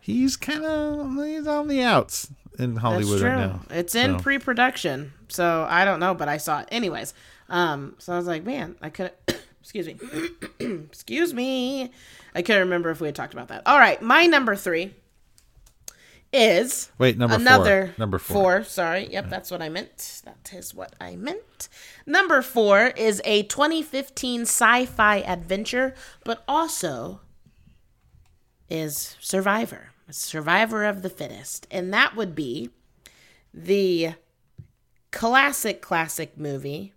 he's 0.00 0.36
kind 0.36 0.64
of 0.64 1.14
he's 1.24 1.46
on 1.46 1.68
the 1.68 1.82
outs 1.82 2.30
in 2.58 2.76
Hollywood 2.76 3.20
right 3.22 3.36
now. 3.38 3.60
It's 3.70 3.94
in 3.94 4.18
So- 4.18 4.22
pre-production, 4.22 5.12
so 5.28 5.66
I 5.68 5.84
don't 5.84 6.00
know, 6.00 6.14
but 6.14 6.28
I 6.28 6.36
saw 6.36 6.60
it 6.60 6.68
anyways. 6.70 7.14
Um, 7.48 7.94
so 7.98 8.12
I 8.12 8.16
was 8.16 8.26
like, 8.26 8.44
man, 8.44 8.76
I 8.82 8.90
could. 8.90 9.12
excuse 9.60 9.86
me. 9.86 9.96
excuse 10.60 11.32
me. 11.34 11.90
I 12.34 12.42
can't 12.42 12.60
remember 12.60 12.90
if 12.90 13.00
we 13.00 13.08
had 13.08 13.14
talked 13.14 13.32
about 13.32 13.48
that. 13.48 13.62
All 13.66 13.78
right, 13.78 14.00
my 14.02 14.26
number 14.26 14.54
three 14.54 14.94
is 16.36 16.90
Wait, 16.98 17.16
number 17.16 17.38
four. 17.38 17.94
Number 17.98 18.18
four. 18.18 18.62
Sorry, 18.64 19.08
yep, 19.10 19.30
that's 19.30 19.50
what 19.50 19.62
I 19.62 19.68
meant. 19.68 20.22
That 20.24 20.52
is 20.52 20.74
what 20.74 20.94
I 21.00 21.16
meant. 21.16 21.68
Number 22.06 22.42
four 22.42 22.88
is 22.96 23.22
a 23.24 23.44
2015 23.44 24.42
sci-fi 24.42 25.16
adventure, 25.18 25.94
but 26.24 26.44
also 26.46 27.20
is 28.68 29.16
Survivor, 29.20 29.90
Survivor 30.10 30.84
of 30.84 31.02
the 31.02 31.10
Fittest, 31.10 31.66
and 31.70 31.92
that 31.94 32.14
would 32.16 32.34
be 32.34 32.70
the 33.54 34.14
classic 35.12 35.80
classic 35.80 36.36
movie 36.36 36.92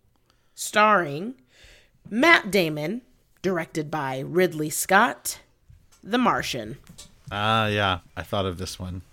starring 0.56 1.36
Matt 2.10 2.52
Damon, 2.52 3.02
directed 3.42 3.90
by 3.90 4.20
Ridley 4.20 4.70
Scott, 4.70 5.40
The 6.04 6.18
Martian. 6.18 6.78
Ah, 7.32 7.68
yeah. 7.68 8.00
I 8.18 8.24
thought 8.24 8.46
of 8.46 8.58
this 8.58 8.80
one. 8.80 9.04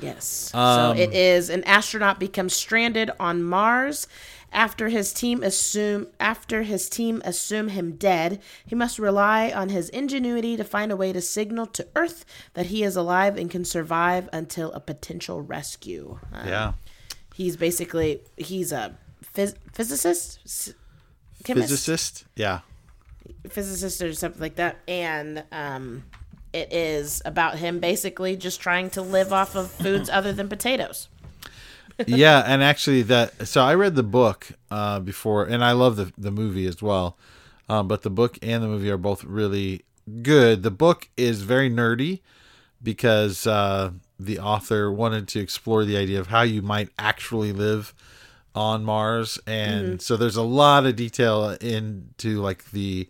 Yes. 0.00 0.52
Um, 0.54 0.96
so 0.96 1.02
it 1.02 1.12
is 1.12 1.50
an 1.50 1.64
astronaut 1.64 2.18
becomes 2.18 2.54
stranded 2.54 3.10
on 3.18 3.42
Mars 3.42 4.06
after 4.52 4.88
his 4.88 5.12
team 5.12 5.42
assume 5.42 6.06
after 6.18 6.62
his 6.62 6.88
team 6.88 7.20
assume 7.24 7.68
him 7.68 7.92
dead. 7.96 8.40
He 8.64 8.74
must 8.74 8.98
rely 8.98 9.50
on 9.50 9.68
his 9.68 9.88
ingenuity 9.90 10.56
to 10.56 10.64
find 10.64 10.90
a 10.90 10.96
way 10.96 11.12
to 11.12 11.20
signal 11.20 11.66
to 11.66 11.86
Earth 11.94 12.24
that 12.54 12.66
he 12.66 12.82
is 12.82 12.96
alive 12.96 13.36
and 13.36 13.50
can 13.50 13.64
survive 13.64 14.28
until 14.32 14.72
a 14.72 14.80
potential 14.80 15.42
rescue. 15.42 16.18
Um, 16.32 16.48
Yeah. 16.48 16.72
He's 17.34 17.56
basically 17.56 18.22
he's 18.36 18.72
a 18.72 18.96
phys- 19.34 19.54
physicist, 19.72 20.74
chemist, 21.44 21.68
Physicist? 21.68 22.24
Yeah. 22.34 22.60
physicist 23.48 24.02
or 24.02 24.12
something 24.14 24.40
like 24.40 24.56
that, 24.56 24.78
and 24.88 25.44
um, 25.52 26.04
it 26.52 26.72
is 26.72 27.22
about 27.24 27.58
him 27.58 27.78
basically 27.80 28.36
just 28.36 28.60
trying 28.60 28.90
to 28.90 29.02
live 29.02 29.32
off 29.32 29.54
of 29.54 29.70
foods 29.70 30.08
other 30.08 30.32
than 30.32 30.48
potatoes. 30.48 31.08
yeah, 32.06 32.42
and 32.46 32.62
actually 32.62 33.02
that 33.02 33.46
so 33.46 33.62
I 33.62 33.74
read 33.74 33.94
the 33.96 34.02
book 34.02 34.48
uh 34.70 35.00
before 35.00 35.44
and 35.44 35.64
I 35.64 35.72
love 35.72 35.96
the 35.96 36.12
the 36.16 36.30
movie 36.30 36.66
as 36.66 36.80
well. 36.80 37.16
Um 37.68 37.88
but 37.88 38.02
the 38.02 38.10
book 38.10 38.38
and 38.42 38.62
the 38.62 38.68
movie 38.68 38.90
are 38.90 38.96
both 38.96 39.24
really 39.24 39.84
good. 40.22 40.62
The 40.62 40.70
book 40.70 41.08
is 41.16 41.42
very 41.42 41.70
nerdy 41.70 42.20
because 42.82 43.46
uh 43.46 43.90
the 44.20 44.38
author 44.38 44.90
wanted 44.92 45.28
to 45.28 45.40
explore 45.40 45.84
the 45.84 45.96
idea 45.96 46.20
of 46.20 46.28
how 46.28 46.42
you 46.42 46.62
might 46.62 46.88
actually 46.98 47.52
live 47.52 47.94
on 48.54 48.84
Mars 48.84 49.38
and 49.46 50.00
so 50.02 50.16
there's 50.16 50.36
a 50.36 50.42
lot 50.42 50.86
of 50.86 50.96
detail 50.96 51.50
into 51.60 52.40
like 52.40 52.70
the 52.72 53.08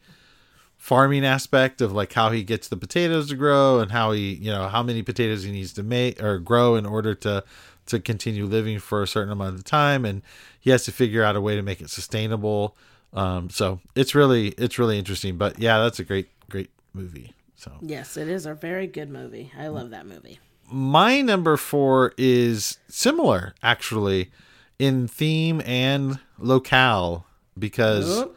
farming 0.89 1.25
aspect 1.25 1.81
of 1.83 1.93
like 1.93 2.13
how 2.15 2.31
he 2.31 2.43
gets 2.43 2.69
the 2.69 2.77
potatoes 2.77 3.29
to 3.29 3.37
grow 3.37 3.79
and 3.81 3.91
how 3.93 4.13
he 4.13 4.33
you 4.35 4.51
know 4.51 4.69
how 4.69 4.83
many 4.83 5.03
potatoes 5.03 5.43
he 5.45 5.53
needs 5.53 5.73
to 5.75 5.83
make 5.83 6.23
or 6.23 6.39
grow 6.39 6.77
in 6.77 6.87
order 6.87 7.15
to 7.15 7.45
to 7.85 8.01
continue 8.01 8.47
living 8.47 8.79
for 8.79 9.03
a 9.03 9.07
certain 9.07 9.31
amount 9.33 9.55
of 9.55 9.65
time 9.65 10.05
and 10.07 10.23
he 10.59 10.71
has 10.71 10.85
to 10.85 10.93
figure 10.93 11.23
out 11.23 11.37
a 11.37 11.41
way 11.43 11.55
to 11.57 11.63
make 11.63 11.81
it 11.83 11.91
sustainable 11.91 12.75
um 13.13 13.51
so 13.51 13.81
it's 13.95 14.15
really 14.15 14.49
it's 14.65 14.79
really 14.79 14.99
interesting 14.99 15.37
but 15.37 15.59
yeah 15.59 15.79
that's 15.79 15.99
a 15.99 16.05
great 16.05 16.29
great 16.49 16.71
movie 16.95 17.33
so 17.55 17.71
Yes, 17.83 18.17
it 18.17 18.29
is 18.29 18.47
a 18.47 18.55
very 18.55 18.87
good 18.87 19.11
movie. 19.11 19.51
I 19.59 19.67
love 19.67 19.91
that 19.91 20.07
movie. 20.07 20.39
my 20.71 21.21
number 21.23 21.57
four 21.57 22.13
is 22.17 22.79
similar 22.89 23.55
actually 23.63 24.31
in 24.79 25.07
theme 25.09 25.61
and 25.67 26.19
locale 26.39 27.27
because 27.59 28.09
Oh. 28.21 28.33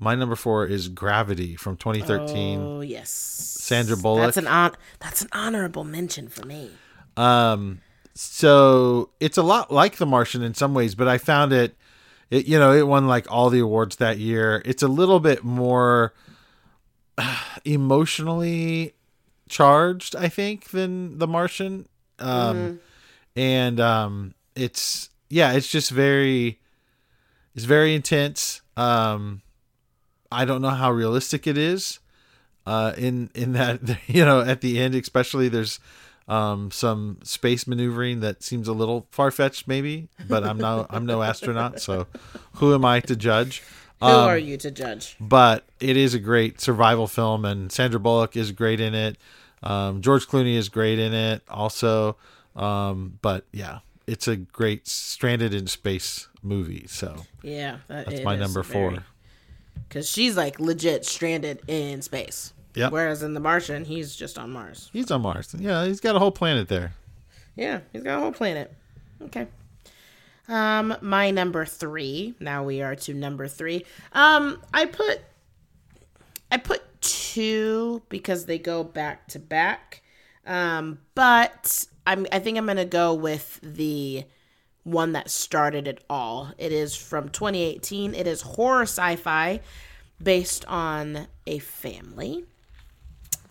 My 0.00 0.14
number 0.14 0.34
four 0.34 0.66
is 0.66 0.88
gravity 0.88 1.54
from 1.54 1.76
2013 1.76 2.60
Oh 2.60 2.80
yes, 2.80 3.10
Sandra 3.10 3.96
Bullock. 3.96 4.22
That's 4.24 4.36
an 4.38 4.46
on. 4.48 4.72
That's 4.98 5.22
an 5.22 5.28
honorable 5.32 5.84
mention 5.84 6.28
for 6.28 6.44
me. 6.44 6.70
Um, 7.16 7.80
so 8.14 9.10
it's 9.20 9.36
a 9.38 9.42
lot 9.42 9.70
like 9.70 9.96
The 9.96 10.06
Martian 10.06 10.42
in 10.42 10.54
some 10.54 10.74
ways, 10.74 10.94
but 10.94 11.06
I 11.06 11.18
found 11.18 11.52
it, 11.52 11.76
it 12.30 12.46
you 12.46 12.58
know, 12.58 12.72
it 12.72 12.86
won 12.86 13.06
like 13.06 13.30
all 13.30 13.50
the 13.50 13.60
awards 13.60 13.96
that 13.96 14.18
year. 14.18 14.62
It's 14.64 14.82
a 14.82 14.88
little 14.88 15.20
bit 15.20 15.44
more 15.44 16.14
emotionally 17.64 18.94
charged, 19.48 20.16
I 20.16 20.28
think, 20.28 20.70
than 20.70 21.18
The 21.18 21.26
Martian. 21.26 21.88
Um, 22.18 22.80
and 23.36 23.80
um, 23.80 24.34
it's 24.56 25.10
yeah, 25.28 25.52
it's 25.52 25.70
just 25.70 25.90
very, 25.90 26.58
it's 27.54 27.64
very 27.64 27.94
intense. 27.94 28.62
Um, 28.76 29.42
I 30.32 30.44
don't 30.44 30.62
know 30.62 30.70
how 30.70 30.90
realistic 30.92 31.46
it 31.46 31.58
is. 31.58 31.98
Uh, 32.66 32.92
in 32.96 33.30
in 33.34 33.52
that 33.54 33.80
you 34.06 34.24
know 34.24 34.40
at 34.40 34.60
the 34.60 34.78
end, 34.78 34.94
especially 34.94 35.48
there's 35.48 35.80
um, 36.28 36.70
some 36.70 37.18
space 37.24 37.66
maneuvering 37.66 38.20
that 38.20 38.42
seems 38.42 38.68
a 38.68 38.72
little 38.72 39.06
far 39.10 39.30
fetched, 39.30 39.66
maybe. 39.66 40.08
But 40.28 40.44
I'm 40.44 40.58
no 40.58 40.86
I'm 40.90 41.06
no 41.06 41.22
astronaut, 41.22 41.80
so 41.80 42.06
who 42.54 42.74
am 42.74 42.84
I 42.84 43.00
to 43.00 43.16
judge? 43.16 43.62
Who 44.00 44.06
Um, 44.06 44.28
are 44.28 44.38
you 44.38 44.56
to 44.58 44.70
judge? 44.70 45.16
but 45.20 45.64
it 45.80 45.96
is 45.96 46.14
a 46.14 46.18
great 46.18 46.60
survival 46.60 47.06
film, 47.06 47.44
and 47.44 47.72
Sandra 47.72 47.98
Bullock 48.00 48.36
is 48.36 48.52
great 48.52 48.80
in 48.80 48.94
it. 48.94 49.16
Um, 49.62 50.00
George 50.00 50.26
Clooney 50.26 50.54
is 50.54 50.68
great 50.68 50.98
in 50.98 51.12
it, 51.12 51.42
also. 51.48 52.16
Um, 52.56 53.18
but 53.22 53.44
yeah, 53.52 53.80
it's 54.06 54.26
a 54.28 54.36
great 54.36 54.86
stranded 54.88 55.52
in 55.54 55.66
space 55.66 56.28
movie. 56.42 56.86
So 56.88 57.24
Yeah, 57.42 57.78
that, 57.88 58.06
that's 58.06 58.22
my 58.24 58.36
number 58.36 58.62
four. 58.62 59.04
Cause 59.90 60.08
she's 60.08 60.36
like 60.36 60.58
legit 60.60 61.04
stranded 61.04 61.60
in 61.68 62.00
space. 62.00 62.52
Yep. 62.74 62.92
Whereas 62.92 63.22
in 63.22 63.34
The 63.34 63.40
Martian, 63.40 63.84
he's 63.84 64.14
just 64.14 64.38
on 64.38 64.50
Mars. 64.50 64.88
He's 64.92 65.10
on 65.10 65.22
Mars. 65.22 65.54
Yeah, 65.58 65.84
he's 65.84 66.00
got 66.00 66.14
a 66.14 66.18
whole 66.18 66.30
planet 66.30 66.68
there. 66.68 66.92
Yeah, 67.56 67.80
he's 67.92 68.02
got 68.02 68.18
a 68.18 68.20
whole 68.20 68.32
planet. 68.32 68.72
Okay. 69.20 69.48
Um, 70.48 70.96
my 71.00 71.30
number 71.30 71.64
three. 71.64 72.34
Now 72.40 72.64
we 72.64 72.82
are 72.82 72.94
to 72.96 73.14
number 73.14 73.48
three. 73.48 73.84
Um, 74.12 74.62
I 74.72 74.86
put 74.86 75.20
I 76.50 76.56
put 76.56 76.82
two 77.00 78.02
because 78.08 78.46
they 78.46 78.58
go 78.58 78.82
back 78.82 79.28
to 79.28 79.38
back. 79.38 80.02
Um, 80.46 80.98
but 81.14 81.86
I'm 82.06 82.26
I 82.32 82.38
think 82.38 82.58
I'm 82.58 82.66
gonna 82.66 82.84
go 82.84 83.14
with 83.14 83.60
the 83.62 84.24
one 84.84 85.12
that 85.12 85.30
started 85.30 85.86
it 85.86 86.04
all. 86.08 86.52
It 86.58 86.72
is 86.72 86.96
from 86.96 87.28
2018. 87.28 88.14
It 88.14 88.26
is 88.26 88.42
horror 88.42 88.82
sci-fi 88.82 89.60
based 90.22 90.64
on 90.66 91.26
a 91.46 91.58
family 91.58 92.44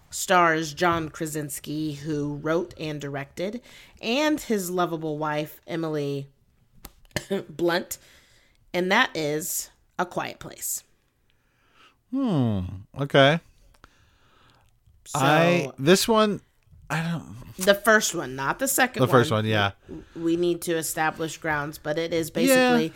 stars 0.10 0.74
John 0.74 1.10
Krasinski, 1.10 1.94
who 1.94 2.36
wrote 2.36 2.74
and 2.80 3.00
directed, 3.00 3.62
and 4.02 4.40
his 4.40 4.70
lovable 4.70 5.18
wife, 5.18 5.60
Emily 5.68 6.28
Blunt. 7.50 7.98
And 8.74 8.92
that 8.92 9.12
is 9.16 9.70
A 9.98 10.06
Quiet 10.06 10.40
Place. 10.40 10.84
Hmm. 12.12 12.62
Okay. 13.00 13.40
So, 15.06 15.20
I 15.20 15.72
this 15.80 16.08
one 16.08 16.42
I 16.90 17.02
don't 17.04 17.40
the 17.58 17.76
first 17.76 18.16
one, 18.16 18.36
not 18.36 18.60
the 18.60 18.68
second 18.68 19.02
the 19.02 19.08
first 19.08 19.32
one, 19.32 19.46
yeah. 19.46 19.72
We 20.16 20.36
need 20.36 20.62
to 20.64 20.78
establish 20.78 21.38
grounds, 21.38 21.78
but 21.78 21.98
it 21.98 22.14
is 22.14 22.32
basically 22.32 22.94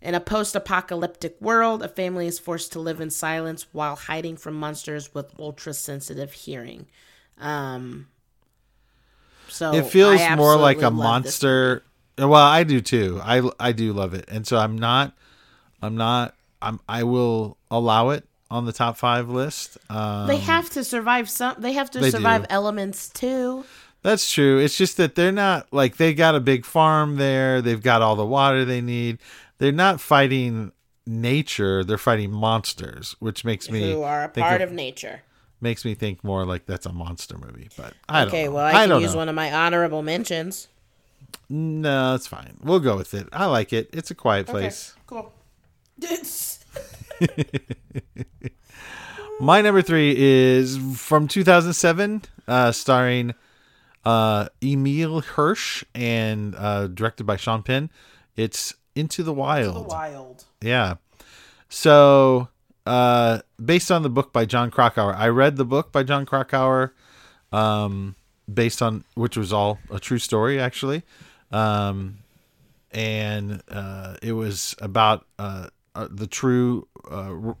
in 0.00 0.14
a 0.14 0.20
post 0.20 0.54
apocalyptic 0.56 1.40
world, 1.40 1.82
a 1.82 1.88
family 1.88 2.26
is 2.26 2.38
forced 2.38 2.72
to 2.72 2.80
live 2.80 3.00
in 3.00 3.10
silence 3.10 3.66
while 3.72 3.96
hiding 3.96 4.36
from 4.36 4.54
monsters 4.54 5.14
with 5.14 5.32
ultra 5.38 5.72
sensitive 5.72 6.32
hearing. 6.32 6.86
Um, 7.38 8.08
so 9.48 9.72
it 9.72 9.86
feels 9.86 10.20
more 10.36 10.56
like 10.56 10.78
a 10.78 10.84
absolutely 10.84 10.84
love 10.84 10.94
this 10.94 11.42
monster. 11.42 11.82
Well, 12.18 12.34
I 12.34 12.64
do 12.64 12.80
too. 12.80 13.20
I 13.22 13.48
I 13.58 13.72
do 13.72 13.92
love 13.92 14.14
it, 14.14 14.26
and 14.28 14.46
so 14.46 14.58
I'm 14.58 14.76
not. 14.76 15.14
I'm 15.80 15.96
not. 15.96 16.34
I'm. 16.60 16.80
I 16.88 17.04
will 17.04 17.56
allow 17.70 18.10
it 18.10 18.26
on 18.52 18.66
the 18.66 18.72
top 18.72 18.96
five 18.96 19.28
list. 19.28 19.78
Um, 19.88 20.26
They 20.28 20.36
have 20.38 20.68
to 20.70 20.84
survive 20.84 21.28
some. 21.30 21.56
They 21.58 21.72
have 21.72 21.90
to 21.92 22.00
They 22.00 22.10
survive 22.10 22.42
do. 22.42 22.46
elements 22.50 23.08
too. 23.08 23.64
That's 24.02 24.30
true. 24.32 24.58
It's 24.58 24.76
just 24.76 24.96
that 24.98 25.14
they're 25.14 25.32
not 25.32 25.72
like 25.72 25.96
they 25.96 26.12
got 26.12 26.34
a 26.34 26.40
big 26.40 26.64
farm 26.64 27.16
there. 27.16 27.62
They've 27.62 27.82
got 27.82 28.02
all 28.02 28.16
the 28.16 28.26
water 28.26 28.64
they 28.64 28.80
need. 28.80 29.18
They're 29.58 29.72
not 29.72 30.00
fighting 30.00 30.72
nature. 31.06 31.82
They're 31.84 31.98
fighting 31.98 32.30
monsters, 32.32 33.16
which 33.20 33.44
makes 33.44 33.70
me 33.70 33.92
who 33.92 34.02
are 34.02 34.24
a 34.24 34.28
think 34.28 34.44
part 34.46 34.60
of 34.60 34.72
nature. 34.72 35.22
makes 35.60 35.84
me 35.84 35.94
think 35.94 36.22
more 36.24 36.44
like 36.44 36.66
that's 36.66 36.84
a 36.86 36.92
monster 36.92 37.38
movie. 37.38 37.68
But 37.76 37.94
I 38.08 38.24
Okay, 38.24 38.48
well, 38.48 38.64
I, 38.64 38.82
I 38.82 38.86
can 38.86 39.00
use 39.00 39.12
know. 39.12 39.18
one 39.18 39.28
of 39.28 39.34
my 39.36 39.52
honorable 39.52 40.02
mentions. 40.02 40.68
No, 41.48 42.14
it's 42.16 42.26
fine. 42.26 42.56
We'll 42.62 42.80
go 42.80 42.96
with 42.96 43.14
it. 43.14 43.28
I 43.32 43.46
like 43.46 43.72
it. 43.72 43.88
It's 43.92 44.10
a 44.10 44.14
quiet 44.14 44.46
place. 44.46 44.94
cool. 45.06 45.32
My 49.40 49.60
number 49.60 49.82
three 49.82 50.14
is 50.16 50.78
from 50.96 51.26
2007, 51.28 52.22
uh, 52.46 52.72
starring 52.72 53.34
uh, 54.04 54.48
Emile 54.62 55.20
Hirsch 55.20 55.84
and 55.94 56.54
uh, 56.56 56.86
directed 56.88 57.24
by 57.24 57.36
Sean 57.36 57.62
Penn. 57.62 57.90
It's 58.36 58.74
Into 58.94 59.22
the 59.22 59.32
Wild. 59.32 59.76
The 59.76 59.88
Wild. 59.88 60.44
Yeah. 60.60 60.94
So, 61.68 62.48
uh, 62.86 63.40
based 63.64 63.90
on 63.90 64.02
the 64.02 64.10
book 64.10 64.32
by 64.32 64.44
Jon 64.44 64.70
Krakauer, 64.70 65.14
I 65.14 65.28
read 65.28 65.56
the 65.56 65.64
book 65.64 65.92
by 65.92 66.02
Jon 66.02 66.26
Krakauer 66.26 66.92
um, 67.52 68.16
based 68.52 68.82
on 68.82 69.04
which 69.14 69.36
was 69.36 69.52
all 69.52 69.78
a 69.90 69.98
true 69.98 70.18
story 70.18 70.58
actually, 70.58 71.02
um, 71.50 72.18
and 72.90 73.62
uh, 73.70 74.16
it 74.22 74.32
was 74.32 74.74
about 74.80 75.26
uh, 75.38 75.68
uh, 75.94 76.08
the 76.10 76.26
true 76.26 76.88
uh, 77.10 77.54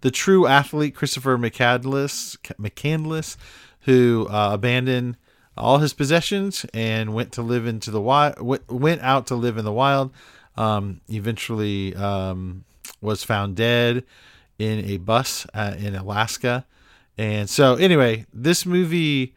the 0.00 0.10
true 0.10 0.46
athlete 0.46 0.94
Christopher 0.94 1.38
McCandless 1.38 2.36
McCandless 2.58 3.36
who 3.82 4.26
uh, 4.30 4.50
abandoned 4.52 5.16
all 5.56 5.78
his 5.78 5.92
possessions 5.92 6.66
and 6.72 7.14
went 7.14 7.32
to 7.32 7.42
live 7.42 7.66
into 7.66 7.90
the 7.90 8.00
wild 8.00 8.34
went 8.68 9.00
out 9.02 9.26
to 9.28 9.34
live 9.34 9.56
in 9.56 9.64
the 9.64 9.72
wild. 9.72 10.12
Um, 10.56 11.00
eventually 11.08 11.94
um, 11.94 12.64
was 13.00 13.24
found 13.24 13.56
dead 13.56 14.04
in 14.58 14.84
a 14.84 14.98
bus 14.98 15.46
uh, 15.54 15.74
in 15.78 15.94
Alaska. 15.94 16.66
And 17.16 17.48
so 17.48 17.76
anyway 17.76 18.26
this 18.32 18.66
movie 18.66 19.34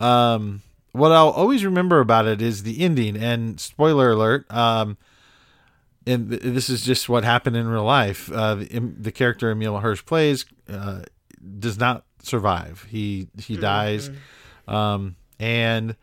um, 0.00 0.62
what 0.92 1.12
I'll 1.12 1.30
always 1.30 1.64
remember 1.64 2.00
about 2.00 2.26
it 2.26 2.42
is 2.42 2.62
the 2.62 2.80
ending. 2.80 3.16
And 3.16 3.60
spoiler 3.60 4.10
alert 4.12 4.50
um, 4.50 4.96
and 6.08 6.30
this 6.30 6.70
is 6.70 6.82
just 6.82 7.08
what 7.08 7.24
happened 7.24 7.56
in 7.56 7.66
real 7.66 7.84
life 7.84 8.30
uh, 8.32 8.54
the, 8.56 8.66
the 8.98 9.12
character 9.12 9.50
Emile 9.50 9.80
Hirsch 9.80 10.04
plays 10.04 10.44
uh, 10.68 11.02
does 11.58 11.78
not 11.78 12.04
survive 12.22 12.86
he 12.88 13.28
he 13.38 13.54
mm-hmm. 13.54 13.62
dies 13.62 14.10
um, 14.68 15.16
and 15.40 15.96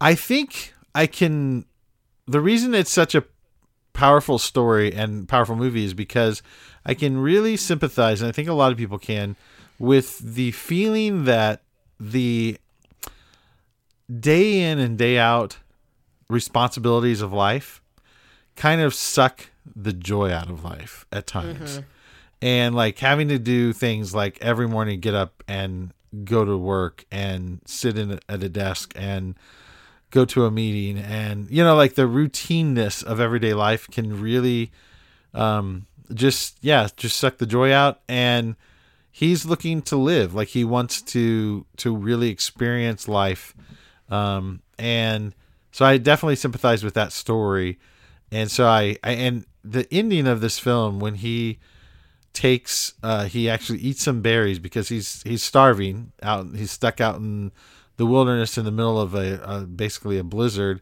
I 0.00 0.14
think 0.14 0.74
I 0.94 1.06
can. 1.06 1.64
The 2.26 2.40
reason 2.40 2.74
it's 2.74 2.90
such 2.90 3.14
a 3.14 3.24
powerful 3.92 4.38
story 4.38 4.92
and 4.92 5.28
powerful 5.28 5.56
movie 5.56 5.84
is 5.84 5.94
because 5.94 6.42
I 6.84 6.94
can 6.94 7.18
really 7.18 7.56
sympathize, 7.56 8.20
and 8.20 8.28
I 8.28 8.32
think 8.32 8.48
a 8.48 8.52
lot 8.52 8.72
of 8.72 8.78
people 8.78 8.98
can, 8.98 9.36
with 9.78 10.18
the 10.18 10.50
feeling 10.52 11.24
that 11.24 11.62
the 11.98 12.58
day 14.20 14.60
in 14.60 14.78
and 14.78 14.98
day 14.98 15.18
out 15.18 15.58
responsibilities 16.28 17.20
of 17.20 17.32
life 17.32 17.82
kind 18.56 18.80
of 18.80 18.94
suck 18.94 19.50
the 19.74 19.92
joy 19.92 20.30
out 20.30 20.50
of 20.50 20.64
life 20.64 21.06
at 21.12 21.26
times. 21.26 21.78
Mm-hmm. 21.78 21.86
And 22.42 22.74
like 22.74 22.98
having 22.98 23.28
to 23.28 23.38
do 23.38 23.72
things 23.72 24.14
like 24.14 24.38
every 24.42 24.68
morning 24.68 25.00
get 25.00 25.14
up 25.14 25.42
and 25.48 25.92
go 26.24 26.44
to 26.44 26.56
work 26.56 27.04
and 27.10 27.60
sit 27.64 27.98
in 27.98 28.20
at 28.28 28.42
a 28.42 28.48
desk 28.48 28.92
and 28.94 29.34
go 30.10 30.24
to 30.24 30.44
a 30.44 30.50
meeting 30.50 30.96
and 30.96 31.50
you 31.50 31.64
know 31.64 31.74
like 31.74 31.96
the 31.96 32.02
routineness 32.02 33.02
of 33.02 33.18
everyday 33.18 33.52
life 33.52 33.90
can 33.90 34.20
really 34.20 34.70
um 35.32 35.86
just 36.12 36.56
yeah 36.60 36.86
just 36.96 37.16
suck 37.16 37.38
the 37.38 37.46
joy 37.46 37.72
out 37.72 38.00
and 38.08 38.54
he's 39.10 39.44
looking 39.44 39.82
to 39.82 39.96
live 39.96 40.32
like 40.32 40.48
he 40.48 40.64
wants 40.64 41.02
to 41.02 41.66
to 41.76 41.94
really 41.96 42.28
experience 42.28 43.08
life 43.08 43.56
um 44.08 44.62
and 44.78 45.34
so 45.72 45.84
i 45.84 45.98
definitely 45.98 46.36
sympathize 46.36 46.84
with 46.84 46.94
that 46.94 47.10
story 47.10 47.76
and 48.34 48.50
so 48.50 48.66
i, 48.66 48.96
I 49.02 49.12
and 49.12 49.46
the 49.64 49.86
ending 49.90 50.26
of 50.26 50.40
this 50.40 50.58
film 50.58 51.00
when 51.00 51.14
he 51.14 51.58
takes 52.34 52.94
uh, 53.02 53.24
he 53.26 53.48
actually 53.48 53.78
eats 53.78 54.02
some 54.02 54.20
berries 54.20 54.58
because 54.58 54.88
he's 54.88 55.22
he's 55.22 55.42
starving 55.42 56.12
out 56.22 56.48
he's 56.54 56.72
stuck 56.72 57.00
out 57.00 57.16
in 57.16 57.52
the 57.96 58.06
wilderness 58.06 58.58
in 58.58 58.64
the 58.64 58.72
middle 58.72 59.00
of 59.00 59.14
a, 59.14 59.40
a 59.42 59.60
basically 59.60 60.18
a 60.18 60.24
blizzard. 60.24 60.80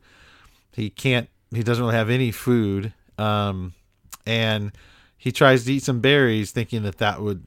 He 0.72 0.90
can't 0.90 1.28
he 1.54 1.62
doesn't 1.62 1.84
really 1.84 1.96
have 1.96 2.10
any 2.10 2.30
food 2.30 2.94
um, 3.18 3.74
and 4.26 4.72
he 5.18 5.30
tries 5.30 5.64
to 5.66 5.74
eat 5.74 5.82
some 5.82 6.00
berries 6.00 6.50
thinking 6.50 6.82
that 6.84 6.98
that 6.98 7.20
would 7.20 7.44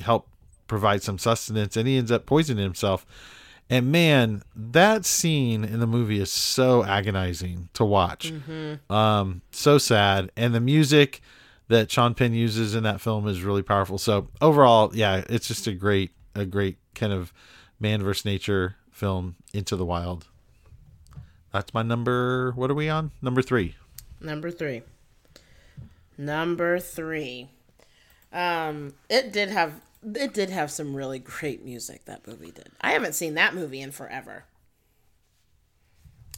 help 0.00 0.28
provide 0.66 1.02
some 1.02 1.18
sustenance 1.18 1.76
and 1.76 1.86
he 1.86 1.96
ends 1.96 2.10
up 2.10 2.26
poisoning 2.26 2.64
himself 2.64 3.06
and 3.70 3.90
man 3.90 4.42
that 4.54 5.04
scene 5.04 5.64
in 5.64 5.80
the 5.80 5.86
movie 5.86 6.20
is 6.20 6.30
so 6.30 6.84
agonizing 6.84 7.68
to 7.72 7.84
watch 7.84 8.32
mm-hmm. 8.32 8.92
um, 8.92 9.42
so 9.50 9.78
sad 9.78 10.30
and 10.36 10.54
the 10.54 10.60
music 10.60 11.20
that 11.68 11.90
Sean 11.90 12.14
Penn 12.14 12.34
uses 12.34 12.74
in 12.74 12.82
that 12.82 13.00
film 13.00 13.26
is 13.26 13.42
really 13.42 13.62
powerful. 13.62 13.98
So 13.98 14.28
overall, 14.40 14.90
yeah, 14.94 15.24
it's 15.28 15.48
just 15.48 15.66
a 15.66 15.72
great, 15.72 16.10
a 16.34 16.44
great 16.44 16.78
kind 16.94 17.12
of 17.12 17.32
man 17.80 18.02
versus 18.02 18.24
nature 18.24 18.76
film, 18.90 19.36
Into 19.52 19.76
the 19.76 19.84
Wild. 19.84 20.26
That's 21.52 21.72
my 21.72 21.82
number. 21.82 22.52
What 22.52 22.70
are 22.70 22.74
we 22.74 22.88
on? 22.88 23.12
Number 23.22 23.42
three. 23.42 23.76
Number 24.20 24.50
three. 24.50 24.82
Number 26.18 26.78
three. 26.78 27.48
Um, 28.32 28.94
it 29.08 29.32
did 29.32 29.50
have 29.50 29.80
it 30.04 30.34
did 30.34 30.50
have 30.50 30.70
some 30.70 30.94
really 30.94 31.18
great 31.18 31.64
music. 31.64 32.04
That 32.04 32.26
movie 32.26 32.50
did. 32.50 32.70
I 32.80 32.92
haven't 32.92 33.14
seen 33.14 33.34
that 33.34 33.54
movie 33.54 33.80
in 33.80 33.90
forever. 33.90 34.44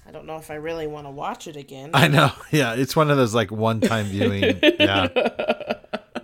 I 0.07 0.13
don't 0.13 0.27
know 0.27 0.37
if 0.37 0.51
I 0.51 0.55
really 0.55 0.87
want 0.87 1.07
to 1.07 1.11
watch 1.11 1.49
it 1.49 1.57
again. 1.57 1.91
I 1.93 2.07
know. 2.09 2.31
Yeah, 2.53 2.75
it's 2.75 2.95
one 2.95 3.11
of 3.11 3.17
those 3.17 3.35
like 3.35 3.51
one-time 3.51 4.07
viewing. 4.07 4.59
yeah. 4.63 5.09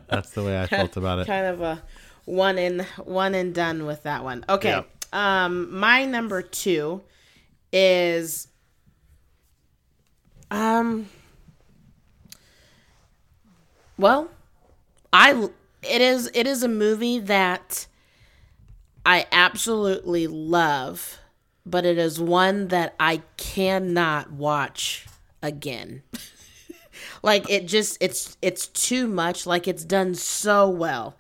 That's 0.09 0.31
the 0.31 0.45
way 0.45 0.61
I 0.61 0.67
felt 0.67 0.97
about 0.97 1.19
it. 1.21 1.27
Kind 1.27 1.47
of 1.47 1.61
a 1.63 1.83
one 2.25 2.59
in 2.59 2.81
one 3.05 3.35
and 3.35 3.53
done 3.55 3.87
with 3.87 4.05
that 4.05 4.23
one. 4.23 4.45
Okay. 4.49 4.71
Yeah. 4.71 4.83
Um 5.45 5.77
my 5.77 6.05
number 6.05 6.43
2 6.43 7.03
is 7.73 8.49
um 10.51 11.09
well, 13.99 14.29
I 15.13 15.49
it 15.83 16.01
is 16.01 16.31
it 16.35 16.47
is 16.47 16.63
a 16.63 16.69
movie 16.69 17.19
that 17.19 17.87
I 19.05 19.27
absolutely 19.33 20.27
love 20.27 21.19
but 21.65 21.85
it 21.85 21.99
is 21.99 22.21
one 22.21 22.69
that 22.69 22.95
I 22.99 23.23
cannot 23.37 24.33
watch 24.33 25.07
again. 25.43 26.03
like 27.23 27.49
it 27.49 27.67
just 27.67 27.99
it's 28.01 28.37
it's 28.43 28.67
too 28.67 29.07
much 29.07 29.47
like 29.47 29.69
it's 29.69 29.85
done 29.85 30.15
so 30.15 30.69
well. 30.69 31.17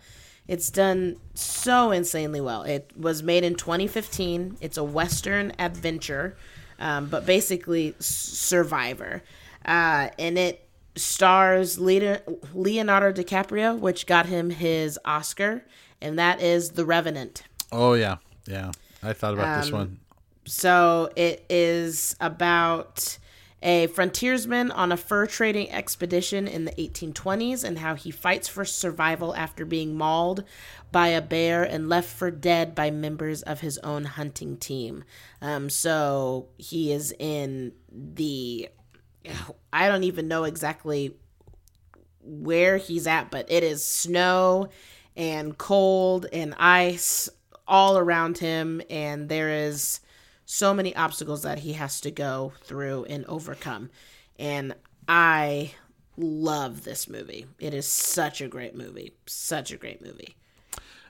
It's 0.48 0.70
done 0.70 1.16
so 1.34 1.92
insanely 1.92 2.40
well. 2.40 2.62
It 2.64 2.90
was 2.96 3.22
made 3.22 3.44
in 3.44 3.54
2015. 3.54 4.58
It's 4.60 4.76
a 4.76 4.82
western 4.84 5.52
adventure, 5.58 6.36
um, 6.78 7.06
but 7.08 7.24
basically 7.24 7.94
Survivor, 8.00 9.22
uh, 9.64 10.08
and 10.18 10.36
it 10.36 10.66
stars 10.96 11.78
Leonardo 11.78 13.12
DiCaprio, 13.12 13.78
which 13.78 14.06
got 14.06 14.26
him 14.26 14.50
his 14.50 14.98
Oscar, 15.04 15.64
and 16.00 16.18
that 16.18 16.40
is 16.40 16.70
The 16.70 16.84
Revenant. 16.84 17.42
Oh 17.70 17.94
yeah, 17.94 18.16
yeah. 18.46 18.72
I 19.02 19.12
thought 19.12 19.34
about 19.34 19.54
um, 19.54 19.60
this 19.60 19.72
one. 19.72 20.00
So 20.44 21.10
it 21.16 21.44
is 21.48 22.16
about 22.20 23.18
a 23.62 23.86
frontiersman 23.88 24.70
on 24.72 24.90
a 24.90 24.96
fur 24.96 25.26
trading 25.26 25.70
expedition 25.70 26.48
in 26.48 26.64
the 26.64 26.72
1820s 26.72 27.62
and 27.62 27.78
how 27.78 27.94
he 27.94 28.10
fights 28.10 28.48
for 28.48 28.64
survival 28.64 29.34
after 29.36 29.64
being 29.64 29.96
mauled 29.96 30.42
by 30.90 31.08
a 31.08 31.22
bear 31.22 31.62
and 31.62 31.88
left 31.88 32.08
for 32.08 32.30
dead 32.30 32.74
by 32.74 32.90
members 32.90 33.42
of 33.42 33.60
his 33.60 33.78
own 33.78 34.04
hunting 34.04 34.56
team. 34.56 35.04
Um, 35.40 35.70
so 35.70 36.48
he 36.58 36.92
is 36.92 37.14
in 37.18 37.72
the. 37.90 38.68
I 39.72 39.88
don't 39.88 40.04
even 40.04 40.28
know 40.28 40.44
exactly 40.44 41.16
where 42.20 42.76
he's 42.76 43.06
at, 43.06 43.30
but 43.30 43.50
it 43.50 43.62
is 43.62 43.84
snow 43.84 44.68
and 45.16 45.56
cold 45.58 46.26
and 46.32 46.54
ice 46.58 47.28
all 47.66 47.98
around 47.98 48.38
him, 48.38 48.82
and 48.90 49.28
there 49.28 49.48
is 49.48 50.00
so 50.44 50.74
many 50.74 50.94
obstacles 50.94 51.42
that 51.42 51.60
he 51.60 51.74
has 51.74 52.00
to 52.02 52.10
go 52.10 52.52
through 52.62 53.04
and 53.04 53.24
overcome. 53.26 53.90
And 54.38 54.74
I 55.08 55.72
love 56.16 56.84
this 56.84 57.08
movie. 57.08 57.46
It 57.58 57.74
is 57.74 57.86
such 57.86 58.40
a 58.40 58.48
great 58.48 58.74
movie. 58.74 59.14
Such 59.26 59.70
a 59.72 59.76
great 59.76 60.02
movie. 60.02 60.36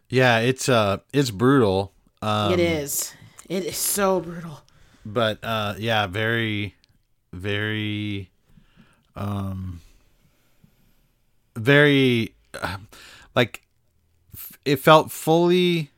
Yeah, 0.08 0.38
it's 0.38 0.68
uh 0.68 0.98
it's 1.12 1.30
brutal. 1.30 1.92
Um, 2.20 2.52
it 2.52 2.60
is. 2.60 3.14
It 3.48 3.64
is 3.64 3.76
so 3.76 4.20
brutal. 4.20 4.60
But 5.04 5.38
uh 5.42 5.74
yeah, 5.78 6.06
very 6.06 6.76
very 7.32 8.30
um 9.16 9.80
very 11.56 12.34
uh, 12.60 12.76
like 13.34 13.62
it 14.64 14.76
felt 14.76 15.10
fully 15.10 15.92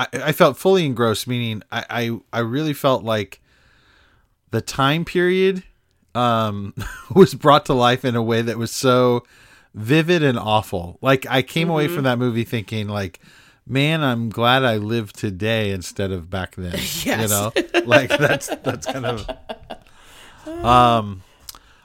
I, 0.00 0.06
I 0.12 0.32
felt 0.32 0.56
fully 0.56 0.86
engrossed, 0.86 1.26
meaning 1.26 1.62
I, 1.70 1.84
I, 1.90 2.20
I 2.32 2.38
really 2.40 2.72
felt 2.72 3.04
like 3.04 3.40
the 4.50 4.62
time 4.62 5.04
period 5.04 5.62
um, 6.14 6.74
was 7.14 7.34
brought 7.34 7.66
to 7.66 7.74
life 7.74 8.04
in 8.04 8.16
a 8.16 8.22
way 8.22 8.40
that 8.40 8.56
was 8.56 8.70
so 8.70 9.24
vivid 9.74 10.22
and 10.22 10.38
awful. 10.38 10.98
Like 11.02 11.26
I 11.28 11.42
came 11.42 11.64
mm-hmm. 11.64 11.72
away 11.72 11.88
from 11.88 12.04
that 12.04 12.18
movie 12.18 12.44
thinking 12.44 12.88
like, 12.88 13.20
man, 13.66 14.02
I'm 14.02 14.28
glad 14.30 14.64
I 14.64 14.76
lived 14.76 15.16
today 15.18 15.70
instead 15.70 16.10
of 16.12 16.28
back 16.30 16.56
then. 16.56 16.72
yes. 16.74 17.04
You 17.06 17.28
know, 17.28 17.52
like 17.86 18.10
that's 18.10 18.48
that's 18.48 18.86
kind 18.86 19.06
of. 19.06 19.28
Um, 20.46 21.22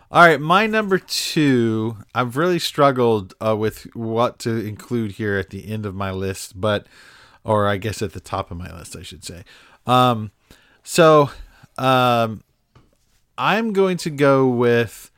all 0.10 0.26
right, 0.26 0.40
my 0.40 0.66
number 0.66 0.98
two. 0.98 1.98
I've 2.16 2.38
really 2.38 2.58
struggled 2.58 3.34
uh, 3.46 3.56
with 3.56 3.84
what 3.96 4.40
to 4.40 4.50
include 4.66 5.14
here 5.14 5.38
at 5.38 5.50
the 5.50 5.70
end 5.70 5.86
of 5.86 5.94
my 5.94 6.12
list, 6.12 6.60
but 6.60 6.88
or 7.44 7.68
I 7.68 7.78
guess 7.78 8.02
at 8.02 8.14
the 8.14 8.20
top 8.20 8.52
of 8.52 8.58
my 8.58 8.76
list, 8.76 8.96
I 8.96 9.04
should 9.04 9.24
say. 9.24 9.44
Um, 9.86 10.32
so 10.84 11.30
um, 11.78 12.44
I'm 13.38 13.74
going 13.74 13.98
to 13.98 14.10
go 14.10 14.48
with 14.48 15.12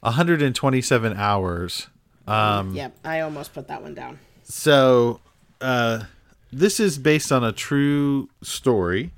127 0.00 1.14
hours. 1.16 1.88
Um, 2.26 2.74
Yep, 2.74 2.96
I 3.04 3.20
almost 3.20 3.52
put 3.52 3.68
that 3.68 3.82
one 3.82 3.94
down. 3.94 4.18
so 4.44 5.20
uh, 5.64 6.04
this 6.52 6.78
is 6.78 6.98
based 6.98 7.32
on 7.32 7.42
a 7.42 7.50
true 7.50 8.28
story 8.42 9.12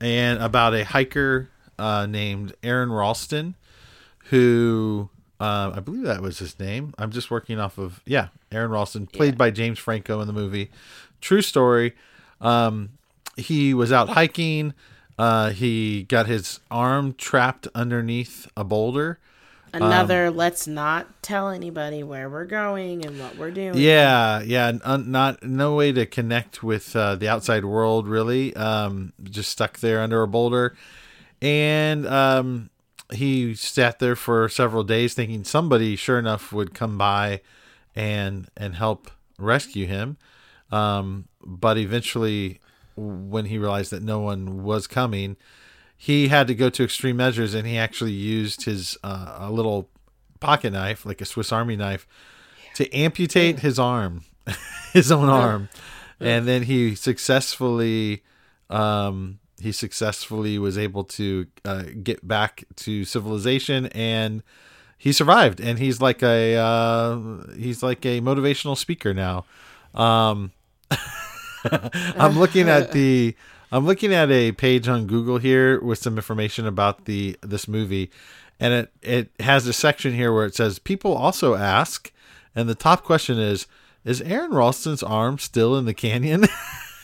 and 0.00 0.40
about 0.40 0.74
a 0.74 0.84
hiker 0.84 1.48
uh, 1.78 2.06
named 2.06 2.54
Aron 2.62 2.92
Ralston, 2.92 3.54
who 4.26 5.08
uh, 5.40 5.72
I 5.74 5.80
believe 5.80 6.04
that 6.04 6.20
was 6.20 6.38
his 6.38 6.58
name. 6.60 6.94
I'm 6.98 7.10
just 7.10 7.30
working 7.30 7.58
off 7.58 7.78
of 7.78 8.02
yeah, 8.04 8.28
Aron 8.52 8.70
Ralston, 8.70 9.06
played 9.06 9.38
by 9.38 9.50
James 9.50 9.78
Franco 9.78 10.20
in 10.20 10.26
the 10.26 10.34
movie. 10.34 10.70
True 11.22 11.42
story. 11.42 11.94
Um, 12.42 12.90
he 13.36 13.72
was 13.72 13.90
out 13.90 14.10
hiking. 14.10 14.74
Uh, 15.18 15.50
he 15.50 16.04
got 16.04 16.26
his 16.26 16.60
arm 16.70 17.14
trapped 17.14 17.68
underneath 17.74 18.46
a 18.54 18.64
boulder. 18.64 19.18
Another 19.72 20.26
Um, 20.26 20.36
let's 20.36 20.66
not 20.66 21.22
tell 21.22 21.48
anybody 21.48 22.02
where 22.02 22.28
we're 22.28 22.44
going 22.44 23.04
and 23.04 23.18
what 23.18 23.36
we're 23.36 23.50
doing. 23.50 23.76
Yeah, 23.76 24.42
yeah, 24.42 24.72
un- 24.82 25.10
not 25.10 25.42
no 25.42 25.74
way 25.74 25.92
to 25.92 26.06
connect 26.06 26.62
with 26.62 26.94
uh, 26.96 27.14
the 27.16 27.28
outside 27.28 27.64
world 27.64 28.08
really. 28.08 28.54
Um, 28.56 29.12
just 29.22 29.50
stuck 29.50 29.78
there 29.78 30.00
under 30.00 30.22
a 30.22 30.28
boulder, 30.28 30.76
and 31.40 32.06
um, 32.06 32.70
he 33.12 33.54
sat 33.54 33.98
there 33.98 34.16
for 34.16 34.48
several 34.48 34.84
days, 34.84 35.14
thinking 35.14 35.44
somebody, 35.44 35.96
sure 35.96 36.18
enough, 36.18 36.52
would 36.52 36.74
come 36.74 36.98
by 36.98 37.40
and 37.94 38.48
and 38.56 38.74
help 38.74 39.10
rescue 39.38 39.86
him. 39.86 40.16
Um, 40.72 41.26
but 41.44 41.78
eventually, 41.78 42.60
when 42.96 43.46
he 43.46 43.58
realized 43.58 43.90
that 43.92 44.02
no 44.02 44.20
one 44.20 44.62
was 44.62 44.86
coming, 44.86 45.36
he 46.02 46.28
had 46.28 46.46
to 46.46 46.54
go 46.54 46.70
to 46.70 46.82
extreme 46.82 47.18
measures, 47.18 47.52
and 47.52 47.66
he 47.66 47.76
actually 47.76 48.12
used 48.12 48.64
his 48.64 48.96
uh, 49.04 49.36
a 49.38 49.50
little 49.50 49.90
pocket 50.40 50.72
knife, 50.72 51.04
like 51.04 51.20
a 51.20 51.26
Swiss 51.26 51.52
Army 51.52 51.76
knife, 51.76 52.06
to 52.76 52.90
amputate 52.90 53.58
his 53.58 53.78
arm, 53.78 54.24
his 54.94 55.12
own 55.12 55.28
arm, 55.28 55.68
and 56.18 56.48
then 56.48 56.62
he 56.62 56.94
successfully, 56.94 58.22
um, 58.70 59.40
he 59.60 59.72
successfully 59.72 60.58
was 60.58 60.78
able 60.78 61.04
to 61.04 61.46
uh, 61.66 61.82
get 62.02 62.26
back 62.26 62.64
to 62.76 63.04
civilization, 63.04 63.84
and 63.88 64.42
he 64.96 65.12
survived. 65.12 65.60
And 65.60 65.78
he's 65.78 66.00
like 66.00 66.22
a 66.22 66.56
uh, 66.56 67.18
he's 67.58 67.82
like 67.82 68.06
a 68.06 68.22
motivational 68.22 68.74
speaker 68.74 69.12
now. 69.12 69.44
Um, 69.94 70.52
I'm 71.70 72.38
looking 72.38 72.70
at 72.70 72.92
the 72.92 73.36
I'm 73.72 73.86
looking 73.86 74.12
at 74.12 74.30
a 74.30 74.52
page 74.52 74.88
on 74.88 75.06
Google 75.06 75.38
here 75.38 75.80
with 75.80 75.98
some 75.98 76.16
information 76.16 76.66
about 76.66 77.04
the 77.04 77.36
this 77.42 77.68
movie 77.68 78.10
and 78.58 78.72
it 78.74 78.92
it 79.02 79.30
has 79.40 79.66
a 79.66 79.72
section 79.72 80.12
here 80.12 80.32
where 80.32 80.44
it 80.44 80.54
says 80.54 80.78
people 80.78 81.14
also 81.16 81.54
ask 81.54 82.12
and 82.54 82.68
the 82.68 82.74
top 82.74 83.04
question 83.04 83.38
is 83.38 83.66
is 84.04 84.20
Aron 84.22 84.52
Ralston's 84.52 85.02
arm 85.02 85.38
still 85.38 85.76
in 85.76 85.84
the 85.84 85.94
canyon? 85.94 86.46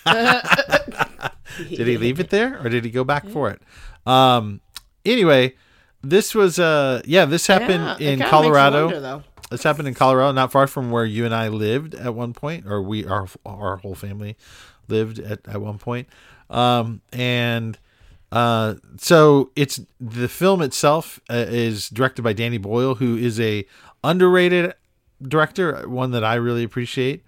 did 0.06 1.86
he 1.86 1.96
leave 1.98 2.20
it 2.20 2.30
there 2.30 2.58
or 2.64 2.68
did 2.68 2.84
he 2.84 2.90
go 2.90 3.04
back 3.04 3.28
for 3.28 3.50
it? 3.50 3.60
Um 4.06 4.60
anyway, 5.04 5.54
this 6.02 6.34
was 6.34 6.58
uh 6.58 7.02
yeah, 7.04 7.24
this 7.24 7.46
happened 7.46 8.00
Yeah, 8.00 8.10
in 8.12 8.18
kinda 8.18 8.18
makes 8.18 8.20
you 8.24 8.30
Colorado. 8.30 8.86
wonder. 8.86 9.24
This 9.50 9.62
happened 9.62 9.86
in 9.86 9.94
Colorado, 9.94 10.32
not 10.32 10.50
far 10.50 10.66
from 10.66 10.90
where 10.90 11.04
you 11.04 11.24
and 11.24 11.32
I 11.32 11.46
lived 11.48 11.94
at 11.94 12.14
one 12.14 12.32
point, 12.32 12.66
or 12.66 12.82
we 12.82 13.04
our 13.06 13.28
our 13.44 13.76
whole 13.76 13.94
family 13.94 14.36
lived 14.88 15.20
at 15.20 15.40
at 15.46 15.60
one 15.60 15.78
point. 15.78 16.08
Um, 16.50 17.00
and 17.12 17.78
uh, 18.32 18.74
so 18.98 19.50
it's 19.56 19.80
the 20.00 20.28
film 20.28 20.62
itself 20.62 21.20
uh, 21.30 21.44
is 21.48 21.88
directed 21.88 22.22
by 22.22 22.32
Danny 22.32 22.58
Boyle, 22.58 22.96
who 22.96 23.16
is 23.16 23.38
a 23.40 23.64
underrated 24.04 24.74
director, 25.22 25.88
one 25.88 26.10
that 26.12 26.24
I 26.24 26.34
really 26.34 26.62
appreciate. 26.64 27.24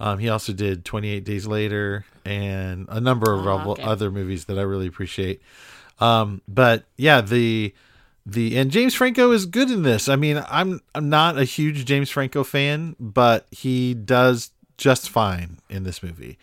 Um, 0.00 0.18
he 0.18 0.28
also 0.28 0.52
did 0.52 0.84
28 0.84 1.24
Days 1.24 1.46
Later 1.46 2.04
and 2.24 2.86
a 2.88 3.00
number 3.00 3.32
of 3.32 3.46
Oh, 3.46 3.50
other- 3.50 3.70
okay. 3.72 3.82
other 3.82 4.10
movies 4.10 4.44
that 4.46 4.58
I 4.58 4.62
really 4.62 4.86
appreciate. 4.86 5.40
Um, 6.00 6.40
but 6.46 6.84
yeah, 6.96 7.20
the 7.20 7.74
the 8.24 8.56
and 8.58 8.70
James 8.70 8.94
Franco 8.94 9.32
is 9.32 9.46
good 9.46 9.70
in 9.70 9.82
this. 9.82 10.08
I 10.08 10.14
mean, 10.16 10.44
I'm 10.48 10.80
I'm 10.94 11.08
not 11.08 11.38
a 11.38 11.44
huge 11.44 11.84
James 11.86 12.10
Franco 12.10 12.44
fan, 12.44 12.94
but 13.00 13.46
he 13.50 13.94
does 13.94 14.50
just 14.76 15.08
fine 15.10 15.58
in 15.68 15.82
this 15.82 16.02
movie. 16.02 16.38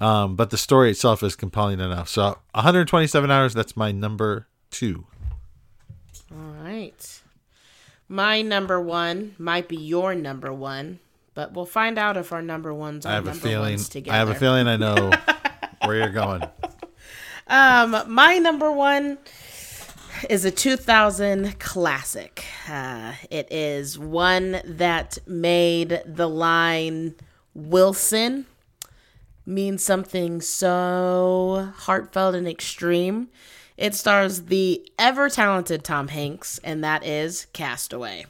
Um, 0.00 0.34
but 0.34 0.50
the 0.50 0.56
story 0.56 0.90
itself 0.90 1.22
is 1.22 1.36
compelling 1.36 1.78
enough. 1.80 2.08
So 2.08 2.38
127 2.54 3.30
hours. 3.30 3.52
That's 3.54 3.76
my 3.76 3.92
number 3.92 4.46
two. 4.70 5.06
All 6.32 6.54
right. 6.62 7.20
My 8.08 8.42
number 8.42 8.80
one 8.80 9.34
might 9.38 9.68
be 9.68 9.76
your 9.76 10.14
number 10.14 10.52
one, 10.52 10.98
but 11.34 11.52
we'll 11.52 11.66
find 11.66 11.98
out 11.98 12.16
if 12.16 12.32
our 12.32 12.42
number 12.42 12.72
ones 12.72 13.04
are 13.06 13.10
I 13.10 13.14
have 13.16 13.24
a 13.24 13.30
number 13.30 13.48
feeling. 13.48 13.72
ones 13.74 13.88
together. 13.88 14.14
I 14.14 14.18
have 14.18 14.30
a 14.30 14.34
feeling. 14.34 14.66
I 14.66 14.76
know 14.76 15.10
where 15.84 15.96
you're 15.96 16.08
going. 16.08 16.42
Um, 17.46 18.02
my 18.06 18.38
number 18.38 18.72
one 18.72 19.18
is 20.28 20.44
a 20.44 20.50
2000 20.50 21.58
classic. 21.58 22.44
Uh, 22.68 23.12
it 23.30 23.48
is 23.52 23.98
one 23.98 24.60
that 24.64 25.18
made 25.26 26.02
the 26.06 26.28
line 26.28 27.14
Wilson 27.54 28.46
mean 29.50 29.78
something 29.78 30.40
so 30.40 31.72
heartfelt 31.76 32.34
and 32.34 32.46
extreme. 32.48 33.28
It 33.76 33.94
stars 33.94 34.42
the 34.44 34.86
ever 34.98 35.28
talented 35.28 35.84
Tom 35.84 36.08
Hanks, 36.08 36.58
and 36.62 36.84
that 36.84 37.04
is 37.04 37.46
Cast 37.52 37.92
Away. 37.92 38.26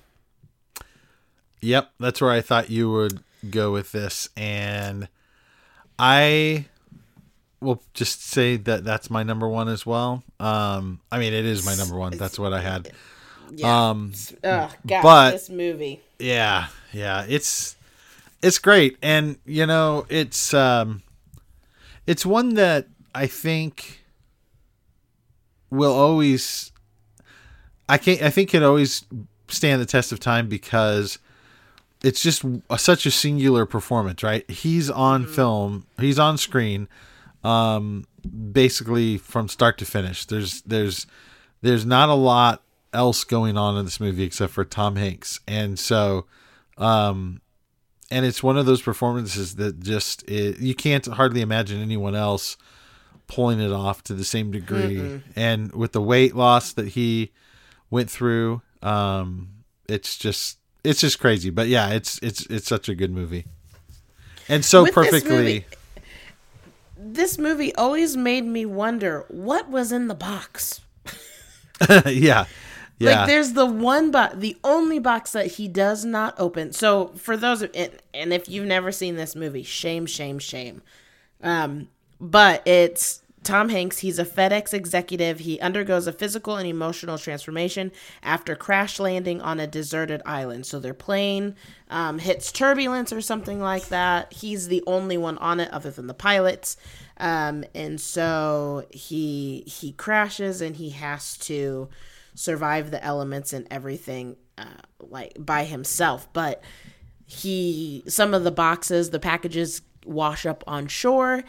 Yep, 1.60 1.90
that's 2.00 2.20
where 2.20 2.30
I 2.30 2.40
thought 2.40 2.70
you 2.70 2.90
would 2.90 3.20
go 3.50 3.70
with 3.72 3.92
this, 3.92 4.28
and 4.36 5.08
I 5.98 6.66
will 7.60 7.82
just 7.92 8.24
say 8.24 8.56
that 8.56 8.84
that's 8.84 9.10
my 9.10 9.22
number 9.22 9.46
one 9.48 9.68
as 9.68 9.84
well. 9.84 10.22
Um, 10.38 11.00
I 11.12 11.18
mean, 11.18 11.34
it 11.34 11.44
is 11.44 11.66
my 11.66 11.74
number 11.74 11.96
one. 11.98 12.16
That's 12.16 12.38
what 12.38 12.54
I 12.54 12.60
had. 12.60 12.90
Um, 13.62 14.12
Oh, 14.44 14.70
God, 14.86 15.02
but 15.02 15.30
this 15.32 15.50
movie. 15.50 16.00
yeah, 16.18 16.68
yeah, 16.92 17.26
it's 17.28 17.76
it's 18.40 18.58
great, 18.60 18.96
and 19.02 19.36
you 19.44 19.66
know, 19.66 20.06
it's 20.08 20.54
um, 20.54 21.02
it's 22.06 22.24
one 22.26 22.54
that 22.54 22.86
I 23.14 23.26
think 23.26 24.04
will 25.70 25.92
always. 25.92 26.72
I 27.88 27.98
can't. 27.98 28.22
I 28.22 28.30
think 28.30 28.50
can 28.50 28.62
always 28.62 29.04
stand 29.48 29.80
the 29.80 29.86
test 29.86 30.12
of 30.12 30.20
time 30.20 30.48
because 30.48 31.18
it's 32.02 32.22
just 32.22 32.44
a, 32.68 32.78
such 32.78 33.06
a 33.06 33.10
singular 33.10 33.66
performance, 33.66 34.22
right? 34.22 34.48
He's 34.50 34.90
on 34.90 35.26
film, 35.26 35.86
he's 35.98 36.18
on 36.18 36.38
screen, 36.38 36.88
um, 37.44 38.06
basically 38.52 39.18
from 39.18 39.48
start 39.48 39.78
to 39.78 39.84
finish. 39.84 40.24
There's 40.24 40.62
there's 40.62 41.06
there's 41.62 41.84
not 41.84 42.08
a 42.08 42.14
lot 42.14 42.62
else 42.92 43.24
going 43.24 43.56
on 43.56 43.76
in 43.76 43.84
this 43.84 44.00
movie 44.00 44.24
except 44.24 44.52
for 44.52 44.64
Tom 44.64 44.96
Hanks, 44.96 45.40
and 45.46 45.78
so, 45.78 46.26
um, 46.78 47.40
and 48.10 48.26
it's 48.26 48.42
one 48.42 48.56
of 48.58 48.66
those 48.66 48.82
performances 48.82 49.56
that 49.56 49.80
just 49.80 50.22
it, 50.28 50.58
you 50.58 50.74
can't 50.74 51.06
hardly 51.06 51.40
imagine 51.40 51.80
anyone 51.80 52.14
else 52.14 52.56
pulling 53.26 53.60
it 53.60 53.70
off 53.72 54.02
to 54.04 54.14
the 54.14 54.24
same 54.24 54.50
degree, 54.50 54.96
Mm-mm. 54.96 55.22
and 55.36 55.72
with 55.72 55.92
the 55.92 56.00
weight 56.02 56.34
loss 56.34 56.72
that 56.72 56.88
he 56.88 57.30
went 57.90 58.10
through, 58.10 58.60
um, 58.82 59.48
it's 59.88 60.16
just 60.18 60.58
it's 60.82 61.00
just 61.00 61.20
crazy. 61.20 61.50
But 61.50 61.68
yeah, 61.68 61.90
it's 61.90 62.18
it's 62.22 62.46
it's 62.46 62.66
such 62.68 62.88
a 62.88 62.94
good 62.94 63.12
movie, 63.12 63.46
and 64.48 64.64
so 64.64 64.82
With 64.82 64.94
this 64.94 65.04
perfectly. 65.12 65.30
movie- 65.36 65.64
This 67.02 67.38
movie 67.38 67.74
always 67.76 68.16
made 68.16 68.44
me 68.44 68.66
wonder 68.66 69.24
what 69.28 69.70
was 69.70 69.90
in 69.92 70.08
the 70.08 70.14
box. 70.14 70.80
yeah, 72.06 72.44
yeah. 73.00 73.20
Like 73.20 73.28
there's 73.28 73.54
the 73.54 73.66
one 73.66 74.10
box, 74.10 74.34
the 74.36 74.56
only 74.62 74.98
box 74.98 75.32
that 75.32 75.46
he 75.46 75.68
does 75.68 76.04
not 76.04 76.34
open. 76.38 76.72
So 76.72 77.08
for 77.16 77.36
those 77.36 77.62
of 77.62 77.70
and, 77.74 77.92
and 78.12 78.32
if 78.32 78.48
you've 78.48 78.66
never 78.66 78.92
seen 78.92 79.16
this 79.16 79.34
movie, 79.34 79.62
shame, 79.62 80.06
shame, 80.06 80.38
shame. 80.38 80.82
Um, 81.42 81.88
but 82.20 82.66
it's 82.66 83.22
Tom 83.42 83.70
Hanks. 83.70 83.98
He's 83.98 84.18
a 84.18 84.24
FedEx 84.24 84.74
executive. 84.74 85.38
He 85.38 85.58
undergoes 85.60 86.06
a 86.06 86.12
physical 86.12 86.56
and 86.56 86.68
emotional 86.68 87.16
transformation 87.16 87.90
after 88.22 88.54
crash 88.54 89.00
landing 89.00 89.40
on 89.40 89.58
a 89.58 89.66
deserted 89.66 90.20
island. 90.26 90.66
So 90.66 90.78
their 90.78 90.92
plane 90.92 91.56
um, 91.88 92.18
hits 92.18 92.52
turbulence 92.52 93.14
or 93.14 93.22
something 93.22 93.60
like 93.60 93.88
that. 93.88 94.30
He's 94.32 94.68
the 94.68 94.82
only 94.86 95.16
one 95.16 95.38
on 95.38 95.58
it 95.58 95.72
other 95.72 95.90
than 95.90 96.06
the 96.06 96.12
pilots. 96.12 96.76
Um, 97.16 97.64
and 97.74 97.98
so 97.98 98.86
he 98.90 99.64
he 99.66 99.92
crashes 99.92 100.60
and 100.60 100.76
he 100.76 100.90
has 100.90 101.38
to 101.38 101.88
survive 102.40 102.90
the 102.90 103.02
elements 103.04 103.52
and 103.52 103.66
everything 103.70 104.36
uh, 104.56 104.64
like 104.98 105.32
by 105.38 105.64
himself. 105.64 106.32
But 106.32 106.62
he 107.26 108.02
some 108.08 108.34
of 108.34 108.44
the 108.44 108.50
boxes, 108.50 109.10
the 109.10 109.20
packages 109.20 109.82
wash 110.04 110.46
up 110.46 110.64
on 110.66 110.86
shore 110.86 111.44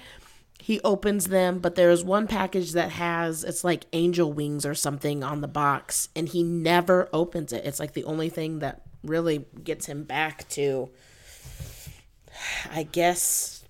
he 0.61 0.79
opens 0.81 1.25
them, 1.25 1.57
but 1.57 1.73
there's 1.73 2.03
one 2.03 2.27
package 2.27 2.73
that 2.73 2.91
has 2.91 3.43
it's 3.43 3.63
like 3.63 3.87
angel 3.93 4.31
wings 4.31 4.63
or 4.63 4.75
something 4.75 5.23
on 5.23 5.41
the 5.41 5.47
box, 5.47 6.09
and 6.15 6.29
he 6.29 6.43
never 6.43 7.09
opens 7.11 7.51
it. 7.51 7.65
It's 7.65 7.79
like 7.79 7.93
the 7.93 8.03
only 8.03 8.29
thing 8.29 8.59
that 8.59 8.83
really 9.03 9.47
gets 9.63 9.87
him 9.87 10.03
back 10.03 10.47
to, 10.49 10.91
I 12.71 12.83
guess, 12.83 13.63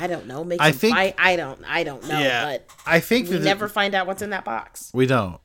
I 0.00 0.08
don't 0.08 0.26
know. 0.26 0.42
Make 0.42 0.60
I 0.60 0.72
think-. 0.72 0.96
I 0.96 1.36
don't. 1.36 1.62
I 1.64 1.84
don't 1.84 2.06
know. 2.08 2.18
Yeah, 2.18 2.44
but 2.44 2.66
I 2.84 2.98
think 2.98 3.30
we 3.30 3.38
never 3.38 3.68
find 3.68 3.94
out 3.94 4.08
what's 4.08 4.22
in 4.22 4.30
that 4.30 4.44
box. 4.44 4.90
We 4.92 5.06
don't. 5.06 5.40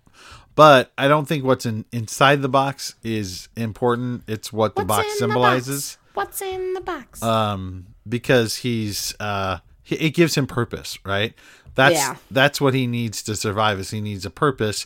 But 0.55 0.91
I 0.97 1.07
don't 1.07 1.27
think 1.27 1.43
what's 1.45 1.65
in 1.65 1.85
inside 1.91 2.41
the 2.41 2.49
box 2.49 2.95
is 3.03 3.47
important. 3.55 4.23
It's 4.27 4.51
what 4.51 4.75
the 4.75 4.81
What's 4.83 4.87
box 4.87 5.05
in 5.07 5.11
the 5.13 5.17
symbolizes. 5.19 5.95
box? 5.95 5.97
What's 6.13 6.41
in 6.41 6.73
the 6.73 6.81
box? 6.81 7.23
Um, 7.23 7.87
because 8.07 8.57
he's 8.57 9.15
uh, 9.19 9.59
he, 9.81 9.95
it 9.95 10.09
gives 10.11 10.35
him 10.35 10.47
purpose, 10.47 10.99
right? 11.05 11.33
That's 11.75 11.95
Yeah. 11.95 12.17
that's 12.29 12.59
what 12.59 12.73
he 12.73 12.85
needs 12.85 13.23
to 13.23 13.35
survive. 13.35 13.79
Is 13.79 13.91
he 13.91 14.01
needs 14.01 14.25
a 14.25 14.29
purpose, 14.29 14.85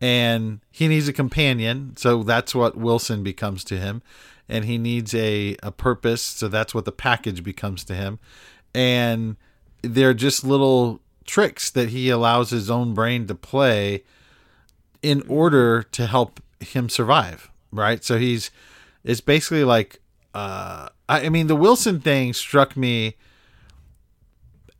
and 0.00 0.60
he 0.70 0.88
needs 0.88 1.08
a 1.08 1.12
companion. 1.12 1.94
So 1.98 2.22
that's 2.22 2.54
what 2.54 2.76
Wilson 2.76 3.22
becomes 3.22 3.64
to 3.64 3.76
him, 3.76 4.00
and 4.48 4.64
he 4.64 4.78
needs 4.78 5.14
a 5.14 5.56
a 5.62 5.70
purpose. 5.72 6.22
So 6.22 6.48
that's 6.48 6.74
what 6.74 6.86
the 6.86 6.92
package 6.92 7.44
becomes 7.44 7.84
to 7.84 7.94
him, 7.94 8.18
and 8.74 9.36
they're 9.82 10.14
just 10.14 10.42
little 10.42 11.00
tricks 11.26 11.68
that 11.70 11.90
he 11.90 12.08
allows 12.08 12.48
his 12.50 12.70
own 12.70 12.94
brain 12.94 13.26
to 13.26 13.34
play 13.34 14.04
in 15.02 15.22
order 15.28 15.82
to 15.82 16.06
help 16.06 16.40
him 16.60 16.88
survive 16.88 17.50
right? 17.72 18.04
So 18.04 18.18
he's 18.18 18.50
it's 19.02 19.20
basically 19.20 19.64
like 19.64 20.00
uh 20.34 20.88
i, 21.08 21.26
I 21.26 21.28
mean 21.28 21.46
the 21.46 21.56
wilson 21.56 22.00
thing 22.00 22.32
struck 22.32 22.76
me 22.76 23.16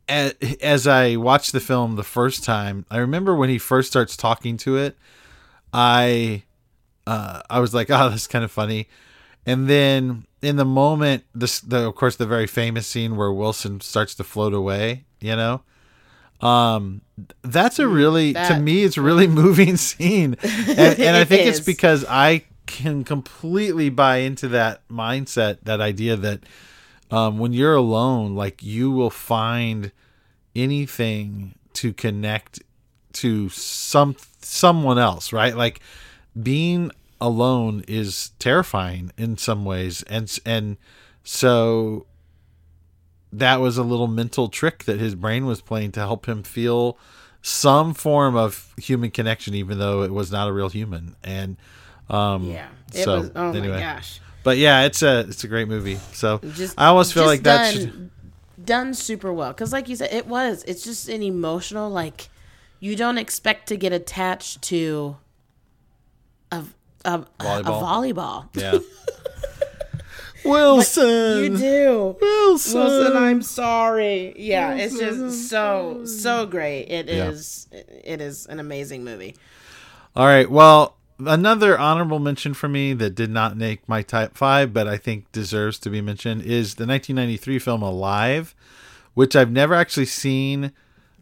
as, 0.07 0.33
as 0.61 0.87
i 0.87 1.15
watched 1.15 1.51
the 1.51 1.59
film 1.59 1.95
the 1.95 2.03
first 2.03 2.43
time. 2.43 2.85
I 2.89 2.97
remember 2.97 3.35
when 3.35 3.49
he 3.49 3.57
first 3.57 3.89
starts 3.89 4.15
talking 4.15 4.55
to 4.57 4.77
it 4.77 4.97
i 5.73 6.43
uh 7.07 7.41
i 7.49 7.59
was 7.59 7.73
like 7.73 7.89
oh 7.91 8.09
that's 8.09 8.27
kind 8.27 8.45
of 8.45 8.51
funny. 8.51 8.87
And 9.45 9.67
then 9.69 10.25
in 10.41 10.55
the 10.55 10.65
moment 10.65 11.25
this 11.35 11.59
the 11.59 11.87
of 11.87 11.95
course 11.95 12.15
the 12.15 12.25
very 12.25 12.47
famous 12.47 12.87
scene 12.87 13.17
where 13.17 13.31
wilson 13.31 13.81
starts 13.81 14.15
to 14.15 14.23
float 14.23 14.53
away 14.53 15.05
you 15.19 15.35
know? 15.35 15.61
Um 16.39 17.01
that's 17.41 17.79
a 17.79 17.87
really 17.87 18.33
to 18.33 18.59
me 18.59 18.83
it's 18.83 18.97
a 18.97 19.01
really 19.01 19.27
moving 19.41 19.77
scene. 19.77 20.35
And, 20.43 20.99
and 20.99 21.15
i 21.17 21.21
It 21.21 21.27
think 21.27 21.47
it's 21.47 21.59
because 21.59 22.05
i 22.07 22.43
can 22.65 23.03
completely 23.03 23.89
buy 23.89 24.17
into 24.17 24.47
that 24.49 24.87
mindset 24.89 25.57
that 25.63 25.81
idea 25.81 26.15
that 26.15 26.39
um 27.11 27.37
when 27.37 27.53
you're 27.53 27.75
alone 27.75 28.35
like 28.35 28.63
you 28.63 28.91
will 28.91 29.09
find 29.09 29.91
anything 30.55 31.55
to 31.73 31.93
connect 31.93 32.61
to 33.13 33.49
some 33.49 34.15
someone 34.39 34.97
else 34.97 35.31
right? 35.33 35.55
Like 35.55 35.79
being 36.41 36.91
alone 37.21 37.83
is 37.87 38.31
terrifying 38.39 39.11
in 39.17 39.37
some 39.37 39.65
ways. 39.65 40.03
And 40.03 40.31
and 40.45 40.77
so 41.23 42.05
that 43.37 43.59
was 43.59 43.77
a 43.77 43.83
little 43.83 44.07
mental 44.07 44.47
trick 44.47 44.83
that 44.85 44.99
his 44.99 45.15
brain 45.15 45.45
was 45.45 45.59
playing 45.61 45.91
to 45.93 45.99
help 45.99 46.25
him 46.27 46.43
feel 46.43 46.97
some 47.41 47.93
form 47.93 48.35
of 48.35 48.73
human 48.77 49.11
connection 49.11 49.53
even 49.53 49.77
though 49.79 50.03
it 50.03 50.11
was 50.11 50.31
not 50.31 50.47
a 50.47 50.53
real 50.53 50.69
human 50.69 51.15
and 51.23 51.57
um 52.09 52.45
Yeah. 52.49 52.67
It 52.93 53.03
so 53.03 53.19
was- 53.21 53.31
oh 53.35 53.51
my 53.51 53.57
anyway 53.57 53.79
gosh. 53.79 54.19
but 54.43 54.57
yeah 54.57 54.83
it's 54.83 55.01
a 55.01 55.21
it's 55.21 55.43
a 55.43 55.47
great 55.47 55.67
movie 55.67 55.97
so 56.13 56.39
Just- 56.53 56.79
i 56.79 56.85
almost 56.87 57.13
feel 57.13 57.25
like 57.25 57.43
that 57.43 57.73
done, 57.73 57.81
should 57.81 58.09
done 58.65 58.93
super 58.93 59.33
well 59.33 59.51
because 59.51 59.73
like 59.73 59.89
you 59.89 59.95
said 59.97 60.13
it 60.13 60.25
was 60.27 60.63
it's 60.67 60.83
just 60.83 61.09
an 61.09 61.21
emotional 61.23 61.89
like 61.89 62.29
you 62.79 62.95
don't 62.95 63.17
expect 63.17 63.67
to 63.69 63.75
get 63.77 63.91
attached 63.91 64.61
to 64.61 65.17
a 66.51 66.63
a, 67.05 67.15
a 67.19 67.25
Volleyball. 67.43 67.81
volleyball 67.83 68.47
yeah 68.55 68.77
wilson 70.45 71.53
you 71.53 71.57
do 71.57 72.15
wilson 72.21 72.79
Wilson, 72.81 73.17
I'm 73.17 73.41
sorry. 73.41 74.33
Yeah, 74.37 74.73
it's 74.75 74.97
just 74.97 75.49
so 75.49 76.05
so 76.05 76.45
great. 76.45 76.83
It 76.89 77.09
is 77.09 77.67
Yeah. 77.71 77.79
it 78.03 78.21
is 78.21 78.45
an 78.47 78.59
amazing 78.59 79.03
movie. 79.03 79.35
All 80.15 80.25
right. 80.27 80.49
Well, 80.49 80.97
another 81.19 81.77
honorable 81.77 82.19
mention 82.19 82.53
for 82.53 82.67
me 82.67 82.93
that 82.93 83.15
did 83.15 83.31
not 83.31 83.57
make 83.57 83.87
my 83.89 84.01
type 84.03 84.37
five, 84.37 84.73
but 84.73 84.87
I 84.87 84.97
think 84.97 85.31
deserves 85.31 85.79
to 85.79 85.89
be 85.89 86.01
mentioned 86.01 86.43
is 86.43 86.75
the 86.75 86.85
1993 86.85 87.59
film 87.59 87.81
Alive, 87.81 88.53
which 89.15 89.35
I've 89.35 89.51
never 89.51 89.73
actually 89.73 90.05
seen 90.05 90.71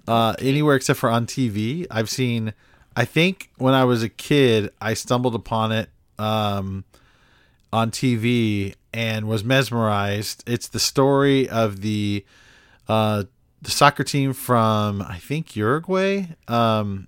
uh, 0.08 0.36
anywhere 0.40 0.76
except 0.76 1.00
for 1.00 1.10
on 1.10 1.26
TV. 1.26 1.88
I've 1.90 2.10
seen, 2.10 2.54
I 2.96 3.06
think 3.06 3.50
when 3.58 3.74
I 3.74 3.86
was 3.86 4.04
a 4.04 4.10
kid, 4.10 4.72
I 4.82 4.94
stumbled 4.94 5.36
upon 5.36 5.72
it 5.72 5.90
um, 6.20 6.84
on 7.74 7.92
TV 7.92 8.76
and 8.94 9.28
was 9.28 9.44
mesmerized. 9.44 10.44
It's 10.48 10.68
the 10.68 10.80
story 10.80 11.48
of 11.50 11.82
the 11.82 12.26
uh, 12.88 13.24
the 13.62 13.72
soccer 13.72 14.04
team 14.04 14.34
from 14.34 15.02
I 15.02 15.18
think 15.18 15.56
Uruguay, 15.56 16.28
um, 16.48 17.08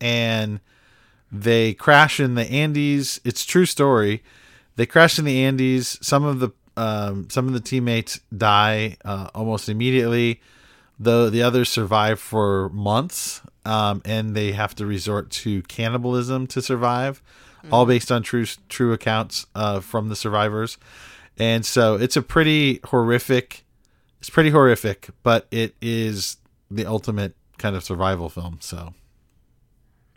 and 0.00 0.60
they 1.32 1.74
crash 1.74 2.20
in 2.20 2.34
the 2.34 2.44
Andes. 2.50 3.20
It's 3.24 3.44
true 3.44 3.66
story. 3.66 4.22
They 4.76 4.86
crash 4.86 5.18
in 5.18 5.24
the 5.24 5.44
Andes. 5.44 5.98
Some 6.00 6.24
of 6.24 6.40
the 6.40 6.50
um, 6.76 7.28
some 7.28 7.46
of 7.46 7.52
the 7.52 7.60
teammates 7.60 8.20
die 8.36 8.96
uh, 9.04 9.28
almost 9.34 9.68
immediately, 9.68 10.40
though 10.98 11.28
the 11.28 11.42
others 11.42 11.68
survive 11.68 12.20
for 12.20 12.68
months, 12.70 13.42
um, 13.64 14.00
and 14.04 14.34
they 14.34 14.52
have 14.52 14.74
to 14.76 14.86
resort 14.86 15.30
to 15.30 15.62
cannibalism 15.62 16.46
to 16.48 16.62
survive. 16.62 17.22
All 17.70 17.84
based 17.86 18.10
on 18.10 18.22
true 18.22 18.46
true 18.68 18.92
accounts 18.92 19.46
uh, 19.54 19.80
from 19.80 20.08
the 20.08 20.16
survivors, 20.16 20.78
and 21.38 21.64
so 21.66 21.94
it's 21.96 22.16
a 22.16 22.22
pretty 22.22 22.80
horrific. 22.84 23.64
It's 24.20 24.30
pretty 24.30 24.50
horrific, 24.50 25.08
but 25.22 25.46
it 25.50 25.74
is 25.80 26.36
the 26.70 26.86
ultimate 26.86 27.34
kind 27.58 27.74
of 27.76 27.82
survival 27.84 28.28
film. 28.28 28.58
So 28.60 28.94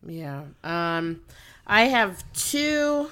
Yeah. 0.05 0.43
Um 0.63 1.21
I 1.65 1.83
have 1.85 2.23
two 2.33 3.09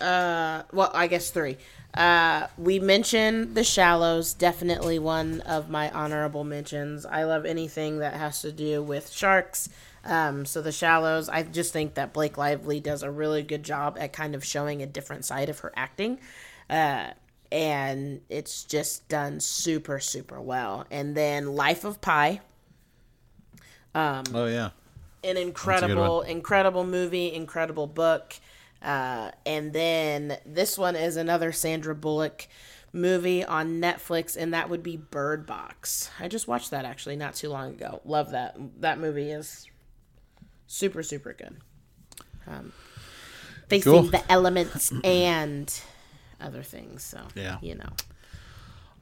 uh 0.00 0.62
well, 0.72 0.90
I 0.94 1.06
guess 1.06 1.30
three. 1.30 1.56
Uh 1.94 2.48
we 2.58 2.78
mentioned 2.78 3.54
The 3.54 3.64
Shallows, 3.64 4.34
definitely 4.34 4.98
one 4.98 5.40
of 5.42 5.70
my 5.70 5.90
honorable 5.90 6.44
mentions. 6.44 7.06
I 7.06 7.24
love 7.24 7.44
anything 7.46 7.98
that 7.98 8.14
has 8.14 8.40
to 8.42 8.52
do 8.52 8.82
with 8.82 9.10
sharks. 9.10 9.68
Um 10.04 10.44
so 10.44 10.62
The 10.62 10.72
Shallows, 10.72 11.28
I 11.28 11.42
just 11.42 11.72
think 11.72 11.94
that 11.94 12.12
Blake 12.12 12.36
Lively 12.38 12.80
does 12.80 13.02
a 13.02 13.10
really 13.10 13.42
good 13.42 13.62
job 13.62 13.96
at 13.98 14.12
kind 14.12 14.34
of 14.34 14.44
showing 14.44 14.82
a 14.82 14.86
different 14.86 15.24
side 15.24 15.48
of 15.48 15.60
her 15.60 15.72
acting. 15.76 16.18
Uh 16.68 17.10
and 17.52 18.20
it's 18.28 18.64
just 18.64 19.08
done 19.08 19.40
super 19.40 20.00
super 20.00 20.40
well. 20.40 20.86
And 20.90 21.16
then 21.16 21.54
Life 21.54 21.84
of 21.84 22.00
Pi 22.00 22.40
oh 24.34 24.46
yeah, 24.46 24.70
an 25.22 25.36
incredible, 25.36 26.22
incredible 26.22 26.84
movie, 26.84 27.32
incredible 27.32 27.86
book. 27.86 28.34
Uh, 28.82 29.30
and 29.46 29.72
then 29.72 30.36
this 30.44 30.76
one 30.76 30.96
is 30.96 31.16
another 31.16 31.52
Sandra 31.52 31.94
Bullock 31.94 32.46
movie 32.92 33.44
on 33.44 33.80
Netflix, 33.80 34.36
and 34.36 34.52
that 34.52 34.68
would 34.68 34.82
be 34.82 34.96
Bird 34.96 35.46
Box. 35.46 36.10
I 36.20 36.28
just 36.28 36.46
watched 36.46 36.70
that 36.70 36.84
actually 36.84 37.16
not 37.16 37.34
too 37.34 37.48
long 37.48 37.72
ago. 37.72 38.00
Love 38.04 38.32
that. 38.32 38.56
That 38.80 38.98
movie 38.98 39.30
is 39.30 39.66
super, 40.66 41.02
super 41.02 41.32
good. 41.32 41.56
Um, 42.46 42.72
facing 43.68 43.92
Cool. 43.92 44.02
the 44.04 44.30
elements 44.30 44.92
and 45.04 45.72
other 46.40 46.62
things. 46.62 47.02
So, 47.02 47.20
Yeah. 47.34 47.58
you 47.62 47.74
know. 47.74 47.90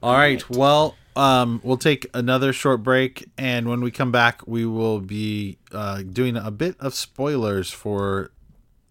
All 0.01 0.13
right. 0.15 0.47
Well, 0.49 0.95
um, 1.15 1.61
we'll 1.63 1.77
take 1.77 2.07
another 2.13 2.51
short 2.51 2.83
break, 2.83 3.29
and 3.37 3.69
when 3.69 3.79
we 3.81 3.89
come 3.91 4.11
back, 4.11 4.45
we 4.45 4.65
will 4.65 4.99
be 4.99 5.57
uh, 5.71 6.01
doing 6.03 6.35
a 6.35 6.51
bit 6.51 6.75
of 6.79 6.93
spoilers 6.93 7.69
for 7.71 8.31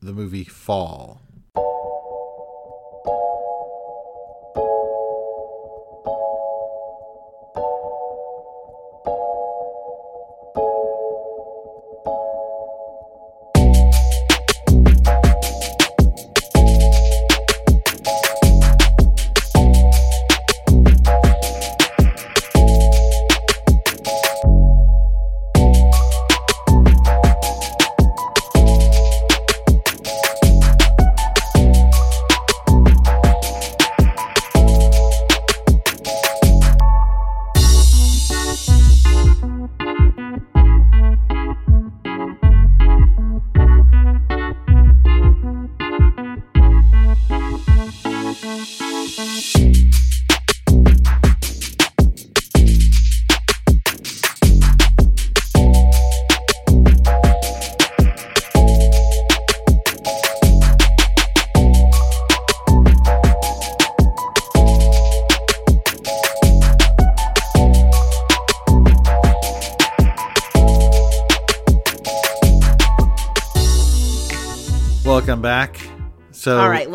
the 0.01 0.13
movie 0.13 0.45
Fall. 0.45 1.21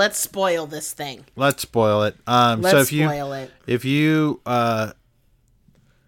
Let's 0.07 0.19
spoil 0.19 0.65
this 0.67 0.93
thing. 0.93 1.25
let's 1.35 1.61
spoil 1.63 2.03
it. 2.03 2.15
Um, 2.25 2.61
Let's 2.61 2.87
if 2.87 2.91
you 2.93 3.07
spoil 3.07 3.33
it. 3.33 3.51
if 3.67 3.83
you 3.85 4.39
uh, 4.45 4.93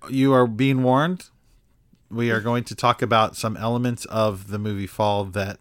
you 0.09 0.33
are 0.33 0.47
being 0.47 0.83
warned, 0.83 1.25
we 2.09 2.31
are 2.31 2.39
going 2.41 2.63
to 2.65 2.75
talk 2.75 3.01
about 3.01 3.35
some 3.35 3.57
elements 3.57 4.05
of 4.05 4.47
the 4.49 4.57
movie 4.59 4.87
Fall 4.87 5.25
that 5.25 5.59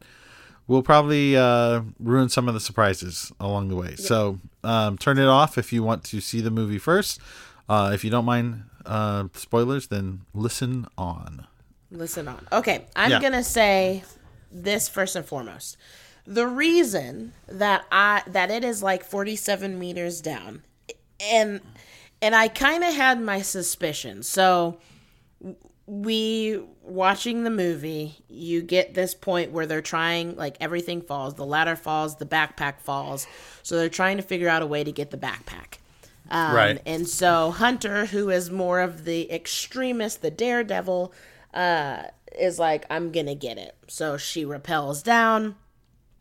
will 0.67 0.83
probably 0.83 1.37
uh, 1.37 1.81
ruin 1.99 2.29
some 2.29 2.47
of 2.49 2.55
the 2.55 2.61
surprises 2.61 3.33
along 3.41 3.69
the 3.69 3.77
way. 3.77 3.97
So 3.97 4.39
um, 4.63 4.97
turn 4.99 5.19
it 5.19 5.27
off 5.27 5.59
if 5.59 5.73
you 5.73 5.83
want 5.83 6.05
to 6.05 6.21
see 6.21 6.41
the 6.41 6.51
movie 6.51 6.79
first. 6.79 7.21
Uh, 7.69 7.91
if 7.93 8.05
you 8.05 8.11
don't 8.11 8.25
mind 8.25 8.65
uh, 8.87 9.29
spoilers, 9.35 9.89
then 9.89 10.23
listen 10.35 10.87
on. 10.97 11.47
Listen 11.91 12.29
on. 12.29 12.47
Okay, 12.53 12.87
I'm 12.97 13.11
Yeah. 13.11 13.21
gonna 13.21 13.43
say 13.45 14.05
this 14.53 14.89
first 14.89 15.17
and 15.17 15.25
foremost. 15.27 15.77
The 16.31 16.47
reason 16.47 17.33
that 17.47 17.87
I 17.91 18.23
that 18.27 18.51
it 18.51 18.63
is 18.63 18.83
like 18.83 19.03
47 19.03 19.79
meters 19.79 20.21
down, 20.21 20.63
and 21.19 21.63
and 22.21 22.35
I 22.35 22.49
kind 22.49 22.85
of 22.85 22.95
had 22.95 23.21
my 23.21 23.41
suspicions. 23.41 24.29
So 24.29 24.79
we 25.87 26.61
watching 26.83 27.45
the 27.45 27.51
movie, 27.51 28.17
you 28.29 28.61
get 28.61 28.93
this 28.93 29.15
point 29.15 29.53
where 29.53 29.65
they're 29.65 29.81
trying 29.81 30.37
like 30.37 30.59
everything 30.61 31.01
falls, 31.01 31.35
the 31.35 31.47
ladder 31.47 31.77
falls, 31.77 32.17
the 32.17 32.27
backpack 32.27 32.81
falls. 32.81 33.27
So 33.63 33.79
they're 33.79 33.89
trying 33.89 34.19
to 34.19 34.23
figure 34.23 34.51
out 34.51 34.61
a 34.61 34.67
way 34.67 34.85
to 34.85 34.93
get 34.93 35.11
the 35.11 35.17
backpack. 35.17 35.79
Um, 36.31 36.55
Right. 36.55 36.83
And 36.85 37.09
so 37.09 37.53
Hunter, 37.53 38.05
who 38.05 38.29
is 38.29 38.51
more 38.51 38.81
of 38.81 39.07
the 39.07 39.33
extremist, 39.33 40.21
the 40.21 40.31
daredevil, 40.31 41.11
uh, 41.55 42.03
is 42.39 42.59
like, 42.59 42.85
I'm 42.91 43.11
gonna 43.11 43.35
get 43.35 43.57
it. 43.57 43.75
So 43.87 44.19
she 44.19 44.45
repels 44.45 45.03
down. 45.03 45.57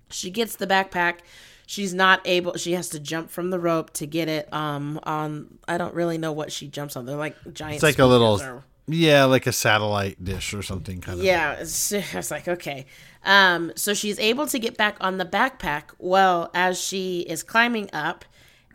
She 0.10 0.30
gets 0.30 0.56
the 0.56 0.68
backpack. 0.68 1.20
She's 1.66 1.94
not 1.94 2.22
able. 2.26 2.56
She 2.56 2.74
has 2.74 2.90
to 2.90 3.00
jump 3.00 3.30
from 3.30 3.50
the 3.50 3.60
rope 3.60 3.92
to 3.94 4.08
get 4.08 4.30
it. 4.30 4.52
Um, 4.54 5.00
on 5.04 5.58
I 5.68 5.78
don't 5.78 5.94
really 5.94 6.18
know 6.18 6.32
what 6.32 6.52
she 6.52 6.68
jumps 6.68 6.96
on. 6.96 7.06
They're 7.06 7.18
like 7.18 7.36
giant. 7.54 7.76
It's 7.76 7.84
like 7.84 8.00
a 8.00 8.06
little, 8.06 8.42
or- 8.42 8.64
yeah, 8.88 9.26
like 9.26 9.48
a 9.48 9.52
satellite 9.52 10.24
dish 10.24 10.54
or 10.54 10.62
something 10.62 11.02
kind 11.02 11.20
of. 11.20 11.26
yeah, 11.26 11.54
it's, 11.54 11.92
it's 11.92 12.32
like 12.32 12.48
okay. 12.48 12.86
Um, 13.26 13.74
so 13.76 13.94
she's 13.94 14.18
able 14.20 14.48
to 14.48 14.60
get 14.60 14.78
back 14.78 14.96
on 15.02 15.18
the 15.18 15.26
backpack. 15.26 15.84
Well, 15.98 16.50
as 16.54 16.80
she 16.82 17.22
is 17.22 17.44
climbing 17.44 17.90
up, 17.92 18.24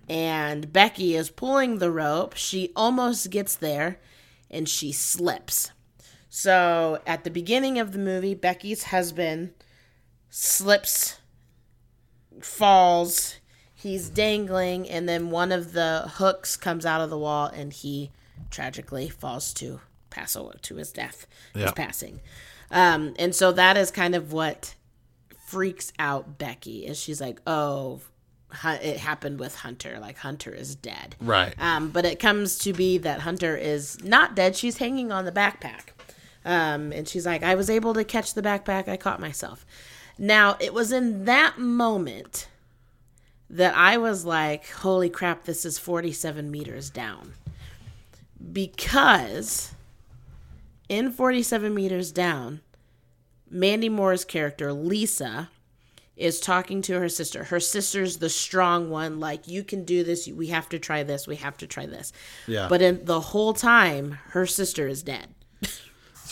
and 0.08 0.70
Becky 0.70 1.14
is 1.16 1.30
pulling 1.30 1.78
the 1.78 1.90
rope, 1.90 2.34
she 2.36 2.72
almost 2.76 3.30
gets 3.30 3.56
there, 3.56 3.98
and 4.50 4.68
she 4.68 4.92
slips. 4.92 5.70
So 6.28 7.00
at 7.06 7.24
the 7.24 7.30
beginning 7.30 7.78
of 7.78 7.92
the 7.92 7.98
movie, 7.98 8.34
Becky's 8.34 8.84
husband 8.84 9.52
slips, 10.28 11.18
falls. 12.40 13.36
He's 13.74 14.08
dangling, 14.08 14.88
and 14.88 15.08
then 15.08 15.30
one 15.30 15.50
of 15.50 15.72
the 15.72 16.10
hooks 16.14 16.56
comes 16.56 16.86
out 16.86 17.00
of 17.00 17.10
the 17.10 17.18
wall, 17.18 17.46
and 17.46 17.72
he 17.72 18.12
tragically 18.50 19.08
falls 19.08 19.52
to 19.54 19.80
pass 20.10 20.36
away 20.36 20.54
to 20.62 20.76
his 20.76 20.92
death, 20.92 21.26
his 21.54 21.72
passing. 21.72 22.20
Um, 22.70 23.14
and 23.18 23.34
so 23.34 23.52
that 23.52 23.76
is 23.76 23.90
kind 23.90 24.14
of 24.14 24.32
what 24.32 24.74
freaks 25.46 25.92
out 25.98 26.38
Becky. 26.38 26.86
Is 26.86 26.98
she's 26.98 27.20
like, 27.20 27.40
oh, 27.46 28.00
it 28.64 28.98
happened 28.98 29.40
with 29.40 29.56
Hunter. 29.56 29.98
Like 30.00 30.18
Hunter 30.18 30.52
is 30.52 30.74
dead. 30.74 31.16
Right. 31.20 31.54
Um, 31.58 31.90
but 31.90 32.04
it 32.04 32.18
comes 32.18 32.58
to 32.58 32.72
be 32.72 32.98
that 32.98 33.20
Hunter 33.20 33.56
is 33.56 34.02
not 34.04 34.34
dead. 34.34 34.56
She's 34.56 34.78
hanging 34.78 35.10
on 35.12 35.24
the 35.24 35.32
backpack. 35.32 35.88
Um, 36.44 36.92
and 36.92 37.08
she's 37.08 37.24
like, 37.24 37.42
I 37.42 37.54
was 37.54 37.70
able 37.70 37.94
to 37.94 38.04
catch 38.04 38.34
the 38.34 38.42
backpack. 38.42 38.88
I 38.88 38.96
caught 38.96 39.20
myself. 39.20 39.64
Now, 40.18 40.56
it 40.60 40.74
was 40.74 40.92
in 40.92 41.24
that 41.24 41.58
moment 41.58 42.48
that 43.48 43.76
I 43.76 43.98
was 43.98 44.24
like, 44.24 44.68
holy 44.70 45.10
crap, 45.10 45.44
this 45.44 45.64
is 45.64 45.78
47 45.78 46.50
meters 46.50 46.90
down. 46.90 47.34
Because 48.52 49.74
in 50.88 51.12
47 51.12 51.74
meters 51.74 52.12
down, 52.12 52.60
Mandy 53.50 53.88
Moore's 53.88 54.24
character, 54.24 54.72
Lisa, 54.72 55.50
is 56.16 56.40
talking 56.40 56.82
to 56.82 56.98
her 56.98 57.08
sister. 57.08 57.44
Her 57.44 57.60
sister's 57.60 58.18
the 58.18 58.30
strong 58.30 58.90
one, 58.90 59.20
like, 59.20 59.48
you 59.48 59.62
can 59.62 59.84
do 59.84 60.04
this. 60.04 60.28
We 60.28 60.48
have 60.48 60.68
to 60.70 60.78
try 60.78 61.02
this. 61.02 61.26
We 61.26 61.36
have 61.36 61.56
to 61.58 61.66
try 61.66 61.86
this. 61.86 62.12
Yeah. 62.46 62.68
But 62.68 62.82
in 62.82 63.04
the 63.04 63.20
whole 63.20 63.52
time, 63.54 64.18
her 64.28 64.46
sister 64.46 64.88
is 64.88 65.02
dead. 65.02 65.28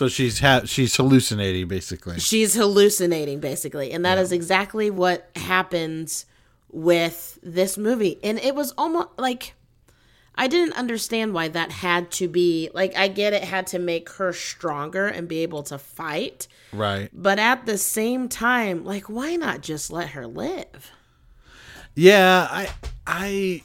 So 0.01 0.09
she's 0.09 0.41
ha- 0.41 0.63
she's 0.65 0.97
hallucinating 0.97 1.69
basically. 1.69 2.19
She's 2.21 2.55
hallucinating, 2.55 3.39
basically. 3.39 3.93
And 3.93 4.03
that 4.07 4.17
is 4.17 4.33
exactly 4.33 4.91
what 4.91 5.29
happens 5.37 6.25
with 6.71 7.39
this 7.43 7.77
movie. 7.77 8.19
And 8.25 8.39
it 8.39 8.55
was 8.55 8.73
almost 8.79 9.09
like 9.19 9.53
I 10.35 10.47
didn't 10.47 10.73
understand 10.73 11.35
why 11.35 11.49
that 11.49 11.71
had 11.71 12.11
to 12.13 12.29
be 12.29 12.71
like 12.73 12.97
I 12.97 13.09
get 13.09 13.35
it 13.35 13.45
had 13.45 13.67
to 13.67 13.79
make 13.79 14.09
her 14.13 14.33
stronger 14.33 15.07
and 15.07 15.29
be 15.29 15.41
able 15.41 15.65
to 15.65 15.77
fight. 15.77 16.49
Right. 16.73 17.11
But 17.13 17.39
at 17.39 17.67
the 17.67 17.77
same 17.77 18.31
time, 18.31 18.87
like 18.87 19.11
why 19.11 19.37
not 19.37 19.61
just 19.61 19.93
let 19.93 20.09
her 20.13 20.27
live? 20.27 20.93
Yeah, 21.95 22.49
I 22.51 22.71
I 23.07 23.63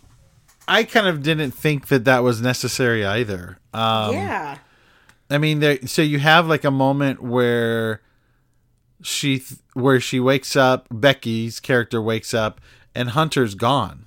I 0.68 0.84
kind 0.84 1.08
of 1.08 1.24
didn't 1.24 1.52
think 1.52 1.88
that 1.88 2.04
that 2.04 2.24
was 2.24 2.42
necessary 2.42 3.06
either. 3.06 3.58
Um 3.74 4.16
yeah. 4.16 4.58
I 5.30 5.38
mean, 5.38 5.60
there. 5.60 5.80
So 5.88 6.02
you 6.02 6.20
have 6.20 6.48
like 6.48 6.64
a 6.64 6.72
moment 6.72 7.22
where 7.22 8.02
she, 9.02 9.40
th- 9.40 9.60
where 9.74 10.00
she 10.00 10.20
wakes 10.20 10.56
up. 10.56 10.88
Becky's 10.92 11.60
character 11.60 12.02
wakes 12.02 12.34
up, 12.34 12.62
and 12.94 13.10
Hunter's 13.10 13.56
gone, 13.56 14.06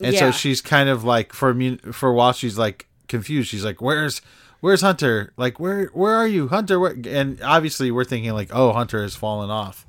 and 0.00 0.14
so 0.20 0.30
she's 0.30 0.60
kind 0.60 0.88
of 0.88 1.04
like 1.04 1.32
for 1.32 1.52
me 1.54 1.76
for 1.92 2.08
a 2.10 2.14
while. 2.14 2.32
She's 2.32 2.56
like 2.58 2.86
confused. 3.08 3.48
She's 3.48 3.64
like, 3.64 3.82
"Where's, 3.82 4.20
where's 4.60 4.80
Hunter? 4.80 5.32
Like, 5.36 5.58
where, 5.60 5.86
where 5.92 6.14
are 6.14 6.26
you, 6.28 6.48
Hunter?" 6.48 6.78
Where? 6.78 6.96
And 7.06 7.40
obviously, 7.42 7.90
we're 7.90 8.04
thinking 8.04 8.32
like, 8.32 8.50
"Oh, 8.52 8.72
Hunter 8.72 9.02
has 9.02 9.14
fallen 9.16 9.50
off," 9.50 9.86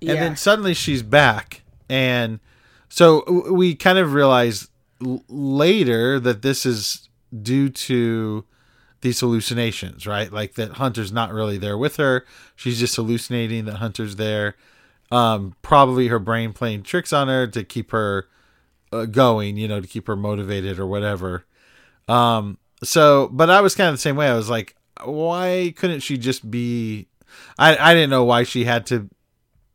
and 0.00 0.10
then 0.22 0.36
suddenly 0.36 0.74
she's 0.74 1.02
back, 1.02 1.62
and 1.88 2.38
so 2.88 3.24
we 3.50 3.74
kind 3.74 3.98
of 3.98 4.12
realize 4.14 4.68
l- 5.04 5.24
later 5.28 6.20
that 6.20 6.42
this 6.42 6.64
is 6.64 7.08
due 7.42 7.68
to 7.68 8.44
these 9.00 9.20
hallucinations, 9.20 10.06
right? 10.06 10.32
Like 10.32 10.54
that 10.54 10.72
Hunter's 10.72 11.12
not 11.12 11.32
really 11.32 11.58
there 11.58 11.78
with 11.78 11.96
her. 11.96 12.24
She's 12.54 12.78
just 12.78 12.96
hallucinating 12.96 13.66
that 13.66 13.76
Hunter's 13.76 14.16
there. 14.16 14.56
Um, 15.10 15.54
probably 15.62 16.08
her 16.08 16.18
brain 16.18 16.52
playing 16.52 16.82
tricks 16.82 17.12
on 17.12 17.28
her 17.28 17.46
to 17.46 17.62
keep 17.62 17.92
her 17.92 18.28
uh, 18.92 19.04
going, 19.06 19.56
you 19.56 19.68
know, 19.68 19.80
to 19.80 19.86
keep 19.86 20.06
her 20.08 20.16
motivated 20.16 20.78
or 20.78 20.86
whatever. 20.86 21.44
Um, 22.08 22.58
so, 22.82 23.28
but 23.32 23.50
I 23.50 23.60
was 23.60 23.74
kind 23.74 23.88
of 23.88 23.94
the 23.94 24.00
same 24.00 24.16
way. 24.16 24.28
I 24.28 24.34
was 24.34 24.50
like, 24.50 24.74
why 25.04 25.74
couldn't 25.76 26.00
she 26.00 26.18
just 26.18 26.50
be? 26.50 27.08
I 27.58 27.76
I 27.76 27.94
didn't 27.94 28.10
know 28.10 28.24
why 28.24 28.44
she 28.44 28.64
had 28.64 28.86
to 28.86 29.08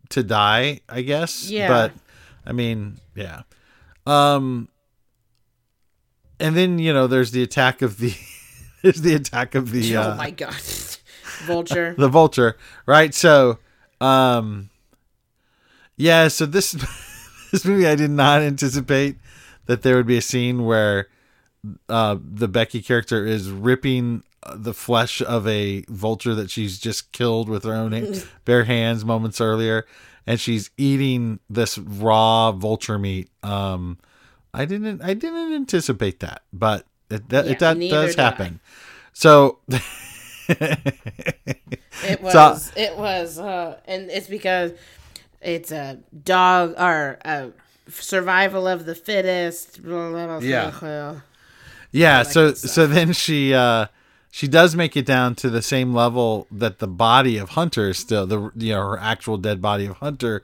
to 0.09 0.23
die. 0.23 0.81
I 0.89 1.01
guess. 1.01 1.49
Yeah. 1.49 1.67
But 1.67 1.93
I 2.45 2.53
mean, 2.53 2.97
yeah. 3.15 3.43
Um. 4.05 4.67
And 6.39 6.57
then 6.57 6.79
you 6.79 6.91
know, 6.91 7.07
there's 7.07 7.31
the 7.31 7.43
attack 7.43 7.81
of 7.81 7.99
the 7.99 8.13
there's 8.83 9.01
the 9.01 9.13
attack 9.13 9.55
of 9.55 9.71
the 9.71 9.95
uh, 9.95 10.13
oh 10.13 10.17
my 10.17 10.31
god. 10.31 10.55
Vulture. 11.45 11.95
the 11.97 12.07
vulture, 12.07 12.55
right? 12.85 13.15
So, 13.15 13.57
um, 13.99 14.69
yeah. 15.97 16.27
So 16.27 16.45
this 16.45 16.73
this 17.51 17.65
movie, 17.65 17.87
I 17.87 17.95
did 17.95 18.11
not 18.11 18.41
anticipate 18.41 19.17
that 19.65 19.81
there 19.81 19.95
would 19.95 20.05
be 20.05 20.17
a 20.17 20.21
scene 20.21 20.65
where 20.65 21.07
uh, 21.89 22.17
the 22.21 22.47
Becky 22.47 22.81
character 22.81 23.25
is 23.25 23.49
ripping 23.49 24.23
uh, 24.43 24.55
the 24.55 24.73
flesh 24.73 25.21
of 25.21 25.47
a 25.47 25.83
vulture 25.87 26.35
that 26.35 26.51
she's 26.51 26.77
just 26.77 27.11
killed 27.11 27.49
with 27.49 27.63
her 27.63 27.73
own 27.73 28.13
bare 28.45 28.65
hands 28.65 29.03
moments 29.03 29.41
earlier, 29.41 29.87
and 30.27 30.39
she's 30.39 30.69
eating 30.77 31.39
this 31.49 31.77
raw 31.79 32.51
vulture 32.51 32.99
meat. 32.99 33.29
Um, 33.41 33.97
I 34.53 34.65
didn't 34.65 35.01
I 35.01 35.15
didn't 35.15 35.53
anticipate 35.53 36.19
that, 36.19 36.43
but 36.53 36.85
it, 37.11 37.29
that 37.29 37.45
Yeah, 37.45 37.51
it, 37.51 37.59
that 37.59 37.79
does 37.79 38.09
did 38.15 38.19
I. 38.19 38.23
happen. 38.23 38.59
So. 39.13 39.59
It 40.47 42.21
was. 42.21 42.33
So- 42.33 42.71
it 42.75 42.97
was. 42.97 43.39
Uh, 43.39 43.77
and 43.85 44.09
it's 44.09 44.27
because 44.27 44.71
it's 45.41 45.71
a 45.71 45.99
dog 46.23 46.75
or 46.77 47.19
a 47.23 47.51
survival 47.89 48.67
of 48.67 48.85
the 48.85 48.95
fittest. 48.95 49.83
Blah, 49.83 50.09
blah, 50.11 50.25
blah, 50.27 50.37
Yeah. 50.39 51.19
Yeah, 51.93 52.23
so 52.23 52.53
so 52.53 52.87
then 52.87 53.11
she 53.11 53.53
uh 53.53 53.87
she 54.31 54.47
does 54.47 54.77
make 54.77 54.95
it 54.95 55.05
down 55.05 55.35
to 55.35 55.49
the 55.49 55.61
same 55.61 55.93
level 55.93 56.47
that 56.49 56.79
the 56.79 56.87
body 56.87 57.37
of 57.37 57.49
Hunter 57.49 57.89
is 57.89 57.97
still 57.97 58.25
the 58.25 58.49
you 58.55 58.73
know 58.73 58.81
her 58.91 58.97
actual 58.97 59.37
dead 59.37 59.61
body 59.61 59.87
of 59.87 59.97
Hunter 59.97 60.41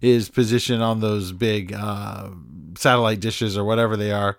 is 0.00 0.28
positioned 0.28 0.82
on 0.82 0.98
those 0.98 1.30
big 1.30 1.72
uh 1.72 2.30
satellite 2.76 3.20
dishes 3.20 3.56
or 3.56 3.62
whatever 3.64 3.96
they 3.96 4.10
are. 4.10 4.38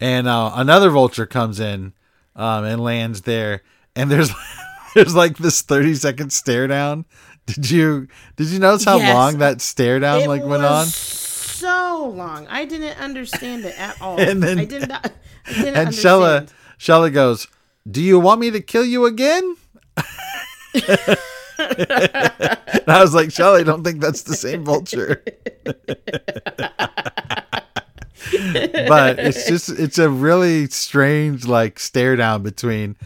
And 0.00 0.26
uh 0.26 0.52
another 0.54 0.90
vulture 0.90 1.26
comes 1.26 1.60
in 1.60 1.92
um 2.36 2.64
and 2.64 2.80
lands 2.82 3.22
there 3.22 3.62
and 3.94 4.10
there's 4.10 4.30
there's 4.94 5.14
like 5.14 5.36
this 5.38 5.62
30 5.62 5.94
second 5.94 6.32
stare 6.32 6.66
down 6.66 7.04
Did 7.46 7.70
you 7.70 8.08
did 8.36 8.48
you 8.48 8.58
notice 8.58 8.84
how 8.84 8.96
Yes. 8.98 9.14
long 9.14 9.38
that 9.38 9.60
stare 9.60 9.98
down 9.98 10.22
It 10.22 10.28
like 10.28 10.40
went 10.42 10.62
was 10.62 10.70
on? 10.72 10.86
So 10.86 12.08
long. 12.08 12.46
I 12.48 12.64
didn't 12.64 12.98
understand 12.98 13.64
it 13.66 13.78
at 13.78 14.00
all. 14.00 14.18
And 14.20 14.42
then- 14.42 14.58
I 14.58 14.64
did 14.64 14.88
not. 14.88 15.12
I 15.46 15.52
didn't 15.52 15.76
And. 15.76 15.88
Shella 15.90 16.48
Shella 16.78 17.12
goes, 17.12 17.46
"Do 17.90 18.00
you 18.00 18.18
want 18.18 18.40
me 18.40 18.50
to 18.52 18.60
kill 18.62 18.84
you 18.86 19.04
again?" 19.04 19.56
and 20.74 21.18
I 22.88 23.00
was 23.02 23.12
like, 23.14 23.28
"Shella, 23.28 23.60
I 23.60 23.62
don't 23.62 23.84
think 23.84 24.00
that's 24.00 24.22
the 24.22 24.34
same 24.34 24.64
vulture." 24.64 25.22
But 28.32 29.18
it's 29.18 29.46
just 29.48 29.68
it's 29.70 29.98
a 29.98 30.08
really 30.10 30.66
strange 30.68 31.46
like 31.46 31.78
stare 31.78 32.16
down 32.16 32.42
between 32.42 32.96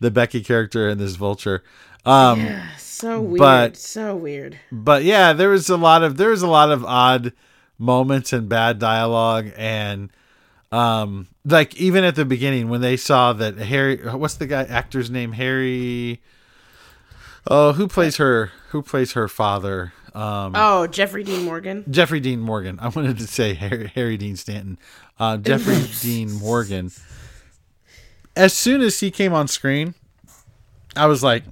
the 0.00 0.10
Becky 0.10 0.42
character 0.42 0.88
and 0.88 1.00
this 1.00 1.16
vulture. 1.16 1.62
Um 2.04 2.60
So 2.78 3.20
weird. 3.20 3.38
But- 3.38 3.76
so 3.76 4.16
weird. 4.16 4.58
but 4.70 5.04
yeah, 5.04 5.32
there 5.32 5.48
was 5.50 5.68
a 5.68 5.76
lot 5.76 6.02
of 6.02 6.16
there 6.16 6.30
was 6.30 6.42
a 6.42 6.48
lot 6.48 6.70
of 6.70 6.84
odd 6.84 7.32
moments 7.78 8.32
and 8.32 8.48
bad 8.48 8.78
dialogue 8.78 9.50
and 9.56 10.10
um 10.70 11.26
like 11.44 11.74
even 11.76 12.04
at 12.04 12.14
the 12.14 12.24
beginning 12.24 12.68
when 12.68 12.80
they 12.80 12.96
saw 12.96 13.32
that 13.32 13.58
Harry 13.58 13.96
what's 13.96 14.34
the 14.34 14.46
guy 14.46 14.62
actor's 14.64 15.10
name 15.10 15.32
Harry 15.32 16.20
Oh, 17.50 17.72
who 17.72 17.88
plays 17.88 18.16
her 18.18 18.52
who 18.70 18.82
plays 18.82 19.12
her 19.12 19.26
father? 19.28 19.92
Um 20.14 20.52
Oh, 20.54 20.86
Jeffrey 20.86 21.24
Dean 21.24 21.44
Morgan. 21.44 21.84
Jeffrey 21.90 22.20
Dean 22.20 22.40
Morgan. 22.40 22.78
I 22.80 22.88
wanted 22.88 23.18
to 23.18 23.26
say 23.26 23.54
Harry, 23.54 23.90
Harry 23.94 24.16
Dean 24.16 24.36
Stanton. 24.36 24.78
Uh, 25.18 25.36
Jeffrey 25.38 25.78
Dean 26.00 26.32
Morgan. 26.32 26.90
As 28.36 28.52
soon 28.52 28.80
as 28.80 29.00
he 29.00 29.10
came 29.10 29.32
on 29.32 29.48
screen, 29.48 29.94
I 30.96 31.06
was 31.06 31.22
like, 31.22 31.44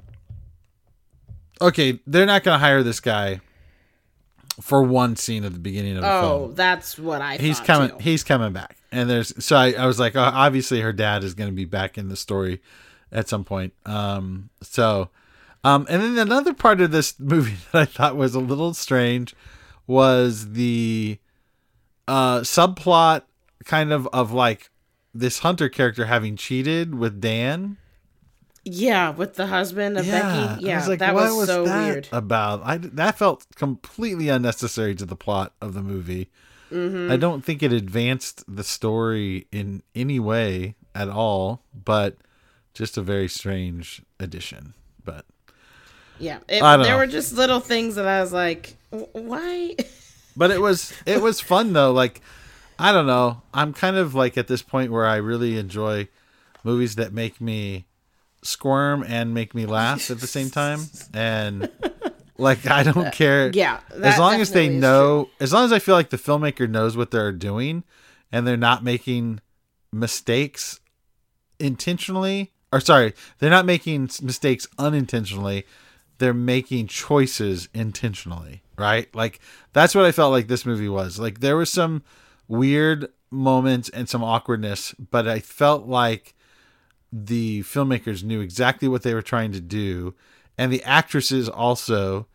okay, 1.61 2.01
they're 2.07 2.27
not 2.27 2.43
going 2.43 2.55
to 2.55 2.59
hire 2.59 2.83
this 2.83 3.01
guy 3.01 3.41
for 4.61 4.83
one 4.83 5.17
scene 5.17 5.45
at 5.45 5.53
the 5.53 5.59
beginning 5.59 5.97
of 5.97 6.03
the 6.03 6.11
Oh, 6.13 6.21
film. 6.21 6.43
Oh, 6.43 6.53
that's 6.55 6.99
what 6.99 7.21
I. 7.23 7.37
He's 7.37 7.59
thought, 7.59 7.67
coming. 7.67 7.89
too. 7.91 7.97
He's 8.01 8.25
coming 8.25 8.53
back, 8.53 8.77
and 8.93 9.09
there's 9.09 9.45
so 9.45 9.57
I, 9.57 9.73
I 9.73 9.87
was 9.87 9.99
like, 9.99 10.17
uh, 10.17 10.31
obviously 10.35 10.81
her 10.81 10.93
dad 10.93 11.25
is 11.25 11.35
going 11.35 11.49
to 11.51 11.57
be 11.57 11.65
back 11.65 11.97
in 11.99 12.09
the 12.09 12.17
story 12.17 12.61
at 13.13 13.29
some 13.29 13.45
point. 13.45 13.73
Um, 13.87 14.51
so, 14.63 15.09
um, 15.65 15.87
and 15.91 16.03
then 16.03 16.19
another 16.19 16.55
part 16.55 16.81
of 16.81 16.91
this 16.91 17.19
movie 17.21 17.57
that 17.73 17.81
I 17.83 17.85
thought 17.85 18.17
was 18.17 18.35
a 18.35 18.41
little 18.41 18.75
strange 18.75 19.35
was 19.87 20.53
the 20.53 21.19
uh 22.09 22.41
subplot 22.41 23.23
kind 23.65 23.93
of 23.93 24.07
of 24.13 24.33
like 24.33 24.71
this 25.15 25.41
hunter 25.41 25.69
character 25.69 26.07
having 26.07 26.37
cheated 26.37 26.95
with 26.95 27.21
Dan. 27.21 27.77
Yeah, 28.65 29.11
with 29.11 29.35
the 29.35 29.47
husband 29.47 29.97
of 29.99 30.05
Becky. 30.07 30.27
I 30.27 30.59
Yeah, 30.61 30.77
was 30.79 30.87
like, 30.89 30.99
that 31.01 31.15
what 31.15 31.35
was, 31.35 31.47
so 31.49 31.65
that 31.65 31.87
weird. 31.87 32.09
about. 32.13 32.61
I 32.65 32.77
that 32.77 33.17
felt 33.19 33.47
completely 33.57 34.29
unnecessary 34.29 34.95
to 34.97 35.07
the 35.07 35.17
plot 35.17 35.55
of 35.61 35.73
the 35.75 35.83
movie. 35.83 36.31
Mhm. 36.71 37.11
I 37.11 37.17
don't 37.17 37.45
think 37.45 37.63
it 37.63 37.73
advanced 37.73 38.45
the 38.47 38.63
story 38.63 39.49
in 39.51 39.83
any 39.95 40.21
way 40.21 40.77
at 40.95 41.09
all, 41.09 41.63
but 41.75 42.19
just 42.75 42.97
a 42.97 43.03
very 43.03 43.29
strange 43.29 44.03
addition. 44.21 44.75
But 45.05 45.25
Yeah, 46.21 46.39
it, 46.49 46.61
there 46.61 46.79
know. 46.79 46.99
were 46.99 47.07
just 47.07 47.33
little 47.33 47.61
things 47.61 47.95
that 47.97 48.07
I 48.07 48.21
was 48.21 48.33
like, 48.33 48.77
why? 48.91 49.77
but 50.37 50.51
it 50.51 50.61
was 50.61 50.93
it 51.07 51.21
was 51.21 51.41
fun 51.41 51.73
though. 51.73 51.93
Like 51.93 52.21
I 52.79 52.93
don't 52.93 53.07
know. 53.07 53.43
I'm 53.53 53.73
kind 53.73 53.97
of 53.97 54.15
like 54.15 54.39
at 54.39 54.47
this 54.47 54.63
point 54.63 54.91
where 54.91 55.07
I 55.07 55.17
really 55.17 55.59
enjoy 55.59 56.09
movies 56.65 56.97
that 56.97 57.13
make 57.13 57.41
me 57.41 57.87
squirm 58.43 59.05
and 59.07 59.35
make 59.35 59.55
me 59.55 59.67
laugh 59.67 60.11
at 60.11 60.21
the 60.21 60.27
same 60.27 60.51
time. 60.51 60.81
And 61.13 61.71
like 62.39 62.67
I 62.67 62.83
don't 62.83 63.13
care. 63.13 63.51
Yeah, 63.53 63.81
as 64.03 64.19
long 64.19 64.41
as 64.41 64.53
they 64.53 64.69
know, 64.69 65.29
as 65.41 65.53
long 65.53 65.65
as 65.65 65.73
I 65.73 65.79
feel 65.79 65.95
like 65.95 66.11
the 66.11 66.17
filmmaker 66.17 66.69
knows 66.69 66.97
what 66.97 67.11
they're 67.11 67.33
doing, 67.33 67.85
and 68.33 68.47
they're 68.47 68.57
not 68.57 68.83
making 68.83 69.41
mistakes 69.93 70.81
intentionally. 71.59 72.53
Or 72.73 72.81
sorry, 72.81 73.15
they're 73.39 73.51
not 73.51 73.67
making 73.67 74.11
mistakes 74.23 74.67
unintentionally. 74.79 75.67
They're 76.21 76.33
making 76.35 76.87
choices 76.87 77.69
intentionally, 77.75 78.63
right? 78.79 79.13
Like 79.15 79.41
that's 79.73 79.95
what 79.95 80.05
I 80.05 80.13
felt 80.13 80.33
like 80.33 80.47
this 80.49 80.65
movie 80.65 80.89
was. 80.89 81.19
Like 81.19 81.41
there 81.41 81.57
was 81.57 81.71
some 81.73 82.03
weird 82.47 83.09
moments 83.31 83.89
and 83.89 84.09
some 84.09 84.23
awkwardness, 84.23 84.95
but 84.95 85.27
I 85.27 85.41
felt 85.41 85.87
like 85.87 86.35
the 87.13 87.63
filmmakers 87.63 88.23
knew 88.23 88.41
exactly 88.41 88.87
what 88.87 89.03
they 89.03 89.15
were 89.15 89.23
trying 89.23 89.53
to 89.53 89.61
do 89.61 90.15
and 90.57 90.73
the 90.73 90.83
actresses 90.85 91.49
also 91.49 92.27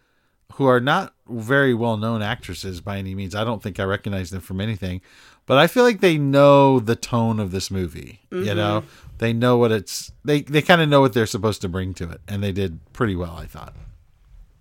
who 0.56 0.66
are 0.66 0.80
not 0.80 1.14
very 1.30 1.74
well 1.74 1.98
known 1.98 2.22
actresses 2.22 2.82
by 2.82 2.98
any 2.98 3.14
means. 3.14 3.36
I 3.36 3.44
don't 3.44 3.62
think 3.62 3.80
I 3.80 3.84
recognize 3.84 4.32
them 4.32 4.42
from 4.42 4.60
anything, 4.62 5.02
but 5.46 5.58
I 5.58 5.68
feel 5.68 5.84
like 5.84 6.00
they 6.02 6.18
know 6.18 6.80
the 6.80 6.96
tone 6.96 7.40
of 7.40 7.52
this 7.52 7.70
movie. 7.70 8.22
You 8.32 8.46
Mhm. 8.46 8.56
know, 8.56 8.84
they 9.18 9.34
know 9.34 9.58
what 9.58 9.72
it's 9.72 10.12
they 10.24 10.42
they 10.42 10.62
kind 10.62 10.82
of 10.82 10.90
know 10.90 11.02
what 11.02 11.14
they're 11.14 11.26
supposed 11.26 11.62
to 11.62 11.70
bring 11.70 11.94
to 11.96 12.10
it, 12.10 12.22
and 12.28 12.44
they 12.44 12.52
did 12.52 12.80
pretty 12.94 13.16
well, 13.16 13.36
I 13.38 13.46
thought. 13.46 13.74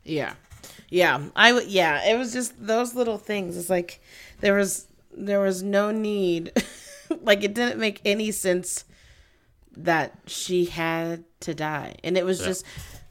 Yeah, 0.05 0.35
yeah, 0.89 1.23
I. 1.35 1.59
Yeah, 1.63 2.05
it 2.09 2.19
was 2.19 2.33
just 2.33 2.53
those 2.65 2.95
little 2.95 3.19
things. 3.19 3.57
It's 3.57 3.71
like 3.71 4.01
there 4.41 4.55
was 4.55 4.87
there 5.17 5.41
was 5.41 5.63
no 5.63 5.91
need. 5.91 6.53
like 7.23 7.43
it 7.45 7.55
didn't 7.55 7.79
make 7.81 8.01
any 8.05 8.31
sense 8.31 8.85
that 9.77 10.13
she 10.27 10.67
had 10.67 11.25
to 11.41 11.55
die, 11.55 11.97
and 12.05 12.17
it 12.17 12.25
was 12.25 12.41
Yeah. 12.41 12.47
just 12.47 12.65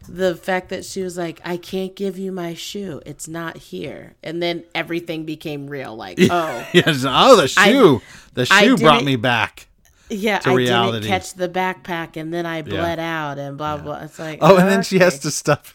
the 0.07 0.35
fact 0.35 0.69
that 0.69 0.85
she 0.85 1.01
was 1.01 1.17
like, 1.17 1.41
"I 1.43 1.57
can't 1.57 1.95
give 1.95 2.17
you 2.17 2.31
my 2.31 2.53
shoe. 2.53 3.01
It's 3.05 3.27
not 3.27 3.57
here," 3.57 4.15
and 4.23 4.41
then 4.41 4.63
everything 4.75 5.25
became 5.25 5.67
real. 5.67 5.95
Like, 5.95 6.17
oh, 6.29 6.67
yes, 6.73 7.03
oh 7.07 7.35
the 7.35 7.43
I- 7.57 7.71
shoe, 7.71 8.01
the 8.33 8.45
shoe 8.45 8.77
brought 8.77 9.03
me 9.03 9.15
back. 9.15 9.67
Yeah, 10.13 10.39
I 10.45 10.53
reality. 10.53 10.99
didn't 10.99 11.09
catch 11.09 11.33
the 11.33 11.49
backpack, 11.49 12.17
and 12.17 12.33
then 12.33 12.45
I 12.45 12.61
bled 12.61 12.99
out, 12.99 13.37
and 13.39 13.57
blah 13.57 13.77
blah. 13.77 14.01
It's 14.03 14.19
like, 14.19 14.39
Oh, 14.41 14.57
and 14.57 14.67
then 14.69 14.83
she 14.83 14.99
has 14.99 15.19
to 15.19 15.31
stuff. 15.31 15.73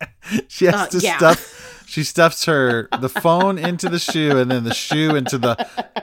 she 0.48 0.66
has 0.66 0.74
Uh, 0.74 0.86
to 0.88 0.98
yeah. 0.98 1.16
stuff. 1.18 1.64
She 1.88 2.04
stuffs 2.04 2.44
her 2.44 2.86
the 3.00 3.08
phone 3.08 3.56
into 3.56 3.88
the 3.88 3.98
shoe, 3.98 4.36
and 4.36 4.50
then 4.50 4.62
the 4.64 4.74
shoe 4.74 5.16
into 5.16 5.38
the 5.38 5.56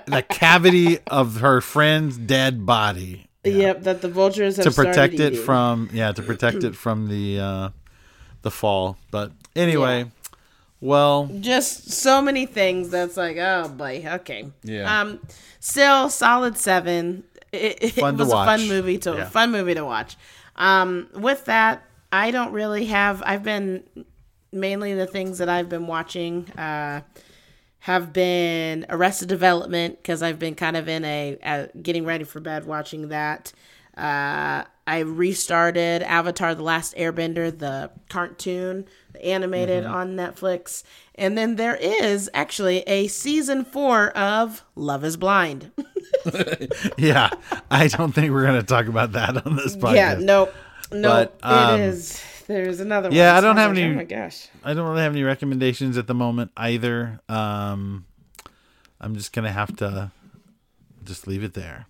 the 0.07 0.23
cavity 0.23 0.97
of 1.05 1.41
her 1.41 1.61
friend's 1.61 2.17
dead 2.17 2.65
body 2.65 3.27
Yep, 3.43 3.83
that 3.83 4.01
the 4.01 4.07
vultures 4.09 4.55
have 4.57 4.65
to 4.65 4.71
protect 4.71 5.13
it 5.19 5.33
eating. 5.33 5.45
from 5.45 5.89
yeah 5.93 6.11
to 6.11 6.23
protect 6.23 6.63
it 6.63 6.75
from 6.83 7.07
the 7.07 7.39
uh 7.39 7.69
the 8.41 8.49
fall. 8.49 8.97
But 9.11 9.31
anyway, 9.55 10.09
well, 10.81 11.29
just 11.39 11.91
so 11.91 12.19
many 12.19 12.47
things 12.47 12.89
that's 12.89 13.15
like 13.15 13.37
oh 13.37 13.67
boy 13.69 14.03
okay 14.21 14.49
Yeah. 14.63 15.01
um 15.01 15.19
still 15.59 16.09
solid 16.09 16.57
seven 16.57 17.25
it, 17.55 17.77
it 17.81 17.91
Fun 17.93 18.17
to 18.17 18.23
was 18.23 18.31
a 18.31 18.35
fun 18.35 18.67
movie 18.67 18.97
to 18.99 19.11
Yeah. 19.15 19.25
fun 19.29 19.51
movie 19.51 19.73
to 19.75 19.83
watch. 19.85 20.17
Um 20.55 21.07
with 21.13 21.45
that 21.45 21.83
i 22.11 22.31
don't 22.31 22.51
really 22.53 22.85
have 22.85 23.21
i've 23.25 23.43
been 23.43 23.83
mainly 24.53 24.93
the 24.93 25.07
things 25.07 25.39
that 25.39 25.49
i've 25.49 25.67
been 25.67 25.85
watching 25.87 26.49
uh 26.51 27.01
have 27.79 28.13
been 28.13 28.85
arrested 28.89 29.27
development 29.27 29.97
because 29.97 30.21
i've 30.23 30.39
been 30.39 30.55
kind 30.55 30.77
of 30.77 30.87
in 30.87 31.03
a, 31.03 31.37
uh 31.43 31.65
getting 31.81 32.05
ready 32.05 32.23
for 32.23 32.39
bed 32.39 32.65
watching 32.65 33.09
that. 33.09 33.51
Uh 33.97 34.63
i 34.87 34.99
restarted 34.99 36.03
avatar 36.03 36.53
the 36.55 36.63
last 36.63 36.95
airbender 36.95 37.57
the 37.57 37.89
cartoon 38.09 38.85
animated 39.23 39.83
Mhm. 39.83 39.91
on 39.91 40.15
netflix 40.15 40.83
and 41.15 41.37
then 41.37 41.55
there 41.55 41.75
is 41.75 42.29
actually 42.33 42.79
a 42.81 43.07
season 43.07 43.63
four 43.65 44.09
of 44.17 44.63
love 44.75 45.03
is 45.03 45.17
blind 45.17 45.71
yeah, 46.97 47.29
I 47.69 47.87
don't 47.87 48.11
think 48.13 48.31
we're 48.31 48.45
gonna 48.45 48.63
talk 48.63 48.87
about 48.87 49.13
that 49.13 49.45
on 49.45 49.55
this 49.55 49.75
podcast. 49.75 49.95
yeah 49.95 50.13
nope 50.19 50.53
nope 50.91 51.37
But, 51.41 51.49
um, 51.73 51.79
it 51.79 51.83
is 51.87 52.21
there's 52.47 52.79
another 52.79 53.09
one 53.09 53.15
Yeah, 53.17 53.35
I 53.35 53.41
don't 53.41 53.57
have 53.57 53.71
like, 53.71 53.79
any. 53.79 53.91
oh 53.93 53.95
my 53.95 54.03
gosh 54.03 54.47
I 54.63 54.73
don't 54.73 54.87
really 54.87 55.01
have 55.01 55.11
any 55.13 55.23
recommendations 55.23 55.97
at 55.97 56.07
the 56.07 56.13
moment 56.13 56.51
either. 56.57 57.19
Um, 57.29 58.05
I'm 59.01 59.15
just 59.15 59.33
gonna 59.33 59.51
have 59.51 59.75
to 59.77 60.11
just 61.03 61.27
leave 61.27 61.43
it 61.43 61.53
there. 61.53 61.85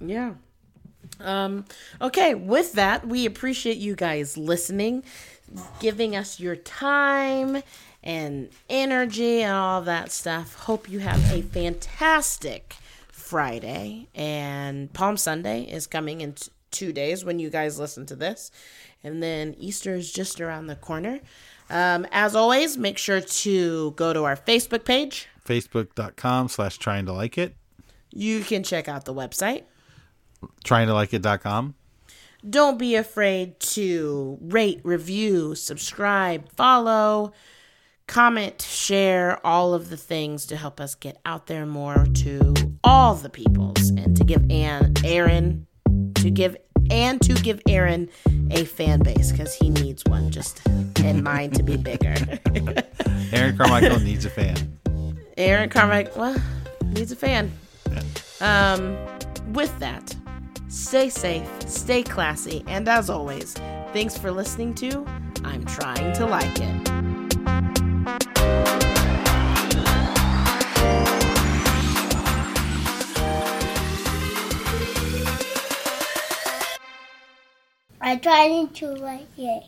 Yeah. 0.00 0.32
Um, 1.20 1.64
okay, 2.00 2.34
with 2.34 2.72
that, 2.74 3.06
we 3.08 3.26
appreciate 3.26 3.78
you 3.78 3.94
guys 3.96 4.36
listening, 4.36 5.02
giving 5.80 6.16
us 6.16 6.40
your 6.40 6.56
time 6.56 7.62
and 8.02 8.48
energy 8.68 9.42
and 9.42 9.52
all 9.52 9.82
that 9.82 10.10
stuff. 10.10 10.54
Hope 10.54 10.88
you 10.88 11.00
have 11.00 11.32
a 11.32 11.42
fantastic 11.42 12.76
Friday. 13.08 14.08
And 14.14 14.92
Palm 14.92 15.16
Sunday 15.16 15.62
is 15.62 15.86
coming 15.86 16.20
in 16.20 16.32
t- 16.32 16.50
two 16.70 16.92
days 16.92 17.24
when 17.24 17.38
you 17.38 17.50
guys 17.50 17.78
listen 17.78 18.06
to 18.06 18.16
this. 18.16 18.50
And 19.02 19.22
then 19.22 19.54
Easter 19.58 19.94
is 19.94 20.12
just 20.12 20.40
around 20.40 20.66
the 20.66 20.76
corner. 20.76 21.20
Um, 21.68 22.06
as 22.10 22.34
always, 22.34 22.76
make 22.76 22.98
sure 22.98 23.20
to 23.20 23.92
go 23.92 24.12
to 24.12 24.24
our 24.24 24.36
Facebook 24.36 24.84
page. 24.84 25.28
Facebook.com 25.46 26.48
slash 26.48 26.78
trying 26.78 27.06
to 27.06 27.12
like 27.12 27.38
it. 27.38 27.54
You 28.10 28.40
can 28.40 28.62
check 28.62 28.88
out 28.88 29.04
the 29.04 29.14
website. 29.14 29.64
Trying 30.64 30.88
to 30.88 30.94
like 30.94 31.14
it.com. 31.14 31.74
don't 32.48 32.78
be 32.78 32.94
afraid 32.96 33.60
to 33.60 34.38
rate, 34.40 34.80
review, 34.84 35.54
subscribe, 35.54 36.50
follow, 36.52 37.32
comment, 38.06 38.62
share 38.62 39.44
all 39.46 39.74
of 39.74 39.90
the 39.90 39.96
things 39.96 40.46
to 40.46 40.56
help 40.56 40.80
us 40.80 40.94
get 40.94 41.18
out 41.24 41.46
there 41.46 41.66
more 41.66 42.06
to 42.14 42.54
all 42.82 43.14
the 43.14 43.30
peoples 43.30 43.90
and 43.90 44.16
to 44.16 44.24
give 44.24 44.50
Ann, 44.50 44.94
Aaron, 45.04 45.66
to 46.16 46.30
give 46.30 46.56
and 46.90 47.20
to 47.22 47.34
give 47.34 47.60
Aaron 47.68 48.08
a 48.50 48.64
fan 48.64 49.00
base 49.00 49.30
because 49.30 49.54
he 49.54 49.70
needs 49.70 50.04
one 50.06 50.30
just 50.30 50.60
and 51.04 51.22
mine 51.22 51.50
to 51.52 51.62
be 51.62 51.76
bigger. 51.76 52.14
Aaron 53.32 53.56
Carmichael 53.56 54.00
needs 54.00 54.24
a 54.24 54.30
fan. 54.30 54.78
Aaron 55.36 55.70
Carmichael, 55.70 56.20
well, 56.20 56.42
needs 56.86 57.12
a 57.12 57.16
fan. 57.16 57.52
Um, 58.40 58.98
with 59.52 59.78
that, 59.78 60.14
stay 60.70 61.10
safe, 61.10 61.48
stay 61.68 62.02
classy, 62.02 62.64
and 62.66 62.88
as 62.88 63.10
always, 63.10 63.54
thanks 63.92 64.16
for 64.16 64.30
listening 64.30 64.74
to 64.76 65.04
I'm 65.44 65.64
Trying 65.64 66.12
to 66.14 66.26
Like 66.26 66.58
It. 66.60 66.90
I'm 78.02 78.18
trying 78.20 78.68
to 78.68 78.86
like 78.92 79.28
it. 79.36 79.64